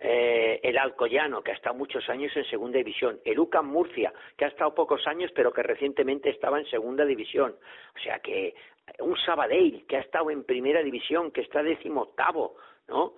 eh, 0.00 0.60
el 0.62 0.78
Alcoyano, 0.78 1.42
que 1.42 1.50
ha 1.50 1.54
estado 1.54 1.74
muchos 1.74 2.08
años 2.08 2.36
en 2.36 2.44
segunda 2.44 2.78
división, 2.78 3.20
el 3.24 3.38
UCAM 3.38 3.66
Murcia, 3.66 4.12
que 4.36 4.44
ha 4.44 4.48
estado 4.48 4.74
pocos 4.74 5.06
años, 5.06 5.30
pero 5.34 5.52
que 5.52 5.62
recientemente 5.62 6.30
estaba 6.30 6.58
en 6.58 6.66
segunda 6.66 7.04
división. 7.04 7.56
O 7.96 7.98
sea 7.98 8.20
que 8.20 8.54
un 9.00 9.16
Sabadell, 9.16 9.84
que 9.86 9.96
ha 9.96 10.00
estado 10.00 10.30
en 10.30 10.44
primera 10.44 10.82
división, 10.82 11.30
que 11.30 11.42
está 11.42 11.62
decimoctavo, 11.62 12.56
¿no? 12.88 13.14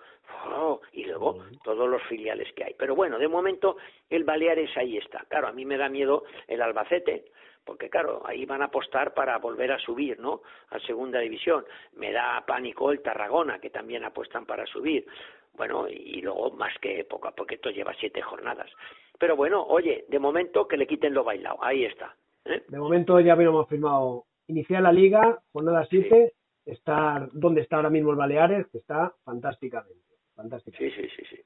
Oh, 0.46 0.80
y 0.92 1.04
luego 1.04 1.44
todos 1.62 1.88
los 1.88 2.02
filiales 2.04 2.52
que 2.54 2.64
hay. 2.64 2.74
Pero 2.74 2.94
bueno, 2.94 3.18
de 3.18 3.28
momento 3.28 3.76
el 4.08 4.24
Baleares 4.24 4.74
ahí 4.76 4.96
está. 4.96 5.24
Claro, 5.28 5.48
a 5.48 5.52
mí 5.52 5.64
me 5.64 5.76
da 5.76 5.88
miedo 5.88 6.24
el 6.46 6.62
Albacete, 6.62 7.26
porque 7.64 7.90
claro, 7.90 8.22
ahí 8.24 8.46
van 8.46 8.62
a 8.62 8.66
apostar 8.66 9.12
para 9.12 9.38
volver 9.38 9.72
a 9.72 9.78
subir, 9.78 10.18
¿no? 10.18 10.42
A 10.70 10.78
segunda 10.80 11.18
división. 11.18 11.64
Me 11.94 12.12
da 12.12 12.42
pánico 12.46 12.90
el 12.90 13.02
Tarragona, 13.02 13.58
que 13.58 13.70
también 13.70 14.04
apuestan 14.04 14.46
para 14.46 14.64
subir. 14.66 15.06
Bueno, 15.54 15.88
y 15.88 16.20
luego 16.22 16.50
más 16.52 16.72
que 16.80 17.04
poco 17.04 17.28
a 17.28 17.32
poco, 17.32 17.54
esto 17.54 17.70
lleva 17.70 17.94
siete 17.98 18.22
jornadas. 18.22 18.70
Pero 19.18 19.36
bueno, 19.36 19.62
oye, 19.64 20.06
de 20.08 20.18
momento 20.18 20.66
que 20.66 20.76
le 20.76 20.86
quiten 20.86 21.12
lo 21.12 21.24
bailado, 21.24 21.62
ahí 21.62 21.84
está. 21.84 22.16
¿eh? 22.44 22.62
De 22.68 22.78
momento 22.78 23.20
ya 23.20 23.34
habíamos 23.34 23.68
firmado 23.68 24.24
iniciar 24.46 24.82
la 24.82 24.92
liga, 24.92 25.42
jornada 25.52 25.86
siete, 25.90 26.32
estar 26.64 27.28
donde 27.32 27.60
está 27.60 27.76
ahora 27.76 27.90
mismo 27.90 28.10
el 28.10 28.16
Baleares, 28.16 28.66
que 28.68 28.78
está 28.78 29.14
fantásticamente. 29.24 30.16
fantásticamente. 30.34 30.96
Sí, 30.96 31.08
sí, 31.08 31.24
sí, 31.28 31.36
sí. 31.36 31.42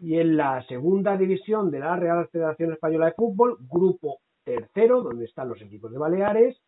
Y 0.00 0.18
en 0.18 0.36
la 0.36 0.62
segunda 0.66 1.16
división 1.16 1.70
de 1.70 1.78
la 1.80 1.96
Real 1.96 2.28
Federación 2.28 2.72
Española 2.72 3.06
de 3.06 3.12
Fútbol, 3.12 3.56
grupo 3.60 4.18
tercero, 4.44 5.02
donde 5.02 5.24
están 5.24 5.48
los 5.48 5.60
equipos 5.62 5.90
de 5.90 5.98
Baleares, 5.98 6.60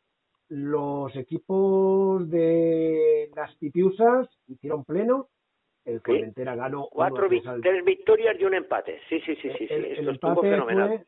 los 0.48 1.14
equipos 1.14 2.28
de 2.30 3.30
las 3.36 3.54
Pitiusas 3.56 4.28
hicieron 4.46 4.84
pleno 4.84 5.28
el 5.88 6.00
Formentera 6.00 6.54
ganó 6.54 6.88
cuatro 6.90 7.28
tres 7.62 7.84
victorias 7.84 8.36
y 8.38 8.44
un 8.44 8.54
empate. 8.54 9.00
Sí, 9.08 9.20
sí, 9.20 9.34
sí, 9.36 9.50
sí, 9.58 9.66
el, 9.70 9.84
sí. 9.84 10.00
el 10.00 10.08
empate 10.08 10.60
fue, 10.60 11.00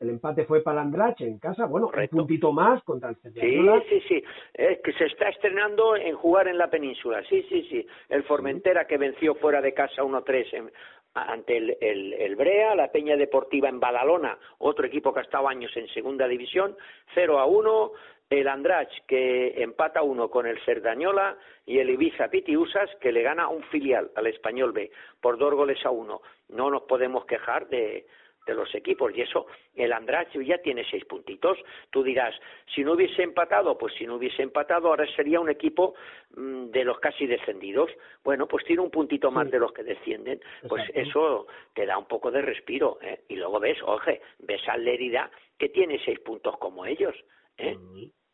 el 0.00 0.10
empate 0.10 0.44
fue 0.44 0.62
para 0.62 0.80
Andrache 0.80 1.26
en 1.26 1.38
casa, 1.38 1.66
bueno, 1.66 1.90
un 1.92 2.08
puntito 2.08 2.52
más 2.52 2.82
contra 2.84 3.10
el 3.10 3.16
Sí, 3.16 3.60
sí, 3.88 4.00
sí. 4.08 4.24
Es 4.54 4.78
que 4.82 4.92
se 4.92 5.06
está 5.06 5.28
estrenando 5.28 5.96
en 5.96 6.14
jugar 6.14 6.46
en 6.46 6.56
la 6.56 6.70
península. 6.70 7.22
Sí, 7.28 7.44
sí, 7.48 7.66
sí. 7.68 7.84
El 8.08 8.22
Formentera 8.22 8.86
que 8.86 8.96
venció 8.96 9.34
fuera 9.34 9.60
de 9.60 9.74
casa 9.74 10.02
1-3 10.02 10.70
ante 11.14 11.56
el, 11.56 11.76
el, 11.80 12.12
el, 12.12 12.36
Brea, 12.36 12.76
la 12.76 12.92
Peña 12.92 13.16
Deportiva 13.16 13.68
en 13.68 13.80
Badalona, 13.80 14.38
otro 14.58 14.86
equipo 14.86 15.12
que 15.12 15.20
ha 15.20 15.24
estado 15.24 15.48
años 15.48 15.76
en 15.76 15.88
segunda 15.88 16.28
división, 16.28 16.76
0 17.14 17.40
a 17.40 17.46
1, 17.46 17.92
el 18.30 18.48
Andrach 18.48 18.90
que 19.06 19.62
empata 19.62 20.02
uno 20.02 20.28
con 20.30 20.46
el 20.46 20.58
Cerdañola 20.64 21.36
y 21.64 21.78
el 21.78 21.90
Ibiza 21.90 22.28
Pitiusas 22.28 22.90
que 23.00 23.12
le 23.12 23.22
gana 23.22 23.48
un 23.48 23.62
filial 23.64 24.10
al 24.14 24.26
Español 24.26 24.72
B 24.72 24.90
por 25.20 25.38
dos 25.38 25.54
goles 25.54 25.84
a 25.84 25.90
uno. 25.90 26.20
No 26.48 26.70
nos 26.70 26.82
podemos 26.82 27.24
quejar 27.24 27.68
de, 27.68 28.06
de 28.48 28.54
los 28.54 28.74
equipos 28.74 29.12
y 29.14 29.20
eso 29.20 29.46
el 29.76 29.92
Andrach 29.92 30.32
ya 30.40 30.58
tiene 30.58 30.84
seis 30.90 31.04
puntitos. 31.04 31.58
Tú 31.90 32.02
dirás, 32.02 32.34
si 32.74 32.82
no 32.82 32.94
hubiese 32.94 33.22
empatado, 33.22 33.78
pues 33.78 33.94
si 33.94 34.06
no 34.06 34.16
hubiese 34.16 34.42
empatado 34.42 34.88
ahora 34.88 35.06
sería 35.14 35.38
un 35.38 35.50
equipo 35.50 35.94
mm, 36.34 36.66
de 36.70 36.84
los 36.84 36.98
casi 36.98 37.26
descendidos. 37.26 37.90
Bueno, 38.24 38.48
pues 38.48 38.64
tiene 38.64 38.82
un 38.82 38.90
puntito 38.90 39.30
más 39.30 39.50
de 39.50 39.58
los 39.58 39.72
que 39.72 39.84
descienden. 39.84 40.40
Pues 40.66 40.82
eso 40.94 41.46
te 41.74 41.86
da 41.86 41.96
un 41.96 42.06
poco 42.06 42.30
de 42.30 42.42
respiro. 42.42 42.98
¿eh? 43.02 43.20
Y 43.28 43.36
luego 43.36 43.60
ves, 43.60 43.78
oje, 43.84 44.20
ves 44.40 44.66
a 44.68 44.76
Lerida 44.76 45.30
que 45.58 45.68
tiene 45.68 46.00
seis 46.04 46.18
puntos 46.20 46.56
como 46.58 46.86
ellos. 46.86 47.14
¿Eh? 47.58 47.76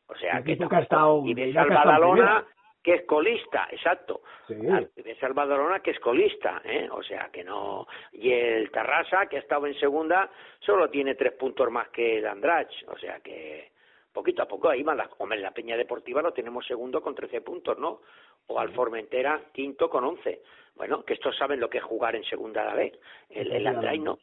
O 0.06 0.14
sea, 0.16 0.42
que, 0.42 0.56
que 0.56 0.76
ha 0.76 0.80
estado, 0.80 1.22
y 1.26 1.34
ves 1.34 1.56
al 1.56 1.70
Badalona 1.70 2.46
que 2.82 2.96
es 2.96 3.06
colista, 3.06 3.66
exacto. 3.70 4.20
Sí. 4.46 4.54
Ves 4.54 5.22
al 5.22 5.32
Badalona 5.32 5.80
que 5.80 5.92
es 5.92 6.00
colista, 6.00 6.60
¿eh? 6.62 6.86
O 6.90 7.02
sea, 7.02 7.30
que 7.32 7.42
no... 7.42 7.86
Y 8.12 8.30
el 8.30 8.70
Tarrasa, 8.70 9.26
que 9.26 9.36
ha 9.36 9.40
estado 9.40 9.66
en 9.66 9.74
segunda, 9.80 10.30
solo 10.60 10.90
tiene 10.90 11.14
tres 11.14 11.32
puntos 11.32 11.70
más 11.70 11.88
que 11.88 12.18
el 12.18 12.26
Andrach. 12.26 12.70
O 12.88 12.98
sea 12.98 13.20
que 13.20 13.72
poquito 14.12 14.42
a 14.42 14.46
poco 14.46 14.68
ahí 14.68 14.82
van 14.82 14.98
las... 14.98 15.08
Hombre, 15.16 15.38
la 15.38 15.52
Peña 15.52 15.78
Deportiva 15.78 16.20
lo 16.20 16.34
tenemos 16.34 16.66
segundo 16.66 17.00
con 17.00 17.14
trece 17.14 17.40
puntos, 17.40 17.78
¿no? 17.78 18.02
O 18.48 18.60
al 18.60 18.74
Formentera 18.74 19.40
quinto 19.50 19.88
con 19.88 20.04
once. 20.04 20.42
Bueno, 20.74 21.04
que 21.04 21.14
estos 21.14 21.34
saben 21.38 21.60
lo 21.60 21.70
que 21.70 21.78
es 21.78 21.84
jugar 21.84 22.14
en 22.14 22.24
segunda 22.24 22.60
a 22.60 22.66
la 22.66 22.74
vez. 22.74 22.92
El, 23.30 23.50
el 23.50 23.66
Andrach 23.66 23.98
no. 23.98 24.18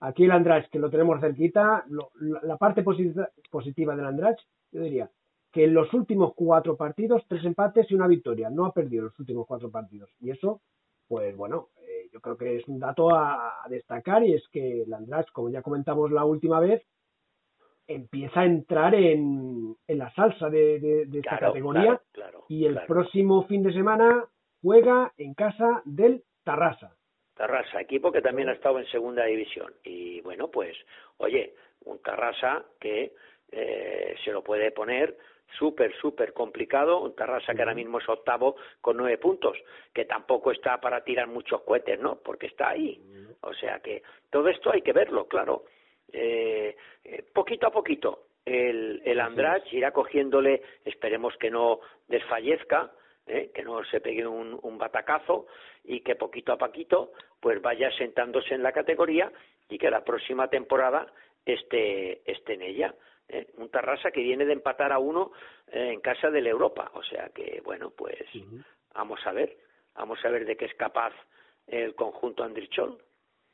Aquí 0.00 0.24
el 0.24 0.32
Andrach, 0.32 0.68
que 0.68 0.78
lo 0.78 0.90
tenemos 0.90 1.20
cerquita, 1.20 1.84
lo, 1.88 2.10
la 2.20 2.56
parte 2.56 2.82
positiva 2.82 3.96
del 3.96 4.06
Andrach 4.06 4.38
yo 4.72 4.82
diría 4.82 5.10
que 5.52 5.64
en 5.64 5.72
los 5.72 5.92
últimos 5.94 6.34
cuatro 6.34 6.76
partidos, 6.76 7.22
tres 7.28 7.42
empates 7.44 7.90
y 7.90 7.94
una 7.94 8.06
victoria. 8.06 8.50
No 8.50 8.66
ha 8.66 8.72
perdido 8.72 9.04
los 9.04 9.18
últimos 9.18 9.46
cuatro 9.46 9.70
partidos. 9.70 10.10
Y 10.20 10.30
eso, 10.30 10.60
pues 11.08 11.34
bueno, 11.34 11.68
eh, 11.80 12.10
yo 12.12 12.20
creo 12.20 12.36
que 12.36 12.56
es 12.56 12.68
un 12.68 12.78
dato 12.78 13.14
a, 13.14 13.54
destacar 13.70 14.22
y 14.22 14.34
es 14.34 14.46
que 14.52 14.84
Landrás, 14.86 15.24
como 15.30 15.48
ya 15.48 15.62
comentamos 15.62 16.12
la 16.12 16.26
última 16.26 16.60
vez, 16.60 16.82
empieza 17.86 18.40
a 18.40 18.44
entrar 18.44 18.94
en, 18.94 19.76
en 19.86 19.98
la 19.98 20.12
salsa 20.12 20.50
de, 20.50 21.08
esta 21.10 21.38
categoría 21.38 22.00
y 22.48 22.66
el 22.66 22.78
próximo 22.86 23.44
fin 23.46 23.62
de 23.62 23.72
semana 23.72 24.26
juega 24.60 25.12
en 25.16 25.32
casa 25.34 25.80
del 25.86 26.22
Tarrasa. 26.44 26.95
Tarrasa, 27.36 27.80
equipo 27.80 28.10
que 28.10 28.22
también 28.22 28.48
ha 28.48 28.54
estado 28.54 28.78
en 28.78 28.86
segunda 28.86 29.24
división. 29.24 29.74
Y 29.84 30.20
bueno, 30.22 30.48
pues, 30.48 30.76
oye, 31.18 31.54
un 31.84 32.00
Tarrasa 32.02 32.64
que 32.80 33.12
eh, 33.52 34.16
se 34.24 34.32
lo 34.32 34.42
puede 34.42 34.70
poner 34.72 35.16
súper, 35.58 35.94
súper 35.96 36.32
complicado. 36.32 37.00
Un 37.00 37.14
Tarrasa 37.14 37.54
que 37.54 37.62
ahora 37.62 37.74
mismo 37.74 37.98
es 37.98 38.08
octavo 38.08 38.56
con 38.80 38.96
nueve 38.96 39.18
puntos, 39.18 39.56
que 39.92 40.06
tampoco 40.06 40.50
está 40.50 40.80
para 40.80 41.04
tirar 41.04 41.28
muchos 41.28 41.60
cohetes, 41.62 42.00
¿no? 42.00 42.16
Porque 42.16 42.46
está 42.46 42.70
ahí. 42.70 43.00
O 43.42 43.52
sea 43.52 43.80
que 43.80 44.02
todo 44.30 44.48
esto 44.48 44.72
hay 44.72 44.82
que 44.82 44.92
verlo, 44.92 45.28
claro. 45.28 45.64
Eh, 46.12 46.74
eh, 47.04 47.24
poquito 47.32 47.66
a 47.66 47.70
poquito, 47.70 48.28
el, 48.44 49.02
el 49.04 49.20
Andrach 49.20 49.72
irá 49.72 49.90
cogiéndole, 49.90 50.62
esperemos 50.84 51.36
que 51.36 51.50
no 51.50 51.80
desfallezca, 52.08 52.92
¿eh? 53.26 53.50
que 53.54 53.62
no 53.62 53.84
se 53.84 54.00
pegue 54.00 54.26
un, 54.26 54.58
un 54.62 54.78
batacazo 54.78 55.46
y 55.86 56.00
que 56.00 56.16
poquito 56.16 56.52
a 56.52 56.58
poquito 56.58 57.12
pues 57.40 57.60
vaya 57.62 57.90
sentándose 57.92 58.54
en 58.54 58.62
la 58.62 58.72
categoría 58.72 59.30
y 59.68 59.78
que 59.78 59.90
la 59.90 60.04
próxima 60.04 60.48
temporada 60.48 61.06
esté, 61.44 62.22
esté 62.30 62.54
en 62.54 62.62
ella. 62.62 62.94
¿eh? 63.28 63.46
un 63.56 63.68
Tarrasa 63.68 64.10
que 64.10 64.22
viene 64.22 64.44
de 64.44 64.52
empatar 64.52 64.92
a 64.92 64.98
uno 64.98 65.32
eh, 65.68 65.92
en 65.92 66.00
casa 66.00 66.30
del 66.30 66.46
Europa. 66.46 66.90
O 66.94 67.02
sea 67.02 67.30
que, 67.34 67.62
bueno, 67.64 67.90
pues 67.96 68.18
vamos 68.94 69.20
a 69.26 69.32
ver, 69.32 69.56
vamos 69.94 70.18
a 70.24 70.28
ver 70.30 70.44
de 70.44 70.56
qué 70.56 70.66
es 70.66 70.74
capaz 70.74 71.12
el 71.66 71.94
conjunto 71.94 72.44
Andrichol. 72.44 72.98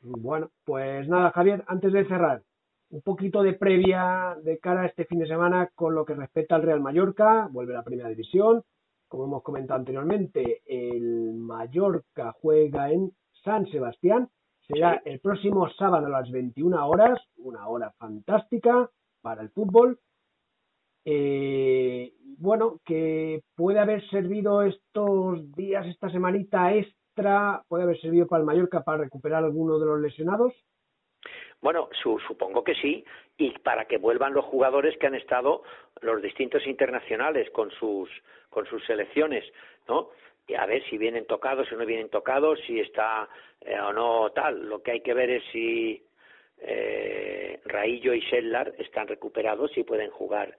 Bueno, 0.01 0.51
pues 0.65 1.07
nada, 1.07 1.31
Javier, 1.31 1.63
antes 1.67 1.93
de 1.93 2.05
cerrar, 2.05 2.41
un 2.89 3.01
poquito 3.01 3.41
de 3.41 3.53
previa 3.53 4.35
de 4.43 4.59
cara 4.59 4.81
a 4.81 4.85
este 4.85 5.05
fin 5.05 5.19
de 5.19 5.27
semana 5.27 5.69
con 5.73 5.95
lo 5.95 6.05
que 6.05 6.13
respecta 6.13 6.55
al 6.55 6.63
Real 6.63 6.81
Mallorca, 6.81 7.47
vuelve 7.49 7.73
a 7.73 7.77
la 7.77 7.83
primera 7.83 8.09
división. 8.09 8.63
Como 9.13 9.25
hemos 9.25 9.43
comentado 9.43 9.79
anteriormente, 9.79 10.63
el 10.65 11.35
Mallorca 11.35 12.31
juega 12.41 12.91
en 12.91 13.11
San 13.43 13.67
Sebastián. 13.67 14.27
Será 14.67 15.03
el 15.05 15.19
próximo 15.19 15.69
sábado 15.77 16.07
a 16.07 16.09
las 16.09 16.31
21 16.31 16.87
horas, 16.87 17.21
una 17.37 17.67
hora 17.67 17.93
fantástica 17.99 18.89
para 19.21 19.43
el 19.43 19.51
fútbol. 19.51 19.99
Eh, 21.05 22.13
bueno, 22.39 22.79
que 22.83 23.43
puede 23.55 23.77
haber 23.77 24.03
servido 24.09 24.63
estos 24.63 25.51
días, 25.51 25.85
esta 25.85 26.09
semanita 26.09 26.73
extra, 26.73 27.61
puede 27.67 27.83
haber 27.83 28.01
servido 28.01 28.25
para 28.25 28.39
el 28.39 28.47
Mallorca 28.47 28.83
para 28.83 28.97
recuperar 28.97 29.43
alguno 29.43 29.77
de 29.77 29.85
los 29.85 30.01
lesionados. 30.01 30.53
Bueno, 31.63 31.87
supongo 32.27 32.61
que 32.61 32.75
sí, 32.75 33.05
y 33.37 33.51
para 33.59 33.85
que 33.85 33.97
vuelvan 33.97 34.33
los 34.33 34.43
jugadores 34.43 34.97
que 34.97 35.07
han 35.07 35.15
estado 35.15 35.63
los 36.01 36.21
distintos 36.21 36.67
internacionales 36.67 37.49
con 37.51 37.71
sus 37.71 38.09
con 38.49 38.65
sus 38.65 38.85
selecciones, 38.85 39.45
¿no? 39.87 40.09
Y 40.45 40.55
a 40.55 40.65
ver 40.65 40.83
si 40.89 40.97
vienen 40.97 41.25
tocados 41.25 41.71
o 41.71 41.77
no 41.77 41.85
vienen 41.85 42.09
tocados, 42.09 42.59
si 42.67 42.81
está 42.81 43.29
eh, 43.61 43.79
o 43.79 43.93
no 43.93 44.31
tal. 44.31 44.67
Lo 44.67 44.83
que 44.83 44.91
hay 44.91 44.99
que 44.99 45.13
ver 45.13 45.29
es 45.29 45.43
si 45.53 46.05
eh, 46.59 47.61
Raillo 47.63 48.13
y 48.13 48.21
Sellar 48.23 48.73
están 48.77 49.07
recuperados 49.07 49.71
y 49.77 49.85
pueden 49.85 50.11
jugar 50.11 50.57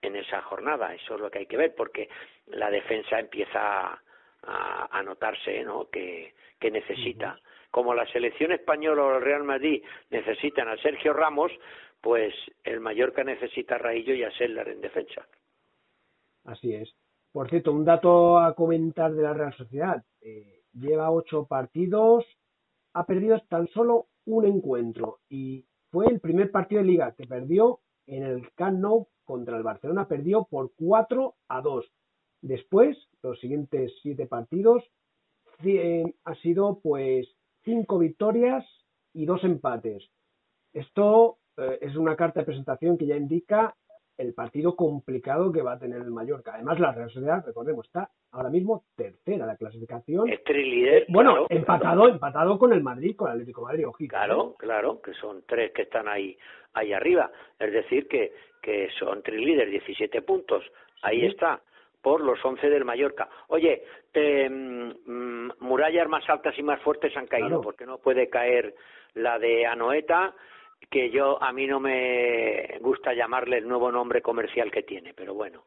en 0.00 0.16
esa 0.16 0.40
jornada. 0.40 0.94
Eso 0.94 1.16
es 1.16 1.20
lo 1.20 1.30
que 1.30 1.40
hay 1.40 1.46
que 1.46 1.58
ver, 1.58 1.74
porque 1.74 2.08
la 2.46 2.70
defensa 2.70 3.20
empieza 3.20 4.00
a, 4.42 5.02
notarse, 5.04 5.62
¿no? 5.64 5.90
Que, 5.90 6.32
que 6.58 6.70
necesita. 6.70 7.38
Como 7.76 7.92
la 7.92 8.10
selección 8.10 8.52
española 8.52 9.04
o 9.04 9.16
el 9.16 9.22
Real 9.22 9.44
Madrid 9.44 9.82
necesitan 10.08 10.66
a 10.66 10.78
Sergio 10.78 11.12
Ramos, 11.12 11.52
pues 12.00 12.32
el 12.64 12.80
Mallorca 12.80 13.22
necesita 13.22 13.74
a 13.74 13.78
Raillo 13.78 14.14
y 14.14 14.22
a 14.22 14.30
Seller 14.30 14.66
en 14.68 14.80
defensa. 14.80 15.26
Así 16.46 16.72
es. 16.72 16.90
Por 17.32 17.50
cierto, 17.50 17.72
un 17.72 17.84
dato 17.84 18.38
a 18.38 18.54
comentar 18.54 19.12
de 19.12 19.22
la 19.22 19.34
Real 19.34 19.54
Sociedad. 19.58 20.02
Eh, 20.22 20.62
lleva 20.72 21.10
ocho 21.10 21.44
partidos, 21.44 22.24
ha 22.94 23.04
perdido 23.04 23.38
tan 23.46 23.68
solo 23.68 24.06
un 24.24 24.46
encuentro 24.46 25.18
y 25.28 25.66
fue 25.90 26.06
el 26.06 26.18
primer 26.18 26.50
partido 26.50 26.80
de 26.80 26.88
liga 26.88 27.14
que 27.14 27.26
perdió 27.26 27.80
en 28.06 28.22
el 28.22 28.54
Camp 28.54 29.06
contra 29.26 29.58
el 29.58 29.62
Barcelona, 29.62 30.08
perdió 30.08 30.44
por 30.44 30.72
4 30.76 31.34
a 31.48 31.60
2. 31.60 31.84
Después, 32.40 32.96
los 33.22 33.38
siguientes 33.38 33.92
siete 34.00 34.26
partidos 34.26 34.82
ha 36.24 36.34
sido 36.36 36.80
pues 36.82 37.36
cinco 37.66 37.98
victorias 37.98 38.64
y 39.12 39.26
dos 39.26 39.44
empates. 39.44 40.08
Esto 40.72 41.38
eh, 41.58 41.78
es 41.82 41.96
una 41.96 42.16
carta 42.16 42.40
de 42.40 42.46
presentación 42.46 42.96
que 42.96 43.06
ya 43.06 43.16
indica 43.16 43.74
el 44.16 44.32
partido 44.32 44.76
complicado 44.76 45.52
que 45.52 45.60
va 45.60 45.72
a 45.72 45.78
tener 45.78 46.00
el 46.00 46.10
Mallorca. 46.10 46.54
Además, 46.54 46.80
la 46.80 46.92
Real 46.92 47.10
Sociedad, 47.10 47.44
recordemos, 47.44 47.84
está 47.84 48.10
ahora 48.30 48.48
mismo 48.48 48.84
tercera 48.94 49.42
en 49.42 49.46
la 49.46 49.56
clasificación. 49.56 50.30
Es 50.30 50.40
líder. 50.48 51.02
Eh, 51.02 51.06
bueno, 51.08 51.46
empatado, 51.50 52.08
empatado 52.08 52.58
con 52.58 52.72
el 52.72 52.82
Madrid, 52.82 53.14
con 53.14 53.28
el 53.28 53.34
Atlético 53.34 53.62
Madrid, 53.62 53.86
ojito. 53.86 54.10
Claro, 54.10 54.54
claro, 54.58 55.02
que 55.02 55.12
son 55.14 55.42
tres 55.46 55.72
que 55.72 55.82
están 55.82 56.08
ahí, 56.08 56.38
ahí 56.72 56.92
arriba. 56.94 57.30
Es 57.58 57.72
decir, 57.72 58.08
que, 58.08 58.32
que 58.62 58.88
son 58.98 59.22
líder, 59.26 59.68
17 59.68 60.22
puntos. 60.22 60.64
Ahí 61.02 61.26
está 61.26 61.60
por 62.06 62.20
los 62.20 62.38
11 62.44 62.70
del 62.70 62.84
Mallorca. 62.84 63.28
Oye, 63.48 63.82
mm, 64.14 65.48
murallas 65.58 66.08
más 66.08 66.22
altas 66.30 66.56
y 66.56 66.62
más 66.62 66.80
fuertes 66.82 67.16
han 67.16 67.26
caído, 67.26 67.60
porque 67.60 67.84
no 67.84 67.98
puede 67.98 68.30
caer 68.30 68.76
la 69.14 69.40
de 69.40 69.66
Anoeta, 69.66 70.32
que 70.88 71.10
yo 71.10 71.42
a 71.42 71.52
mí 71.52 71.66
no 71.66 71.80
me 71.80 72.78
gusta 72.80 73.12
llamarle 73.12 73.58
el 73.58 73.66
nuevo 73.66 73.90
nombre 73.90 74.22
comercial 74.22 74.70
que 74.70 74.84
tiene, 74.84 75.14
pero 75.14 75.34
bueno, 75.34 75.64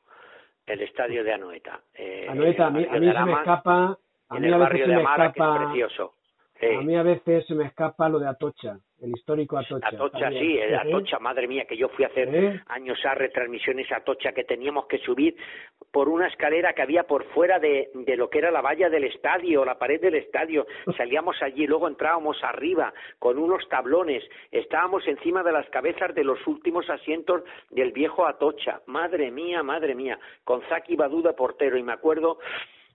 el 0.65 0.79
estadio 0.81 1.25
de 1.25 1.33
Anoeta. 1.33 1.81
Eh, 1.93 2.27
Anoeta, 2.29 2.67
a 2.67 2.69
mí, 2.69 2.85
se 2.85 2.99
me 3.01 3.09
escapa, 3.09 3.97
a 4.29 4.39
mí 4.39 4.49
a 4.49 4.57
veces 4.59 4.79
se 4.79 4.95
me 4.95 5.01
escapa, 5.01 5.57
precioso. 5.57 6.13
A 6.62 6.82
mí 6.82 6.95
a 6.95 7.03
veces 7.03 7.45
se 7.47 7.55
me 7.55 7.66
escapa 7.66 8.10
lo 8.10 8.20
de 8.20 8.28
Atocha 8.28 8.80
el 9.01 9.12
histórico 9.12 9.57
Atocha. 9.57 9.88
Atocha, 9.88 10.30
sí, 10.32 10.57
el 10.57 10.76
Atocha, 10.76 11.20
madre 11.20 11.47
mía, 11.47 11.66
que 11.66 11.78
yo 11.78 11.89
fui 11.89 12.05
a 12.05 12.10
hacer 12.10 12.34
¿Eh? 12.34 12.62
años 12.68 12.97
a 13.05 13.16
retransmisiones 13.16 13.91
a 13.91 13.97
Atocha, 13.97 14.32
que 14.34 14.43
teníamos 14.43 14.88
que 14.88 14.97
subir 14.99 15.36
por 15.91 16.10
una 16.10 16.28
escalera 16.28 16.74
que 16.74 16.82
había 16.82 17.03
por 17.03 17.24
fuera 17.32 17.60
de, 17.60 17.89
de 17.93 18.18
lo 18.18 18.30
que 18.30 18.39
era 18.39 18.51
la 18.51 18.62
valla 18.62 18.89
del 18.89 19.05
estadio, 19.05 19.66
la 19.66 19.80
pared 19.80 20.01
del 20.01 20.16
estadio. 20.16 20.66
Salíamos 20.97 21.41
allí, 21.41 21.66
luego 21.66 21.88
entrábamos 21.88 22.43
arriba 22.43 22.93
con 23.20 23.38
unos 23.38 23.68
tablones, 23.70 24.24
estábamos 24.51 25.07
encima 25.07 25.43
de 25.43 25.51
las 25.51 25.70
cabezas 25.70 26.14
de 26.14 26.24
los 26.24 26.45
últimos 26.47 26.89
asientos 26.89 27.43
del 27.70 27.91
viejo 27.91 28.26
Atocha. 28.28 28.82
Madre 28.86 29.32
mía, 29.32 29.64
madre 29.64 29.95
mía, 29.95 30.20
con 30.43 30.62
Zaki 30.64 30.95
Baduda 30.95 31.34
portero, 31.34 31.78
y 31.78 31.84
me 31.84 31.93
acuerdo 31.93 32.39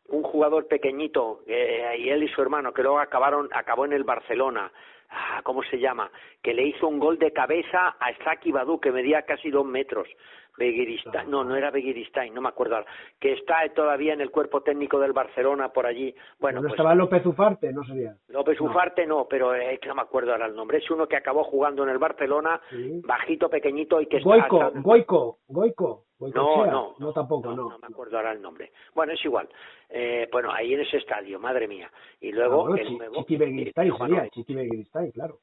un 0.08 0.22
jugador 0.22 0.66
pequeñito 0.66 1.40
eh, 1.46 1.96
y 1.98 2.10
él 2.10 2.22
y 2.22 2.28
su 2.28 2.42
hermano 2.42 2.72
que 2.72 2.82
luego 2.82 2.98
acabaron 2.98 3.48
acabó 3.52 3.84
en 3.84 3.92
el 3.92 4.04
Barcelona 4.04 4.70
ah, 5.10 5.40
¿cómo 5.42 5.62
se 5.62 5.78
llama? 5.78 6.10
Que 6.42 6.54
le 6.54 6.66
hizo 6.66 6.88
un 6.88 6.98
gol 6.98 7.18
de 7.18 7.32
cabeza 7.32 7.96
a 7.98 8.14
Saki 8.24 8.52
Badu, 8.52 8.80
que 8.80 8.92
medía 8.92 9.22
casi 9.22 9.50
dos 9.50 9.64
metros. 9.64 10.08
Begiristain, 10.56 11.30
no, 11.30 11.42
no 11.44 11.56
era 11.56 11.70
Begiristain, 11.70 12.32
no 12.32 12.40
me 12.40 12.48
acuerdo, 12.48 12.84
que 13.18 13.32
está 13.32 13.56
todavía 13.74 14.12
en 14.12 14.20
el 14.20 14.30
cuerpo 14.30 14.62
técnico 14.62 14.98
del 15.00 15.12
Barcelona 15.12 15.70
por 15.70 15.86
allí. 15.86 16.14
Bueno, 16.38 16.60
¿No 16.60 16.68
pues 16.68 16.74
estaba 16.74 16.94
López 16.94 17.26
Ufarte? 17.26 17.72
No 17.72 17.84
sería. 17.84 18.16
López 18.28 18.60
Ufarte 18.60 19.06
no, 19.06 19.26
pero 19.28 19.54
eh, 19.54 19.80
no 19.86 19.94
me 19.94 20.02
acuerdo 20.02 20.32
ahora 20.32 20.46
el 20.46 20.54
nombre. 20.54 20.78
Es 20.78 20.90
uno 20.90 21.08
que 21.08 21.16
acabó 21.16 21.44
jugando 21.44 21.82
en 21.82 21.90
el 21.90 21.98
Barcelona, 21.98 22.60
bajito, 23.04 23.48
pequeñito 23.48 24.00
y 24.00 24.06
que 24.06 24.20
Goico, 24.20 24.62
está... 24.62 24.80
Goico, 24.80 25.38
Goico. 25.48 26.04
No, 26.20 26.64
no, 26.64 26.94
no, 26.98 27.12
tampoco, 27.12 27.50
no, 27.50 27.70
no. 27.70 27.78
me 27.78 27.88
acuerdo 27.88 28.16
ahora 28.16 28.32
el 28.32 28.40
nombre. 28.40 28.72
Bueno, 28.94 29.12
es 29.12 29.24
igual. 29.24 29.48
Eh, 29.90 30.28
bueno, 30.30 30.52
ahí 30.52 30.72
en 30.72 30.80
ese 30.80 30.98
estadio, 30.98 31.38
madre 31.38 31.68
mía. 31.68 31.90
Y 32.20 32.32
luego 32.32 32.72
ah, 32.72 32.78
el 32.78 32.96
nuevo... 32.96 33.16
Chiqui 33.16 33.36
Begiristain 33.36 33.96
sería, 33.98 34.28
Chiqui 34.30 34.54
Begiristain, 34.54 35.10
claro. 35.10 35.40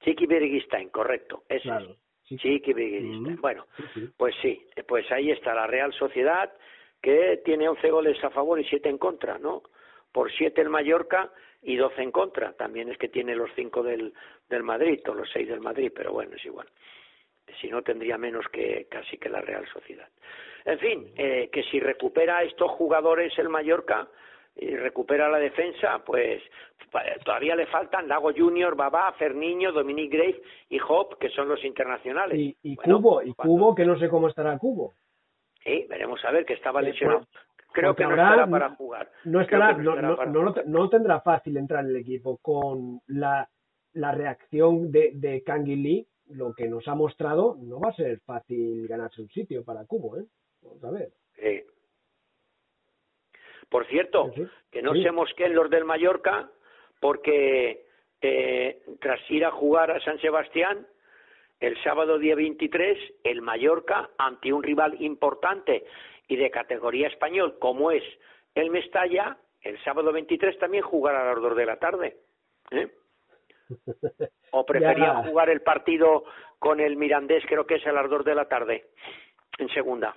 Chiqui 0.00 0.26
Begiristain, 0.26 0.88
correcto, 0.88 1.42
ese 1.48 1.62
claro. 1.62 1.96
Chiqui 2.36 2.72
Bueno, 3.40 3.66
pues 4.16 4.34
sí, 4.42 4.66
pues 4.86 5.10
ahí 5.10 5.30
está 5.30 5.54
la 5.54 5.66
Real 5.66 5.92
Sociedad 5.92 6.52
que 7.00 7.40
tiene 7.44 7.68
11 7.68 7.90
goles 7.90 8.24
a 8.24 8.30
favor 8.30 8.58
y 8.60 8.64
7 8.64 8.88
en 8.88 8.98
contra, 8.98 9.38
¿no? 9.38 9.62
Por 10.12 10.32
7 10.32 10.60
el 10.60 10.68
Mallorca 10.68 11.30
y 11.62 11.76
12 11.76 12.02
en 12.02 12.10
contra. 12.10 12.52
También 12.52 12.88
es 12.88 12.98
que 12.98 13.08
tiene 13.08 13.34
los 13.34 13.50
5 13.54 13.82
del, 13.82 14.12
del 14.48 14.62
Madrid, 14.62 15.00
o 15.08 15.14
los 15.14 15.30
6 15.30 15.48
del 15.48 15.60
Madrid, 15.60 15.92
pero 15.94 16.12
bueno, 16.12 16.34
es 16.36 16.44
igual. 16.44 16.68
Si 17.60 17.68
no, 17.68 17.82
tendría 17.82 18.18
menos 18.18 18.46
que 18.48 18.86
casi 18.90 19.16
que 19.16 19.28
la 19.28 19.40
Real 19.40 19.66
Sociedad. 19.72 20.08
En 20.64 20.78
fin, 20.78 21.12
eh, 21.16 21.48
que 21.50 21.62
si 21.64 21.80
recupera 21.80 22.42
estos 22.42 22.70
jugadores 22.72 23.38
el 23.38 23.48
Mallorca, 23.48 24.08
y 24.58 24.74
recupera 24.76 25.28
la 25.28 25.38
defensa, 25.38 26.02
pues 26.04 26.42
todavía 27.24 27.54
le 27.54 27.66
faltan 27.66 28.08
Lago 28.08 28.32
Junior, 28.36 28.74
Babá, 28.74 29.12
Ferniño, 29.12 29.72
Dominic 29.72 30.12
Grave 30.12 30.42
y 30.68 30.78
Hop, 30.86 31.18
que 31.18 31.28
son 31.30 31.48
los 31.48 31.64
internacionales. 31.64 32.56
Y, 32.62 32.76
Cubo, 32.76 33.22
y 33.22 33.32
Cubo, 33.34 33.74
que 33.74 33.84
no 33.84 33.98
sé 33.98 34.08
cómo 34.08 34.28
estará 34.28 34.58
Cubo. 34.58 34.94
Sí, 35.62 35.86
veremos 35.88 36.24
a 36.24 36.32
ver, 36.32 36.44
que 36.44 36.54
estaba 36.54 36.82
lesionado. 36.82 37.26
Creo 37.72 37.94
que 37.94 38.04
no 38.04 38.10
estará 38.10 38.46
para 38.46 38.70
jugar. 38.74 39.10
No, 39.24 39.40
estará, 39.40 39.74
no, 39.74 39.94
no, 39.96 40.54
no, 40.66 40.88
tendrá 40.88 41.20
fácil 41.20 41.56
entrar 41.56 41.84
en 41.84 41.90
el 41.90 41.96
equipo 41.96 42.38
con 42.38 43.00
la, 43.06 43.48
la 43.92 44.12
reacción 44.12 44.90
de, 44.90 45.12
de 45.14 45.42
Kangi 45.42 45.76
Lee, 45.76 46.06
lo 46.30 46.52
que 46.54 46.66
nos 46.66 46.88
ha 46.88 46.94
mostrado, 46.94 47.56
no 47.60 47.78
va 47.78 47.90
a 47.90 47.94
ser 47.94 48.20
fácil 48.20 48.88
ganarse 48.88 49.20
un 49.22 49.28
sitio 49.28 49.64
para 49.64 49.84
Cubo, 49.84 50.18
¿eh? 50.18 50.24
Vamos 50.62 50.82
a 50.84 50.90
ver. 50.90 51.10
Sí. 51.36 51.62
Por 53.68 53.86
cierto, 53.86 54.32
que 54.70 54.82
no 54.82 54.94
se 54.94 55.10
mosqueen 55.10 55.54
los 55.54 55.68
del 55.68 55.84
Mallorca, 55.84 56.50
porque 57.00 57.84
eh, 58.20 58.82
tras 59.00 59.20
ir 59.30 59.44
a 59.44 59.50
jugar 59.50 59.90
a 59.90 60.00
San 60.00 60.18
Sebastián, 60.20 60.86
el 61.60 61.80
sábado 61.82 62.18
día 62.18 62.34
23, 62.34 62.98
el 63.24 63.42
Mallorca, 63.42 64.10
ante 64.16 64.52
un 64.52 64.62
rival 64.62 65.00
importante 65.02 65.84
y 66.28 66.36
de 66.36 66.50
categoría 66.50 67.08
español, 67.08 67.58
como 67.58 67.90
es 67.90 68.02
el 68.54 68.70
Mestalla, 68.70 69.36
el 69.62 69.82
sábado 69.82 70.12
23 70.12 70.58
también 70.58 70.82
jugará 70.82 71.22
a 71.22 71.34
las 71.34 71.42
dos 71.42 71.56
de 71.56 71.66
la 71.66 71.76
tarde. 71.76 72.16
¿eh? 72.70 72.88
¿O 74.52 74.64
preferían 74.64 75.24
jugar 75.24 75.50
el 75.50 75.62
partido 75.62 76.24
con 76.58 76.80
el 76.80 76.96
Mirandés, 76.96 77.44
creo 77.46 77.66
que 77.66 77.76
es 77.76 77.86
a 77.86 77.92
las 77.92 78.08
dos 78.08 78.24
de 78.24 78.34
la 78.34 78.46
tarde, 78.46 78.86
en 79.58 79.68
segunda? 79.68 80.16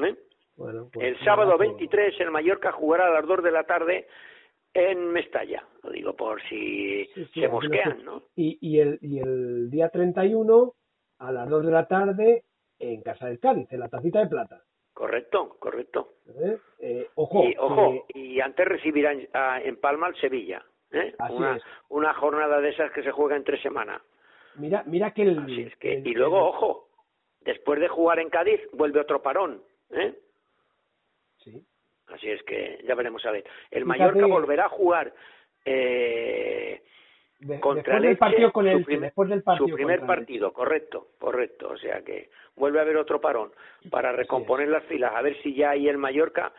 ¿eh? 0.00 0.16
Pues 0.56 0.74
el 1.00 1.18
sábado 1.24 1.58
23 1.58 2.20
el 2.20 2.30
Mallorca 2.30 2.72
jugará 2.72 3.08
a 3.08 3.10
las 3.10 3.26
2 3.26 3.42
de 3.42 3.50
la 3.50 3.64
tarde 3.64 4.06
en 4.72 5.12
Mestalla. 5.12 5.64
Lo 5.82 5.90
digo 5.90 6.14
por 6.14 6.40
si 6.42 7.06
se 7.34 7.48
mosquean, 7.48 8.04
¿no? 8.04 8.22
Y, 8.36 8.58
y, 8.60 8.78
el, 8.78 8.98
y 9.02 9.18
el 9.18 9.70
día 9.70 9.88
31 9.88 10.72
a 11.18 11.32
las 11.32 11.48
2 11.48 11.66
de 11.66 11.72
la 11.72 11.86
tarde 11.86 12.44
en 12.78 13.02
Casa 13.02 13.26
del 13.26 13.40
Cádiz, 13.40 13.72
en 13.72 13.80
la 13.80 13.88
Tacita 13.88 14.20
de 14.20 14.26
Plata. 14.26 14.62
Correcto, 14.92 15.56
correcto. 15.58 16.14
¿Eh? 16.40 16.58
Eh, 16.78 17.08
ojo, 17.16 17.44
y, 17.44 17.56
ojo 17.58 18.06
y 18.08 18.40
antes 18.40 18.66
recibirán 18.66 19.26
en 19.64 19.76
Palma 19.80 20.08
el 20.08 20.16
Sevilla. 20.16 20.64
¿eh? 20.92 21.14
Una, 21.30 21.58
una, 21.88 22.14
jornada 22.14 22.60
de 22.60 22.70
esas 22.70 22.92
que 22.92 23.02
se 23.02 23.10
juega 23.10 23.36
en 23.36 23.44
tres 23.44 23.60
semanas. 23.60 24.00
Mira, 24.56 24.84
mira 24.86 25.12
que 25.12 25.22
el, 25.22 26.06
y 26.06 26.14
luego, 26.14 26.48
ojo, 26.48 26.88
después 27.40 27.80
de 27.80 27.88
jugar 27.88 28.20
en 28.20 28.30
Cádiz 28.30 28.60
vuelve 28.72 29.00
otro 29.00 29.20
parón. 29.20 29.62
¿eh? 29.90 30.14
Así 32.08 32.30
es 32.30 32.42
que 32.42 32.80
ya 32.86 32.94
veremos 32.94 33.24
a 33.26 33.30
ver. 33.30 33.44
El 33.70 33.84
Mallorca 33.84 34.26
volverá 34.26 34.66
a 34.66 34.68
jugar 34.68 35.12
eh, 35.64 36.82
contra 37.60 37.98
después 38.00 38.18
partido 38.18 38.52
con 38.52 38.66
el, 38.66 38.84
después 38.84 39.28
del 39.28 39.42
partido 39.42 39.68
su 39.68 39.74
primer 39.74 40.00
partido, 40.06 40.52
correcto, 40.52 41.08
correcto. 41.18 41.70
O 41.70 41.76
sea 41.76 42.02
que 42.02 42.30
vuelve 42.56 42.78
a 42.78 42.82
haber 42.82 42.96
otro 42.96 43.20
parón 43.20 43.52
para 43.90 44.12
recomponer 44.12 44.68
las 44.68 44.84
filas, 44.84 45.12
a 45.14 45.22
ver 45.22 45.40
si 45.42 45.54
ya 45.54 45.70
ahí 45.70 45.88
el 45.88 45.98
Mallorca 45.98 46.52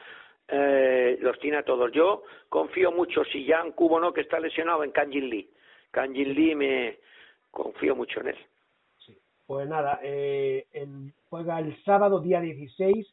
eh, 0.48 1.18
los 1.22 1.40
tiene 1.40 1.58
a 1.58 1.64
todos. 1.64 1.92
Yo 1.92 2.24
confío 2.50 2.92
mucho, 2.92 3.24
si 3.26 3.46
ya 3.46 3.62
en 3.62 3.72
Cubo 3.72 4.00
no, 4.00 4.14
que 4.14 4.22
está 4.22 4.40
lesionado 4.40 4.84
en 4.84 4.92
Kanjin 4.92 5.30
Lee. 5.30 5.50
Kanjin 5.92 6.34
Lee 6.34 6.56
me 6.56 7.00
confío 7.52 7.96
mucho 7.96 8.22
en 8.22 8.30
él. 8.30 8.38
Pues 9.46 9.68
nada, 9.68 10.00
eh, 10.02 10.66
juega 11.30 11.60
el 11.60 11.82
sábado 11.84 12.20
día 12.20 12.42
16 12.42 13.08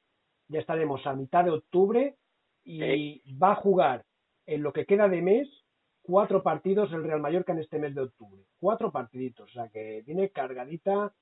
ya 0.48 0.60
estaremos 0.60 1.06
a 1.06 1.14
mitad 1.14 1.44
de 1.44 1.50
octubre 1.50 2.16
y 2.64 3.34
va 3.36 3.52
a 3.52 3.56
jugar 3.56 4.04
en 4.46 4.62
lo 4.62 4.72
que 4.72 4.86
queda 4.86 5.08
de 5.08 5.22
mes 5.22 5.48
cuatro 6.02 6.42
partidos 6.42 6.92
el 6.92 7.04
Real 7.04 7.20
Mallorca 7.20 7.52
en 7.52 7.60
este 7.60 7.78
mes 7.78 7.94
de 7.94 8.02
octubre. 8.02 8.42
Cuatro 8.58 8.90
partiditos, 8.92 9.48
o 9.50 9.52
sea 9.52 9.68
que 9.68 10.02
viene 10.04 10.30
cargadita, 10.30 11.14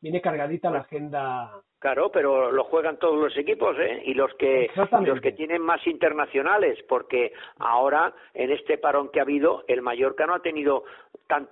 viene 0.00 0.20
cargadita 0.20 0.70
la 0.70 0.80
agenda 0.80 1.62
Claro, 1.78 2.10
pero 2.10 2.50
lo 2.50 2.64
juegan 2.64 2.98
todos 2.98 3.16
los 3.16 3.36
equipos, 3.36 3.76
¿eh? 3.78 4.02
Y 4.06 4.14
los 4.14 4.32
que 4.34 4.70
los 5.04 5.20
que 5.20 5.32
tienen 5.32 5.60
más 5.60 5.86
internacionales, 5.86 6.78
porque 6.88 7.32
ahora 7.58 8.14
en 8.32 8.50
este 8.50 8.78
parón 8.78 9.10
que 9.10 9.20
ha 9.20 9.24
habido, 9.24 9.62
el 9.68 9.82
Mallorca 9.82 10.26
no 10.26 10.34
ha 10.34 10.40
tenido 10.40 10.84
tan, 11.26 11.48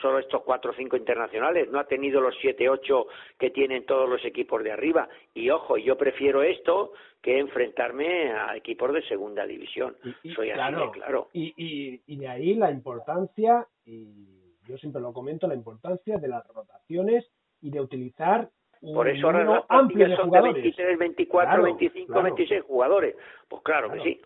solo 0.00 0.18
estos 0.18 0.42
cuatro 0.44 0.70
o 0.70 0.74
cinco 0.74 0.96
internacionales, 0.96 1.70
no 1.70 1.78
ha 1.78 1.84
tenido 1.84 2.22
los 2.22 2.34
siete 2.40 2.70
ocho 2.70 3.06
que 3.38 3.50
tienen 3.50 3.84
todos 3.84 4.08
los 4.08 4.24
equipos 4.24 4.64
de 4.64 4.72
arriba. 4.72 5.08
Y 5.34 5.50
ojo, 5.50 5.76
yo 5.76 5.98
prefiero 5.98 6.42
esto 6.42 6.92
que 7.20 7.38
enfrentarme 7.38 8.32
a 8.32 8.56
equipos 8.56 8.94
de 8.94 9.02
segunda 9.02 9.46
división. 9.46 9.94
Soy 10.34 10.50
así 10.50 10.74
de 10.74 10.90
claro. 10.92 11.28
Y, 11.34 11.52
y, 11.56 12.00
y 12.06 12.16
de 12.16 12.28
ahí 12.28 12.54
la 12.54 12.70
importancia, 12.70 13.66
y 13.84 14.56
yo 14.66 14.78
siempre 14.78 15.02
lo 15.02 15.12
comento, 15.12 15.46
la 15.46 15.54
importancia 15.54 16.16
de 16.16 16.28
las 16.28 16.46
rotaciones 16.48 17.26
y 17.66 17.70
de 17.70 17.80
utilizar 17.80 18.48
por 18.94 19.08
eso 19.08 19.26
ahora 19.26 19.44
las 19.44 19.66
plantillas 19.66 20.16
son 20.16 20.30
de 20.30 20.40
23, 20.40 20.98
24, 20.98 21.62
25, 21.62 22.22
26 22.22 22.62
jugadores. 22.62 23.16
Pues 23.48 23.62
claro, 23.62 23.90
que 23.90 24.00
sí. 24.00 24.22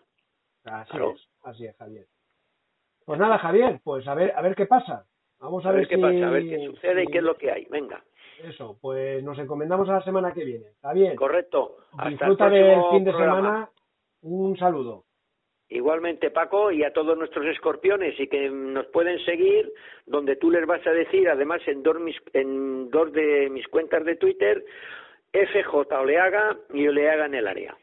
Así 0.65 0.97
es, 0.97 1.29
así 1.43 1.65
es, 1.65 1.75
Javier. 1.77 2.05
Pues 3.05 3.19
nada, 3.19 3.39
Javier, 3.39 3.79
pues 3.83 4.07
a 4.07 4.13
ver, 4.13 4.33
a 4.35 4.41
ver 4.41 4.55
qué 4.55 4.67
pasa. 4.67 5.05
Vamos 5.39 5.65
a, 5.65 5.71
ver, 5.71 5.87
qué 5.87 5.97
pasa, 5.97 6.27
a 6.27 6.29
ver 6.29 6.43
qué 6.43 6.65
sucede 6.67 7.03
y 7.03 7.07
qué 7.07 7.17
es 7.17 7.23
lo 7.23 7.35
que 7.35 7.51
hay. 7.51 7.65
Venga. 7.65 8.03
Eso, 8.43 8.77
pues 8.79 9.23
nos 9.23 9.39
encomendamos 9.39 9.89
a 9.89 9.93
la 9.93 10.03
semana 10.03 10.33
que 10.33 10.45
viene. 10.45 10.67
¿Está 10.67 10.93
bien? 10.93 11.15
Correcto. 11.15 11.77
Disfruta 12.07 12.47
del 12.47 12.79
fin 12.91 13.03
de 13.03 13.11
semana. 13.11 13.69
Un 14.21 14.55
saludo. 14.57 15.05
Igualmente, 15.71 16.31
Paco, 16.31 16.69
y 16.69 16.83
a 16.83 16.91
todos 16.91 17.17
nuestros 17.17 17.45
escorpiones 17.45 18.19
y 18.19 18.27
que 18.27 18.49
nos 18.49 18.87
pueden 18.87 19.17
seguir, 19.23 19.71
donde 20.05 20.35
tú 20.35 20.51
les 20.51 20.67
vas 20.67 20.85
a 20.85 20.91
decir, 20.91 21.29
además 21.29 21.61
en 21.65 21.81
dos, 21.81 21.95
en 22.33 22.89
dos 22.89 23.13
de 23.13 23.49
mis 23.49 23.65
cuentas 23.69 24.03
de 24.03 24.17
Twitter, 24.17 24.65
FJ 25.31 25.95
Oleaga 25.97 26.57
y 26.73 26.89
Oleaga 26.89 27.25
en 27.25 27.35
el 27.35 27.47
área. 27.47 27.77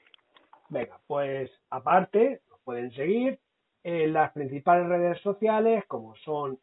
Venga, 0.69 1.01
pues 1.07 1.51
aparte, 1.71 2.43
nos 2.51 2.61
pueden 2.61 2.91
seguir 2.93 3.39
en 3.83 4.13
las 4.13 4.33
principales 4.33 4.87
redes 4.87 5.19
sociales 5.23 5.83
como 5.89 6.15
son 6.17 6.59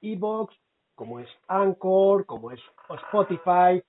Evox, 0.00 0.56
como 0.94 1.20
es 1.20 1.28
Anchor, 1.46 2.24
como 2.24 2.52
es 2.52 2.60
Spotify, 2.88 3.82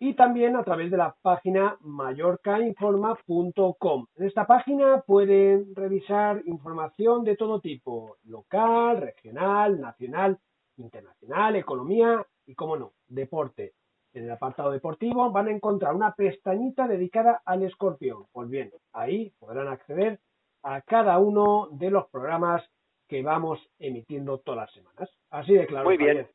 y 0.00 0.14
también 0.14 0.56
a 0.56 0.62
través 0.62 0.90
de 0.90 0.96
la 0.96 1.14
página 1.22 1.76
mallorcainforma.com. 1.80 4.06
En 4.16 4.26
esta 4.26 4.46
página 4.46 5.02
pueden 5.06 5.74
revisar 5.74 6.40
información 6.46 7.24
de 7.24 7.36
todo 7.36 7.60
tipo, 7.60 8.16
local, 8.24 9.00
regional, 9.00 9.80
nacional, 9.80 10.38
internacional, 10.76 11.56
economía 11.56 12.24
y, 12.46 12.54
como 12.54 12.76
no, 12.76 12.92
deporte. 13.08 13.72
En 14.12 14.24
el 14.24 14.30
apartado 14.30 14.70
deportivo 14.70 15.30
van 15.30 15.48
a 15.48 15.52
encontrar 15.52 15.94
una 15.94 16.14
pestañita 16.14 16.88
dedicada 16.88 17.42
al 17.44 17.64
escorpión. 17.64 18.24
Pues 18.32 18.48
bien, 18.48 18.72
ahí 18.92 19.30
podrán 19.38 19.68
acceder 19.68 20.18
a 20.62 20.80
cada 20.80 21.18
uno 21.18 21.68
de 21.72 21.90
los 21.90 22.06
programas 22.08 22.64
que 23.06 23.22
vamos 23.22 23.60
emitiendo 23.78 24.38
todas 24.38 24.60
las 24.60 24.72
semanas. 24.72 25.10
Así 25.30 25.52
de 25.54 25.66
claro. 25.66 25.84
Muy 25.84 25.96
bien. 25.96 26.28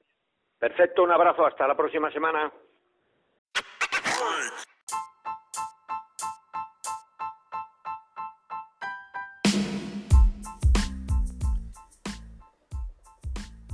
Perfecto, 0.60 1.04
un 1.04 1.12
abrazo. 1.12 1.46
Hasta 1.46 1.68
la 1.68 1.76
próxima 1.76 2.10
semana. 2.12 2.50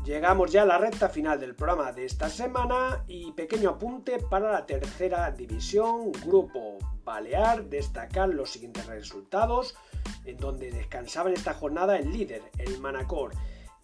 Llegamos 0.10 0.52
ya 0.52 0.64
a 0.64 0.66
la 0.66 0.80
recta 0.80 1.08
final 1.08 1.40
del 1.40 1.54
programa 1.54 1.92
de 1.92 2.04
esta 2.04 2.30
semana 2.30 3.04
y 3.08 3.32
pequeño 3.34 3.70
apunte 3.70 4.18
para 4.18 4.52
la 4.52 4.66
tercera 4.66 5.30
división, 5.30 6.12
Grupo 6.26 6.80
Balear, 7.04 7.66
destacar 7.66 8.30
los 8.30 8.50
siguientes 8.50 8.88
resultados, 8.88 9.76
en 10.26 10.38
donde 10.38 10.72
descansaba 10.72 11.30
en 11.30 11.36
esta 11.36 11.54
jornada 11.54 11.96
el 11.96 12.12
líder, 12.12 12.42
el 12.58 12.80
Manacor. 12.80 13.34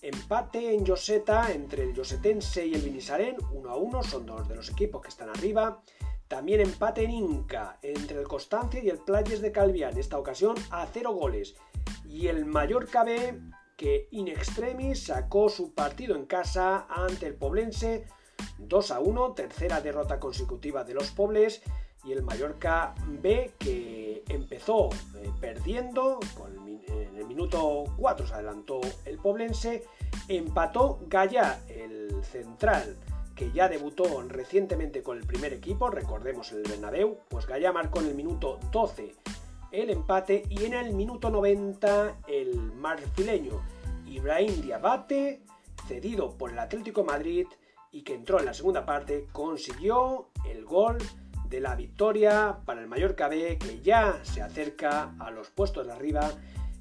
Empate 0.02 0.74
en 0.74 0.84
Joseta 0.84 1.52
entre 1.52 1.84
el 1.84 1.96
Josetense 1.96 2.66
y 2.66 2.74
el 2.74 2.82
Vinisarén, 2.82 3.38
1 3.52 3.70
a 3.70 3.76
1, 3.76 4.02
son 4.02 4.26
dos 4.26 4.48
de 4.48 4.56
los 4.56 4.72
equipos 4.72 5.04
que 5.04 5.10
están 5.10 5.30
arriba. 5.30 5.84
También 6.28 6.60
empate 6.60 7.04
en 7.04 7.12
Inca 7.12 7.78
entre 7.84 8.20
el 8.20 8.28
Constancia 8.28 8.84
y 8.84 8.90
el 8.90 8.98
Playes 8.98 9.42
de 9.42 9.52
Calviá, 9.52 9.92
en 9.92 10.00
esta 10.00 10.18
ocasión 10.18 10.56
a 10.72 10.88
0 10.92 11.14
goles. 11.14 11.54
Y 12.04 12.30
el 12.30 12.46
Mallorca 12.46 13.04
B 13.04 13.40
que 13.76 14.08
in 14.12 14.28
extremis 14.28 15.06
sacó 15.06 15.50
su 15.50 15.74
partido 15.74 16.16
en 16.16 16.26
casa 16.26 16.86
ante 16.90 17.28
el 17.28 17.36
Poblense 17.36 18.06
2 18.58 18.92
a 18.92 19.00
1, 19.00 19.34
tercera 19.34 19.82
derrota 19.82 20.20
consecutiva 20.20 20.84
de 20.84 20.94
los 20.94 21.12
Pobles 21.12 21.62
y 22.04 22.12
el 22.12 22.24
Mallorca 22.24 22.94
B 23.08 23.52
que 23.58 24.24
empezó 24.30 24.90
eh, 25.16 25.32
perdiendo 25.42 26.20
en 26.88 27.18
el 27.18 27.26
minuto 27.26 27.86
4 27.98 28.28
se 28.28 28.34
adelantó 28.34 28.80
el 29.06 29.18
Poblense, 29.18 29.84
empató 30.28 31.00
Gaya, 31.08 31.62
el 31.68 32.24
central 32.24 32.98
que 33.36 33.52
ya 33.52 33.68
debutó 33.68 34.22
recientemente 34.30 35.04
con 35.04 35.18
el 35.18 35.26
primer 35.26 35.54
equipo, 35.54 35.90
recordemos 35.90 36.52
el 36.54 36.64
Bernabéu, 36.64 37.18
pues 37.28 37.46
Gaya 37.46 37.74
marcó 37.74 38.00
en 38.00 38.08
el 38.08 38.16
minuto 38.16 38.60
12 38.72 39.14
el 39.82 39.90
empate 39.90 40.44
y 40.50 40.64
en 40.64 40.74
el 40.74 40.94
minuto 40.94 41.30
90 41.30 42.22
el 42.28 42.56
marfileño 42.74 43.62
Ibrahim 44.08 44.62
Diabate, 44.62 45.42
cedido 45.88 46.38
por 46.38 46.52
el 46.52 46.60
Atlético 46.60 47.04
Madrid 47.04 47.48
y 47.92 48.04
que 48.04 48.14
entró 48.14 48.40
en 48.40 48.46
la 48.46 48.54
segunda 48.54 48.86
parte, 48.86 49.28
consiguió 49.34 50.30
el 50.50 50.64
gol 50.64 50.98
de 51.50 51.60
la 51.60 51.76
victoria 51.76 52.60
para 52.66 52.82
el 52.82 52.88
Mallorca 52.88 53.28
B 53.28 53.58
que 53.58 53.82
ya 53.82 54.20
se 54.24 54.42
acerca 54.42 55.14
a 55.20 55.30
los 55.32 55.50
puestos 55.50 55.86
de 55.86 55.94
arriba 55.94 56.32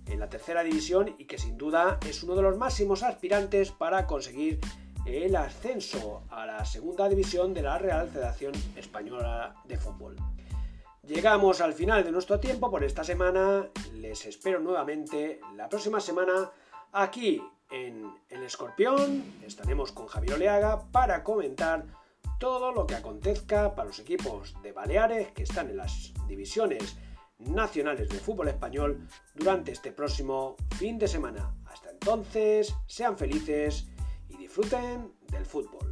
en 0.06 0.20
la 0.20 0.28
tercera 0.28 0.62
división 0.62 1.16
y 1.18 1.24
que 1.24 1.38
sin 1.38 1.58
duda 1.58 1.98
es 2.06 2.22
uno 2.22 2.36
de 2.36 2.42
los 2.42 2.56
máximos 2.56 3.02
aspirantes 3.02 3.72
para 3.72 4.06
conseguir 4.06 4.60
el 5.04 5.34
ascenso 5.36 6.22
a 6.30 6.46
la 6.46 6.64
segunda 6.64 7.08
división 7.08 7.52
de 7.54 7.62
la 7.62 7.78
Real 7.78 8.08
Federación 8.08 8.52
Española 8.76 9.56
de 9.64 9.78
Fútbol. 9.78 10.16
Llegamos 11.06 11.60
al 11.60 11.74
final 11.74 12.02
de 12.02 12.10
nuestro 12.10 12.40
tiempo 12.40 12.70
por 12.70 12.82
esta 12.82 13.04
semana. 13.04 13.68
Les 13.92 14.24
espero 14.24 14.58
nuevamente 14.58 15.38
la 15.54 15.68
próxima 15.68 16.00
semana 16.00 16.50
aquí 16.92 17.42
en 17.70 18.10
El 18.30 18.42
Escorpión. 18.42 19.22
Estaremos 19.42 19.92
con 19.92 20.06
Javier 20.06 20.34
Oleaga 20.34 20.90
para 20.90 21.22
comentar 21.22 21.84
todo 22.40 22.72
lo 22.72 22.86
que 22.86 22.94
acontezca 22.94 23.74
para 23.74 23.88
los 23.88 23.98
equipos 23.98 24.54
de 24.62 24.72
Baleares 24.72 25.32
que 25.32 25.42
están 25.42 25.68
en 25.68 25.76
las 25.76 26.14
divisiones 26.26 26.96
nacionales 27.38 28.08
de 28.08 28.18
fútbol 28.18 28.48
español 28.48 29.06
durante 29.34 29.72
este 29.72 29.92
próximo 29.92 30.56
fin 30.78 30.98
de 30.98 31.06
semana. 31.06 31.54
Hasta 31.66 31.90
entonces, 31.90 32.74
sean 32.86 33.18
felices 33.18 33.88
y 34.30 34.38
disfruten 34.38 35.12
del 35.28 35.44
fútbol. 35.44 35.90